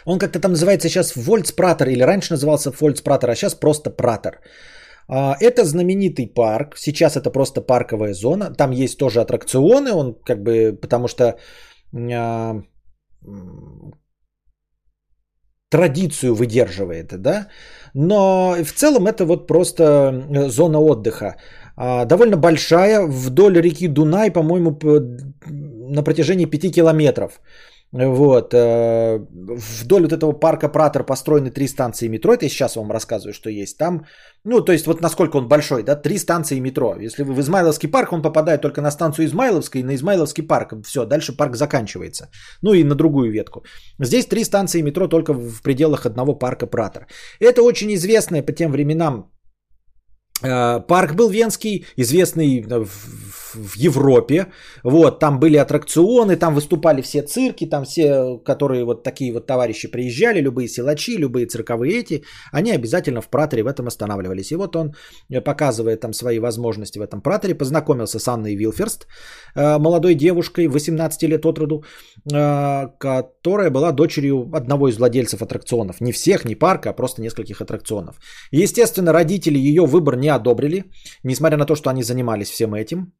[0.06, 4.40] Он как-то там называется сейчас Вольцпратер, или раньше назывался Вольцпратер, а сейчас просто Пратер.
[5.12, 6.76] А, это знаменитый парк.
[6.76, 8.54] Сейчас это просто парковая зона.
[8.56, 9.92] Там есть тоже аттракционы.
[9.92, 11.36] Он как бы, потому что
[11.92, 12.62] а,
[15.68, 17.48] традицию выдерживает, да.
[17.94, 20.12] Но в целом это вот просто
[20.48, 21.36] зона отдыха.
[21.76, 24.78] а, довольно большая, вдоль реки Дунай, по-моему,
[25.46, 27.40] на протяжении 5 километров.
[27.92, 28.54] Вот.
[28.54, 29.18] э,
[29.82, 32.32] Вдоль вот этого парка Пратер построены три станции метро.
[32.32, 34.04] Это я сейчас вам рассказываю, что есть там.
[34.44, 36.96] Ну, то есть вот насколько он большой, да, три станции метро.
[37.00, 40.74] Если вы в Измайловский парк, он попадает только на станцию Измайловской и на Измайловский парк.
[40.84, 42.30] Все, дальше парк заканчивается.
[42.62, 43.64] Ну и на другую ветку.
[43.98, 47.06] Здесь три станции метро только в пределах одного парка Пратер.
[47.40, 49.30] Это очень известная по тем временам
[50.42, 52.86] Парк был венский, известный в,
[53.54, 54.46] в- Европе.
[54.84, 59.90] Вот, там были аттракционы, там выступали все цирки, там все, которые вот такие вот товарищи
[59.90, 62.22] приезжали, любые силачи, любые цирковые эти,
[62.52, 64.52] они обязательно в Пратере в этом останавливались.
[64.52, 64.94] И вот он,
[65.30, 69.06] э, показывая там свои возможности в этом Пратере, познакомился с Анной Вилферст,
[69.56, 71.84] э, молодой девушкой, 18 лет от роду,
[72.32, 76.00] э, которая была дочерью одного из владельцев аттракционов.
[76.00, 78.16] Не всех, не парка, а просто нескольких аттракционов.
[78.52, 80.84] Естественно, родители ее выбор не одобрили,
[81.24, 83.12] несмотря на то, что они занимались всем этим.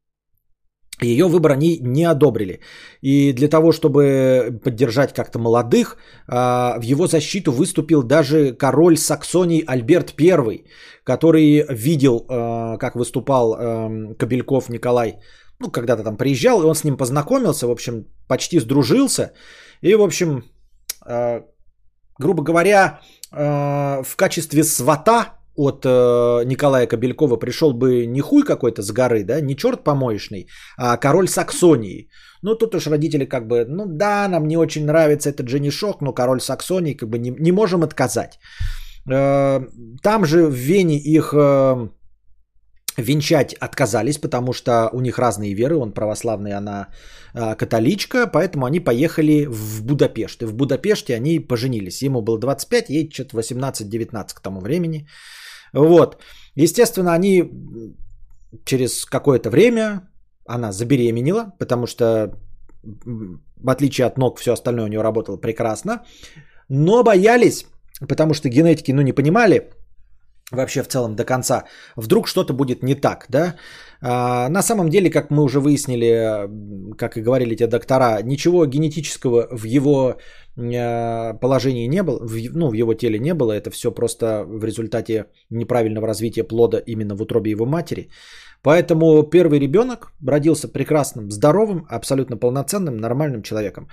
[1.01, 2.59] Ее выбор они не одобрили.
[3.01, 5.97] И для того, чтобы поддержать как-то молодых,
[6.27, 10.65] а, в его защиту выступил даже король Саксонии Альберт I,
[11.03, 15.15] который видел, а, как выступал эм, Кобельков Николай.
[15.59, 19.31] Ну, когда-то там приезжал, и он с ним познакомился, в общем, почти сдружился.
[19.81, 20.43] И, в общем,
[21.03, 21.43] а,
[22.19, 22.99] грубо говоря,
[23.31, 29.23] а, в качестве свата от э, Николая Кобелькова пришел бы не хуй какой-то с горы,
[29.23, 30.47] да, не черт помоечный,
[30.77, 32.09] а король Саксонии.
[32.41, 36.13] Ну, тут уж родители как бы, ну да, нам не очень нравится этот женишок, но
[36.13, 38.39] король Саксонии как бы не, не можем отказать.
[39.09, 39.61] Э,
[40.01, 41.87] там же в Вене их э,
[42.97, 46.87] венчать отказались, потому что у них разные веры, он православный, она
[47.33, 50.41] э, католичка, поэтому они поехали в Будапешт.
[50.41, 52.01] И в Будапеште они поженились.
[52.01, 55.07] Ему было 25, ей что-то 18-19 к тому времени.
[55.73, 56.21] Вот.
[56.55, 57.43] Естественно, они
[58.65, 60.09] через какое-то время,
[60.45, 62.37] она забеременела, потому что
[62.83, 66.03] в отличие от ног, все остальное у нее работало прекрасно.
[66.69, 67.65] Но боялись,
[68.07, 69.69] потому что генетики, ну, не понимали,
[70.51, 71.63] вообще в целом до конца,
[71.95, 73.55] вдруг что-то будет не так, да?
[74.01, 76.49] А, на самом деле, как мы уже выяснили,
[76.97, 80.17] как и говорили те доктора, ничего генетического в его
[80.55, 85.25] положении не было, в, ну, в его теле не было, это все просто в результате
[85.49, 88.09] неправильного развития плода именно в утробе его матери.
[88.63, 93.89] Поэтому первый ребенок родился прекрасным, здоровым, абсолютно полноценным, нормальным человеком.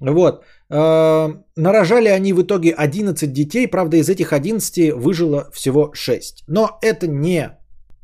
[0.00, 0.44] Вот.
[0.70, 6.44] Э, Нарожали они в итоге 11 детей, правда из этих 11 выжило всего 6.
[6.48, 7.58] Но это не,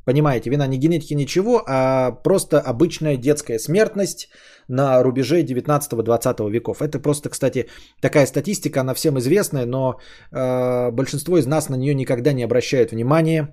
[0.09, 4.29] понимаете, вина не генетики, ничего, а просто обычная детская смертность
[4.69, 6.81] на рубеже 19-20 веков.
[6.81, 7.67] Это просто, кстати,
[8.01, 10.01] такая статистика, она всем известная, но
[10.33, 13.49] э, большинство из нас на нее никогда не обращают внимания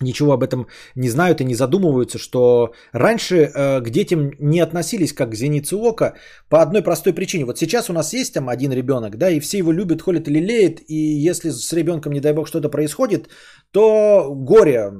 [0.00, 5.12] ничего об этом не знают и не задумываются, что раньше э, к детям не относились
[5.12, 6.14] как к зенице ока
[6.48, 7.44] по одной простой причине.
[7.44, 10.32] Вот сейчас у нас есть там один ребенок, да, и все его любят, холят и
[10.32, 13.28] лелеют, и если с ребенком, не дай бог, что-то происходит,
[13.72, 14.90] то горе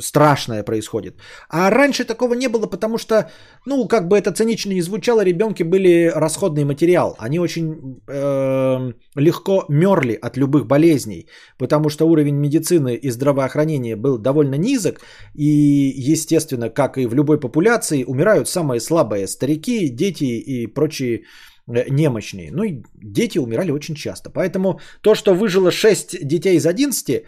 [0.00, 1.14] страшное происходит.
[1.48, 3.30] А раньше такого не было, потому что,
[3.66, 7.16] ну, как бы это цинично не звучало, ребенки были расходный материал.
[7.18, 11.28] Они очень э, легко мерли от любых болезней,
[11.58, 15.00] потому что уровень медицины и здравоохранения был довольно низок.
[15.34, 21.22] И, естественно, как и в любой популяции, умирают самые слабые старики, дети и прочие
[21.66, 22.50] э, немощные.
[22.52, 24.30] Ну и дети умирали очень часто.
[24.30, 27.22] Поэтому то, что выжило 6 детей из 11, э,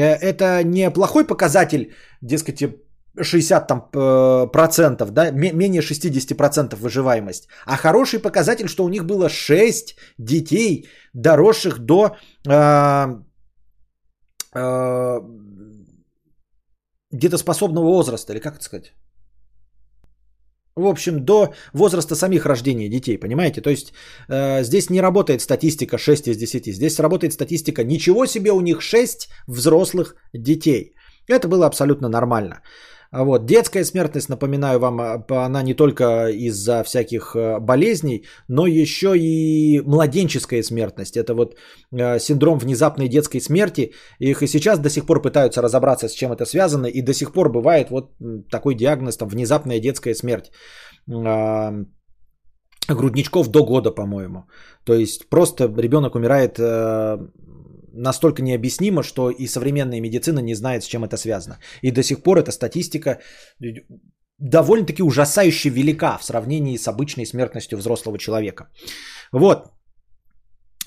[0.00, 2.62] это не плохой показатель, дескать,
[3.20, 8.88] 60 там, э, процентов, да, ме- менее 60 процентов выживаемость, а хороший показатель, что у
[8.88, 12.16] них было 6 детей, доросших до
[12.48, 13.06] э,
[14.54, 15.20] э,
[17.10, 18.92] детоспособного возраста, или как это сказать?
[20.76, 23.60] В общем, до возраста самих рождения детей, понимаете?
[23.60, 23.92] То есть
[24.28, 26.74] э, здесь не работает статистика 6 из 10.
[26.74, 30.94] Здесь работает статистика ничего себе у них 6 взрослых детей.
[31.28, 32.62] Это было абсолютно нормально.
[33.12, 33.46] А Вот.
[33.46, 39.82] Детская смертность, напоминаю вам, а, она не только из-за всяких э, болезней, но еще и
[39.84, 41.16] младенческая смертность.
[41.16, 41.54] Это вот
[41.92, 43.92] э, синдром внезапной детской смерти.
[44.18, 46.86] Их и сейчас до сих пор пытаются разобраться, с чем это связано.
[46.86, 48.12] И до сих пор бывает вот
[48.50, 50.50] такой диагноз, там, внезапная детская смерть.
[51.10, 51.72] А,
[52.88, 54.46] грудничков до года, по-моему.
[54.84, 57.18] То есть просто ребенок умирает э,
[57.92, 61.58] настолько необъяснимо, что и современная медицина не знает, с чем это связано.
[61.82, 63.20] И до сих пор эта статистика
[64.38, 68.68] довольно-таки ужасающе велика в сравнении с обычной смертностью взрослого человека.
[69.32, 69.72] Вот.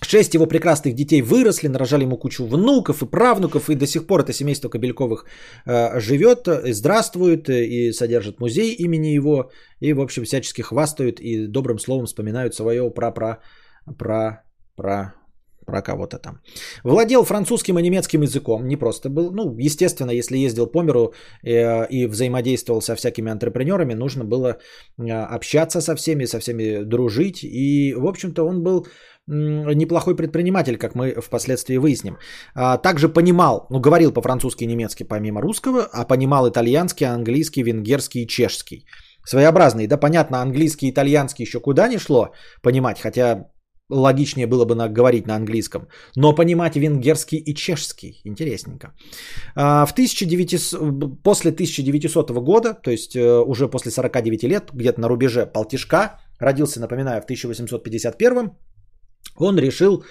[0.02, 4.20] Шесть его прекрасных детей выросли, нарожали ему кучу внуков и правнуков, и до сих пор
[4.20, 5.26] это семейство Кобельковых
[5.66, 11.20] э, живет, э, здравствует э, и содержит музей имени его, и, в общем, всячески хвастают
[11.20, 13.40] и добрым словом вспоминают своего пра-пра,
[13.98, 15.14] пра-пра,
[15.66, 16.40] про кого-то там.
[16.84, 21.14] Владел французским и немецким языком, не просто был, ну, естественно, если ездил по миру
[21.44, 24.58] э, и взаимодействовал со всякими антрепренерами, нужно было
[24.98, 28.88] э, общаться со всеми, со всеми дружить, и, в общем-то, он был
[29.28, 32.18] неплохой предприниматель, как мы впоследствии выясним.
[32.54, 38.24] А, также понимал, ну, говорил по-французски и немецки помимо русского, а понимал итальянский, английский, венгерский
[38.24, 38.86] и чешский.
[39.26, 43.50] Своеобразный, да, понятно, английский, итальянский еще куда не шло понимать, хотя
[43.90, 48.94] логичнее было бы говорить на английском, но понимать венгерский и чешский интересненько.
[49.56, 55.08] А, в 1900, после 1900 года, то есть э, уже после 49 лет, где-то на
[55.08, 58.52] рубеже полтишка, родился, напоминаю, в 1851
[59.38, 60.04] он решил,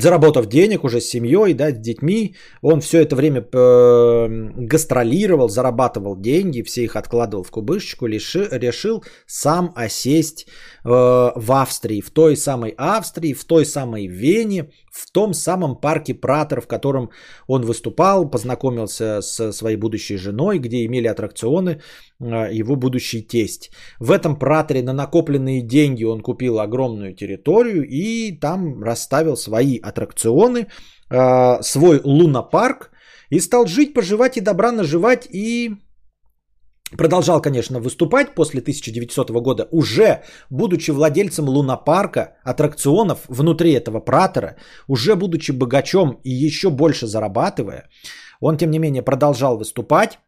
[0.00, 4.26] заработав денег уже с семьей, да, с детьми, он все это время э,
[4.56, 10.46] гастролировал, зарабатывал деньги, все их откладывал в кубышечку, реши, решил сам осесть
[10.84, 16.14] э, в Австрии, в той самой Австрии, в той самой Вене, в том самом парке
[16.14, 17.10] Пратер, в котором
[17.46, 21.80] он выступал, познакомился с своей будущей женой, где имели аттракционы
[22.20, 23.70] э, его будущий тесть.
[24.00, 30.66] В этом Пратере на накопленные деньги он купил огромную территорию и там расставил свои аттракционы,
[31.10, 32.90] э, свой лунопарк
[33.30, 35.76] и стал жить, поживать и добра наживать и
[36.96, 44.56] Продолжал, конечно, выступать после 1900 года, уже будучи владельцем лунопарка, аттракционов внутри этого пратора,
[44.86, 47.88] уже будучи богачом и еще больше зарабатывая,
[48.40, 50.18] он, тем не менее, продолжал выступать.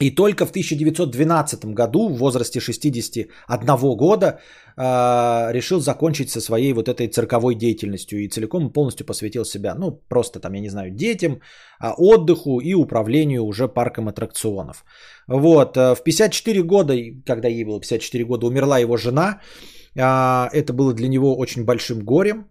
[0.00, 4.26] И только в 1912 году, в возрасте 61 года,
[4.76, 9.74] э, решил закончить со своей вот этой цирковой деятельностью и целиком и полностью посвятил себя,
[9.74, 11.40] ну, просто там, я не знаю, детям,
[11.78, 14.84] а отдыху и управлению уже парком аттракционов.
[15.28, 16.94] Вот, э, в 54 года,
[17.26, 19.40] когда ей было 54 года, умерла его жена.
[19.96, 22.49] Э, это было для него очень большим горем,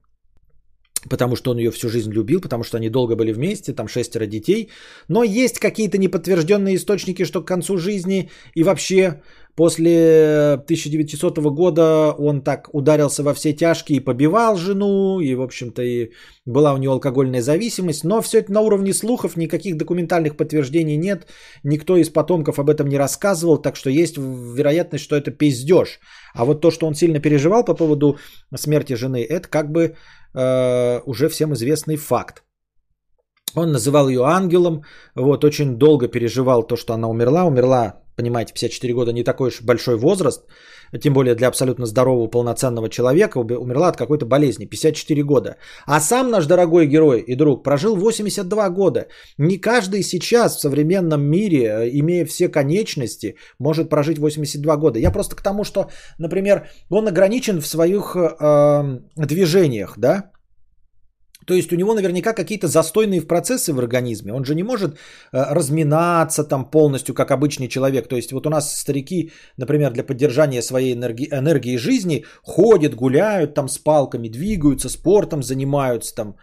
[1.10, 4.26] потому что он ее всю жизнь любил, потому что они долго были вместе, там шестеро
[4.26, 4.70] детей.
[5.08, 9.22] Но есть какие-то неподтвержденные источники, что к концу жизни и вообще
[9.56, 15.82] после 1900 года он так ударился во все тяжкие и побивал жену, и, в общем-то,
[15.82, 16.12] и
[16.46, 18.06] была у него алкогольная зависимость.
[18.06, 21.28] Но все это на уровне слухов, никаких документальных подтверждений нет,
[21.64, 26.00] никто из потомков об этом не рассказывал, так что есть вероятность, что это пиздеж.
[26.34, 28.18] А вот то, что он сильно переживал по поводу
[28.56, 29.96] смерти жены, это как бы
[30.34, 32.44] э, уже всем известный факт.
[33.56, 34.84] Он называл ее ангелом,
[35.16, 37.46] вот, очень долго переживал то, что она умерла.
[37.46, 40.46] Умерла, понимаете, 54 года не такой уж большой возраст,
[40.98, 45.56] тем более для абсолютно здорового, полноценного человека, умерла от какой-то болезни, 54 года.
[45.86, 49.08] А сам наш дорогой герой и друг прожил 82 года.
[49.38, 55.00] Не каждый сейчас в современном мире, э, имея все конечности, может прожить 82 года.
[55.00, 60.32] Я просто к тому, что, например, он ограничен в своих э, движениях, да,
[61.46, 64.34] то есть у него наверняка какие-то застойные процессы в организме.
[64.34, 64.98] Он же не может э,
[65.32, 68.08] разминаться там полностью, как обычный человек.
[68.08, 73.54] То есть вот у нас старики, например, для поддержания своей энергии, энергии жизни ходят, гуляют
[73.54, 76.36] там с палками, двигаются, спортом занимаются там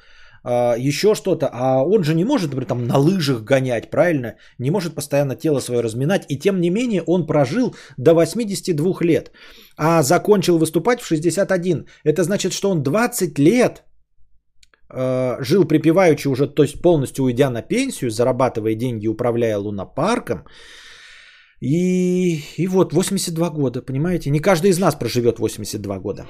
[0.45, 4.37] э, еще что-то, а он же не может, например, там на лыжах гонять, правильно?
[4.59, 9.31] Не может постоянно тело свое разминать, и тем не менее он прожил до 82 лет,
[9.77, 11.87] а закончил выступать в 61.
[12.03, 13.86] Это значит, что он 20 лет
[14.91, 20.45] жил припеваючи уже, то есть полностью уйдя на пенсию, зарабатывая деньги, управляя лунопарком.
[21.61, 24.31] И, и вот 82 года, понимаете?
[24.31, 26.27] Не каждый из нас проживет 82 года.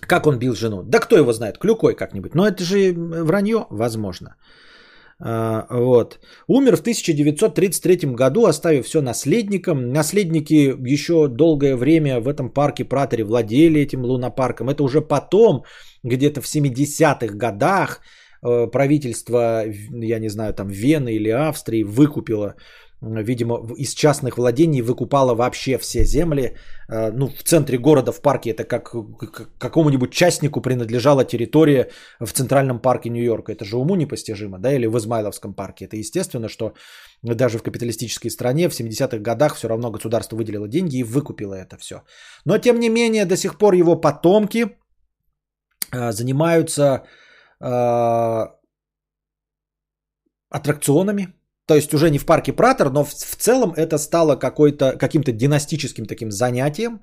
[0.00, 0.82] Как он бил жену?
[0.82, 2.34] Да кто его знает, клюкой как-нибудь.
[2.34, 4.36] Но это же вранье, возможно.
[5.18, 6.18] А, вот.
[6.48, 9.92] Умер в 1933 году, оставив все наследникам.
[9.92, 14.68] Наследники еще долгое время в этом парке Праторе владели этим лунопарком.
[14.68, 15.64] Это уже потом,
[16.02, 18.00] где-то в 70-х годах,
[18.42, 22.54] э, правительство, я не знаю, там Вены или Австрии выкупило
[23.00, 26.56] видимо, из частных владений выкупала вообще все земли.
[26.88, 28.94] Э, ну, в центре города, в парке, это как
[29.58, 31.90] какому-нибудь частнику принадлежала территория
[32.20, 33.52] в Центральном парке Нью-Йорка.
[33.52, 35.84] Это же уму непостижимо, да, или в Измайловском парке.
[35.84, 36.72] Это естественно, что
[37.22, 41.76] даже в капиталистической стране в 70-х годах все равно государство выделило деньги и выкупило это
[41.78, 42.02] все.
[42.44, 44.76] Но, тем не менее, до сих пор его потомки
[45.92, 47.02] занимаются
[47.60, 48.46] э,
[50.50, 51.34] аттракционами,
[51.66, 56.06] то есть уже не в парке Пратер, но в, целом это стало какой-то, каким-то династическим
[56.06, 57.00] таким занятием.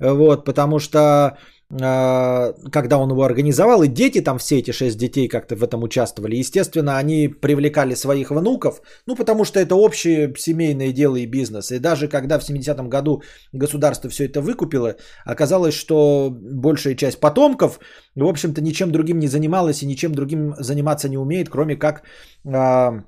[0.00, 1.36] Вот, потому что э,
[1.70, 6.36] когда он его организовал, и дети там, все эти шесть детей как-то в этом участвовали.
[6.36, 11.72] Естественно, они привлекали своих внуков, ну, потому что это общее семейное дело и бизнес.
[11.72, 13.22] И даже когда в 70-м году
[13.52, 17.80] государство все это выкупило, оказалось, что большая часть потомков,
[18.14, 22.02] в общем-то, ничем другим не занималась и ничем другим заниматься не умеет, кроме как
[22.44, 23.00] э,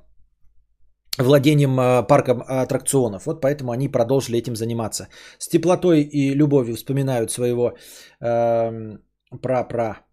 [1.18, 3.26] владением э, парком аттракционов.
[3.26, 5.08] Вот поэтому они продолжили этим заниматься.
[5.38, 7.76] С теплотой и любовью вспоминают своего
[8.20, 8.98] э,
[9.42, 10.06] пра-пра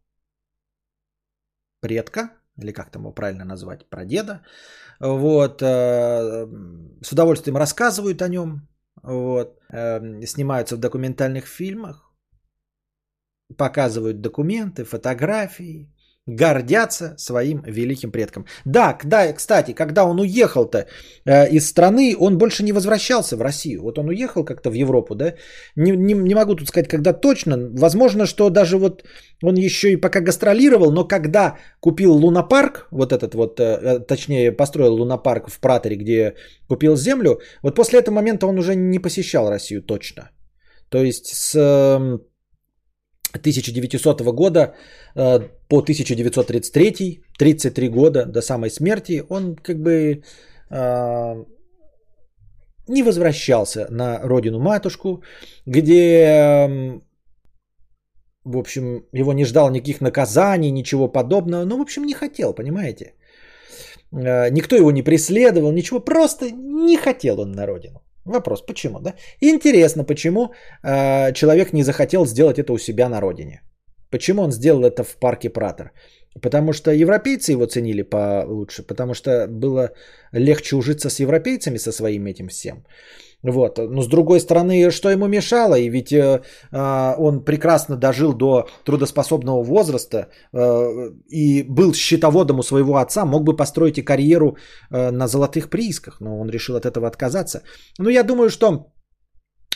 [1.81, 2.29] предка,
[2.61, 4.41] или как там его правильно назвать, прадеда.
[4.99, 6.47] Вот, э,
[7.01, 8.67] с удовольствием рассказывают о нем,
[9.03, 12.13] вот, э, снимаются в документальных фильмах,
[13.57, 15.93] показывают документы, фотографии,
[16.27, 18.45] гордятся своим великим предком.
[18.65, 20.85] Да, да, кстати, когда он уехал-то
[21.25, 23.81] э, из страны, он больше не возвращался в Россию.
[23.81, 25.33] Вот он уехал как-то в Европу, да.
[25.75, 27.57] Не, не, не могу тут сказать, когда точно.
[27.73, 29.03] Возможно, что даже вот
[29.43, 34.51] он еще и пока гастролировал, но когда купил лунопарк, вот этот вот, э, э точнее,
[34.51, 36.33] построил лунопарк в Пратере, где
[36.69, 40.29] купил землю, вот после этого момента он уже не посещал Россию точно.
[40.89, 41.55] То есть с...
[41.55, 42.19] Э,
[43.37, 44.75] 1900 года
[45.15, 50.23] э, по 1933, 33 года до самой смерти, он как бы
[50.69, 51.45] э,
[52.87, 55.23] не возвращался на родину матушку,
[55.65, 57.01] где,
[58.45, 61.65] в общем, его не ждал никаких наказаний, ничего подобного.
[61.65, 63.13] Ну, в общем, не хотел, понимаете?
[64.13, 68.01] Э, никто его не преследовал, ничего, просто не хотел он на родину.
[68.25, 69.13] Вопрос, почему, да?
[69.41, 73.61] Интересно, почему э, человек не захотел сделать это у себя на родине?
[74.09, 75.91] Почему он сделал это в парке Пратер?
[76.41, 79.91] Потому что европейцы его ценили получше, потому что было
[80.31, 82.83] легче ужиться с европейцами со своим этим всем.
[83.43, 83.77] Вот.
[83.77, 85.75] Но с другой стороны, что ему мешало?
[85.75, 86.41] И ведь э,
[86.71, 93.43] а, он прекрасно дожил до трудоспособного возраста э, и был счетоводом у своего отца, мог
[93.43, 94.55] бы построить и карьеру
[94.89, 97.63] э, на золотых приисках, но он решил от этого отказаться.
[97.99, 98.92] Но я думаю, что э,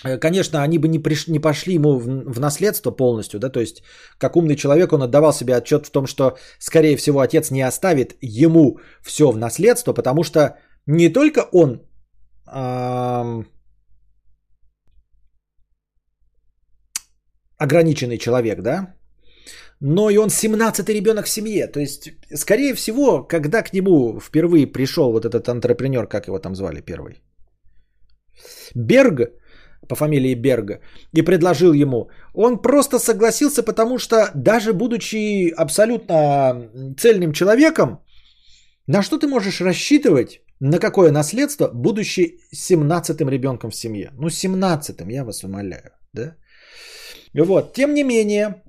[0.03, 1.27] Конечно, они бы не, приш...
[1.27, 3.83] не пошли ему в, в наследство полностью, да, то есть
[4.17, 8.15] как умный человек он отдавал себе отчет в том, что, скорее всего, отец не оставит
[8.21, 11.81] ему все в наследство, потому что не только он
[12.47, 13.47] эм,
[17.57, 18.93] ограниченный человек, да,
[19.79, 21.67] но и он 17-й ребенок в семье.
[21.67, 26.55] То есть, скорее всего, когда к нему впервые пришел вот этот антрепренер, как его там
[26.55, 27.21] звали первый,
[28.75, 29.31] Берг,
[29.87, 30.79] по фамилии Берга,
[31.13, 37.99] и предложил ему, он просто согласился, потому что даже будучи абсолютно цельным человеком,
[38.87, 44.11] на что ты можешь рассчитывать, на какое наследство, будучи 17-м ребенком в семье?
[44.17, 46.35] Ну, 17-м, я вас умоляю, да?
[47.33, 48.63] Вот, тем не менее,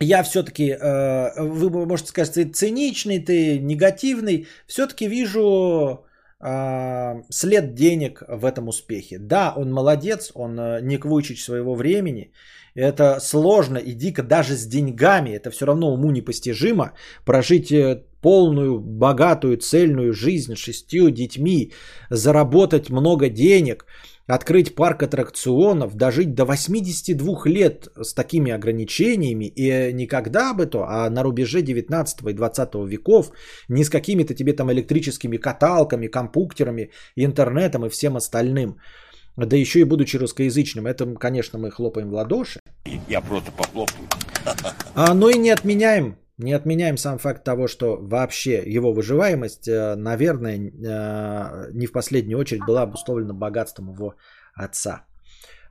[0.00, 6.04] я все-таки, э, вы можете сказать, ты циничный, ты негативный, все-таки вижу
[6.40, 9.18] след денег в этом успехе.
[9.18, 12.32] Да, он молодец, он э, Ник Вуйчич своего времени.
[12.74, 15.30] Это сложно и дико даже с деньгами.
[15.30, 16.92] Это все равно уму непостижимо.
[17.24, 17.72] Прожить
[18.20, 21.72] полную, богатую, цельную жизнь с шестью детьми,
[22.10, 23.86] заработать много денег–
[24.28, 31.10] открыть парк аттракционов, дожить до 82 лет с такими ограничениями, и никогда бы то, а
[31.10, 33.32] на рубеже 19 и 20 веков,
[33.68, 38.78] не с какими-то тебе там электрическими каталками, компьютерами, интернетом и всем остальным,
[39.46, 42.60] да еще и будучи русскоязычным, это, конечно, мы хлопаем в ладоши.
[43.08, 44.08] Я просто похлопаю.
[44.94, 49.96] А, но и не отменяем не отменяем сам факт того, что вообще его выживаемость, э,
[49.96, 54.14] наверное, э, не в последнюю очередь была обусловлена богатством его
[54.54, 55.04] отца.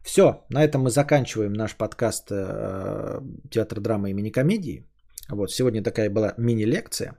[0.03, 4.85] Все, на этом мы заканчиваем наш подкаст э, «Театр драмы и мини-комедии».
[5.29, 7.17] Вот, сегодня такая была мини-лекция.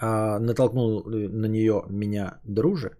[0.00, 2.96] А, натолкнул на нее меня друже.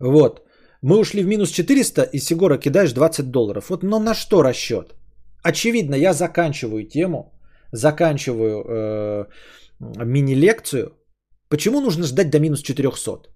[0.00, 0.47] Вот.
[0.82, 3.70] Мы ушли в минус 400, и Сигора кидаешь 20 долларов.
[3.70, 4.94] Вот, но на что расчет?
[5.42, 7.38] Очевидно, я заканчиваю тему
[7.72, 9.26] заканчиваю э,
[10.04, 10.92] мини-лекцию,
[11.48, 13.28] почему нужно ждать до минус 400?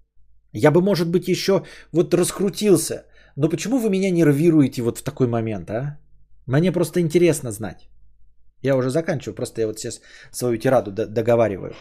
[0.53, 3.05] Я бы, может быть, еще вот раскрутился,
[3.35, 5.99] но почему вы меня нервируете вот в такой момент, а?
[6.45, 7.89] Мне просто интересно знать.
[8.61, 10.01] Я уже заканчиваю, просто я вот сейчас
[10.31, 11.73] свою тираду договариваю.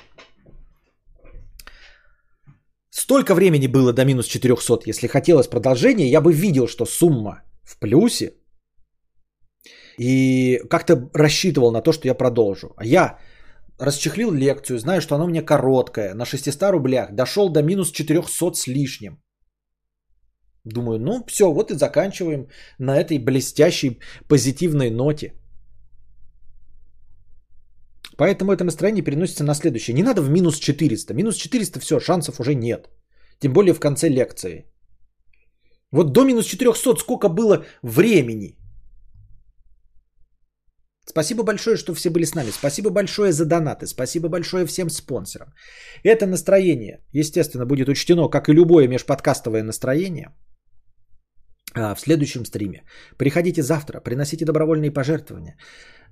[2.94, 7.78] Столько времени было до минус 400, если хотелось продолжения, я бы видел, что сумма в
[7.78, 8.34] плюсе,
[9.98, 12.74] и как-то рассчитывал на то, что я продолжу.
[12.76, 13.18] А я
[13.78, 18.54] расчехлил лекцию, знаю, что она у меня короткая, на 600 рублях, дошел до минус 400
[18.54, 19.22] с лишним.
[20.64, 22.48] Думаю, ну все, вот и заканчиваем
[22.78, 25.32] на этой блестящей позитивной ноте.
[28.16, 29.94] Поэтому это настроение переносится на следующее.
[29.94, 31.14] Не надо в минус 400.
[31.14, 32.88] Минус 400 все, шансов уже нет.
[33.40, 34.66] Тем более в конце лекции.
[35.92, 38.56] Вот до минус 400 сколько было времени?
[41.04, 42.50] Спасибо большое, что все были с нами.
[42.50, 43.86] Спасибо большое за донаты.
[43.86, 45.48] Спасибо большое всем спонсорам.
[46.04, 50.28] Это настроение, естественно, будет учтено, как и любое межподкастовое настроение
[51.74, 52.82] а, в следующем стриме.
[53.18, 55.56] Приходите завтра, приносите добровольные пожертвования.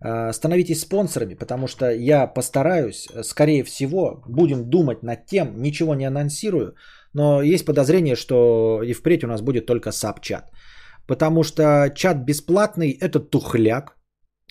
[0.02, 6.06] А, становитесь спонсорами, потому что я постараюсь, скорее всего, будем думать над тем, ничего не
[6.06, 6.74] анонсирую,
[7.12, 10.50] но есть подозрение, что и впредь у нас будет только саб-чат.
[11.06, 13.96] Потому что чат бесплатный– это тухляк,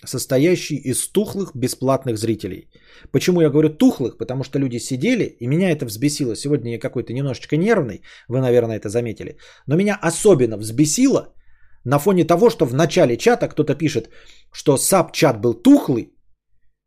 [0.04, 2.70] состоящий из тухлых бесплатных зрителей.
[3.12, 4.18] Почему я говорю тухлых?
[4.18, 6.36] Потому что люди сидели, и меня это взбесило.
[6.36, 9.36] Сегодня я какой-то немножечко нервный, вы, наверное, это заметили.
[9.66, 11.34] Но меня особенно взбесило
[11.84, 14.10] на фоне того, что в начале чата кто-то пишет,
[14.52, 16.12] что саб-чат был тухлый,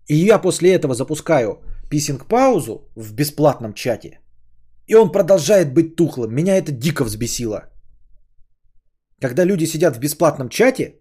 [0.07, 4.19] и я после этого запускаю писинг-паузу в бесплатном чате,
[4.87, 6.33] и он продолжает быть тухлым.
[6.33, 7.69] Меня это дико взбесило.
[9.21, 10.99] Когда люди сидят в бесплатном чате,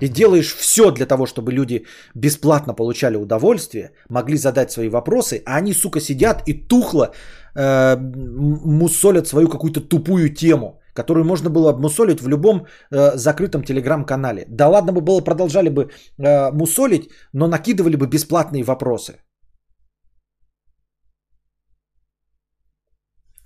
[0.00, 5.56] и делаешь все для того, чтобы люди бесплатно получали удовольствие, могли задать свои вопросы, а
[5.56, 7.12] они, сука, сидят и тухло
[7.54, 14.46] э, мусолят свою какую-то тупую тему, которую можно было обмусолить в любом э, закрытом телеграм-канале.
[14.48, 19.12] Да ладно бы было, продолжали бы э, мусолить, но накидывали бы бесплатные вопросы.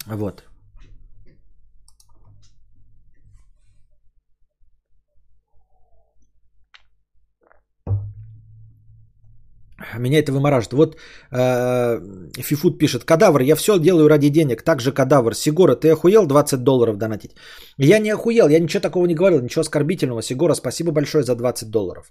[0.06, 0.44] Вот.
[9.98, 10.72] Меня это вымораживает.
[10.72, 10.96] Вот
[11.30, 12.00] э,
[12.42, 15.34] Фифут пишет, кадавр, я все делаю ради денег, также кадавр.
[15.34, 17.30] Сигора, ты охуел 20 долларов донатить?
[17.78, 20.22] Я не охуел, я ничего такого не говорил, ничего оскорбительного.
[20.22, 22.10] Сигора, спасибо большое за 20 долларов.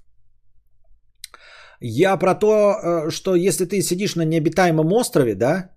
[1.81, 5.71] Я про то, э, что если ты сидишь на необитаемом острове, да,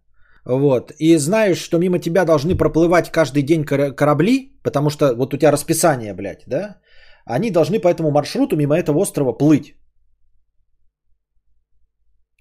[0.44, 5.36] вот, и знаешь, что мимо тебя должны проплывать каждый день корабли, потому что вот у
[5.36, 6.76] тебя расписание, блядь, да,
[7.26, 9.74] они должны по этому маршруту мимо этого острова плыть.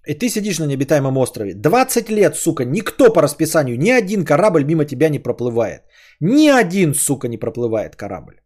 [0.09, 1.53] И ты сидишь на необитаемом острове.
[1.53, 5.81] 20 лет, сука, никто по расписанию, ни один корабль мимо тебя не проплывает.
[6.19, 8.41] Ни один, сука, не проплывает корабль.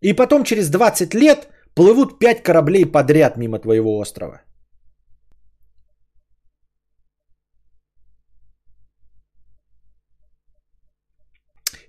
[0.00, 4.40] И потом через 20 лет плывут 5 кораблей подряд мимо твоего острова.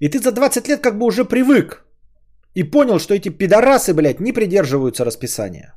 [0.02, 1.86] И ты за 20 лет как бы уже привык.
[2.54, 5.74] И понял, что эти пидорасы, блядь, не придерживаются расписания.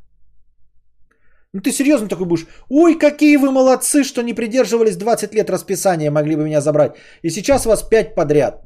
[1.53, 2.47] Ну ты серьезно такой будешь?
[2.69, 6.93] Ой, какие вы молодцы, что не придерживались 20 лет расписания, могли бы меня забрать.
[7.23, 8.63] И сейчас вас 5 подряд.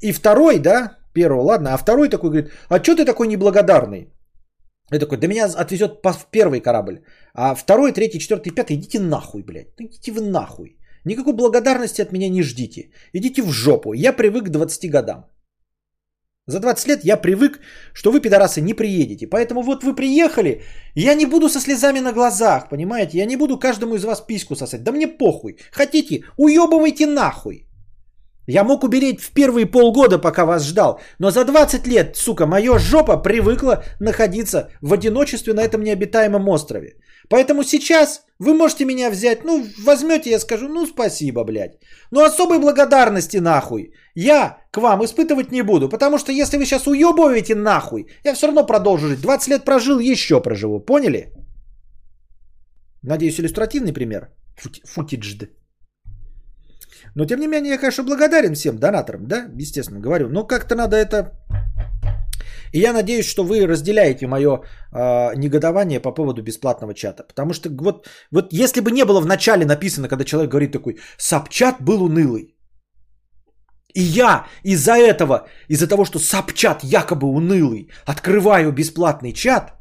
[0.00, 4.08] И второй, да, первого, ладно, а второй такой говорит, а что ты такой неблагодарный?
[4.92, 7.00] Я такой, да меня отвезет в первый корабль.
[7.34, 9.68] А второй, третий, четвертый, пятый, идите нахуй, блядь.
[9.78, 10.76] Ну, идите вы нахуй.
[11.04, 12.90] Никакой благодарности от меня не ждите.
[13.12, 13.92] Идите в жопу.
[13.92, 15.24] Я привык к 20 годам.
[16.46, 17.60] За 20 лет я привык,
[17.94, 19.26] что вы, пидорасы, не приедете.
[19.26, 20.62] Поэтому вот вы приехали,
[20.94, 23.18] я не буду со слезами на глазах, понимаете?
[23.18, 24.82] Я не буду каждому из вас письку сосать.
[24.82, 25.56] Да мне похуй.
[25.72, 27.66] Хотите, уебывайте нахуй.
[28.46, 31.00] Я мог убереть в первые полгода, пока вас ждал.
[31.18, 36.98] Но за 20 лет, сука, моя жопа привыкла находиться в одиночестве на этом необитаемом острове.
[37.28, 41.78] Поэтому сейчас вы можете меня взять, ну, возьмете, я скажу, ну, спасибо, блядь.
[42.10, 46.86] Но особой благодарности нахуй я к вам испытывать не буду, потому что если вы сейчас
[46.86, 49.20] уебываете нахуй, я все равно продолжу жить.
[49.20, 51.32] 20 лет прожил, еще проживу, поняли?
[53.02, 54.30] Надеюсь, иллюстративный пример.
[54.84, 55.50] Футиджд.
[57.14, 60.28] Но тем не менее, я, конечно, благодарен всем донаторам, да, естественно, говорю.
[60.28, 61.32] Но как-то надо это
[62.74, 67.22] и я надеюсь, что вы разделяете мое э, негодование по поводу бесплатного чата.
[67.22, 70.98] Потому что вот, вот если бы не было в начале написано, когда человек говорит такой,
[71.16, 72.56] сапчат был унылый.
[73.94, 79.72] И я из-за этого, из-за того, что сапчат якобы унылый, открываю бесплатный чат,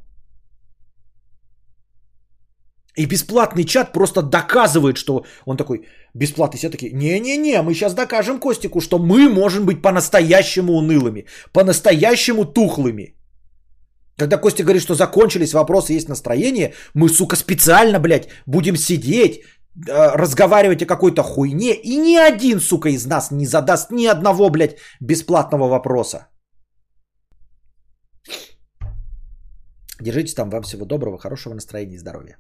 [2.98, 6.58] и бесплатный чат просто доказывает, что он такой бесплатный.
[6.58, 13.16] Все такие, не-не-не, мы сейчас докажем Костику, что мы можем быть по-настоящему унылыми, по-настоящему тухлыми.
[14.18, 20.16] Когда Костя говорит, что закончились вопросы, есть настроение, мы, сука, специально, блядь, будем сидеть, э,
[20.16, 24.78] разговаривать о какой-то хуйне, и ни один, сука, из нас не задаст ни одного, блядь,
[25.02, 26.28] бесплатного вопроса.
[30.00, 32.38] Держитесь там, вам всего доброго, хорошего настроения и здоровья.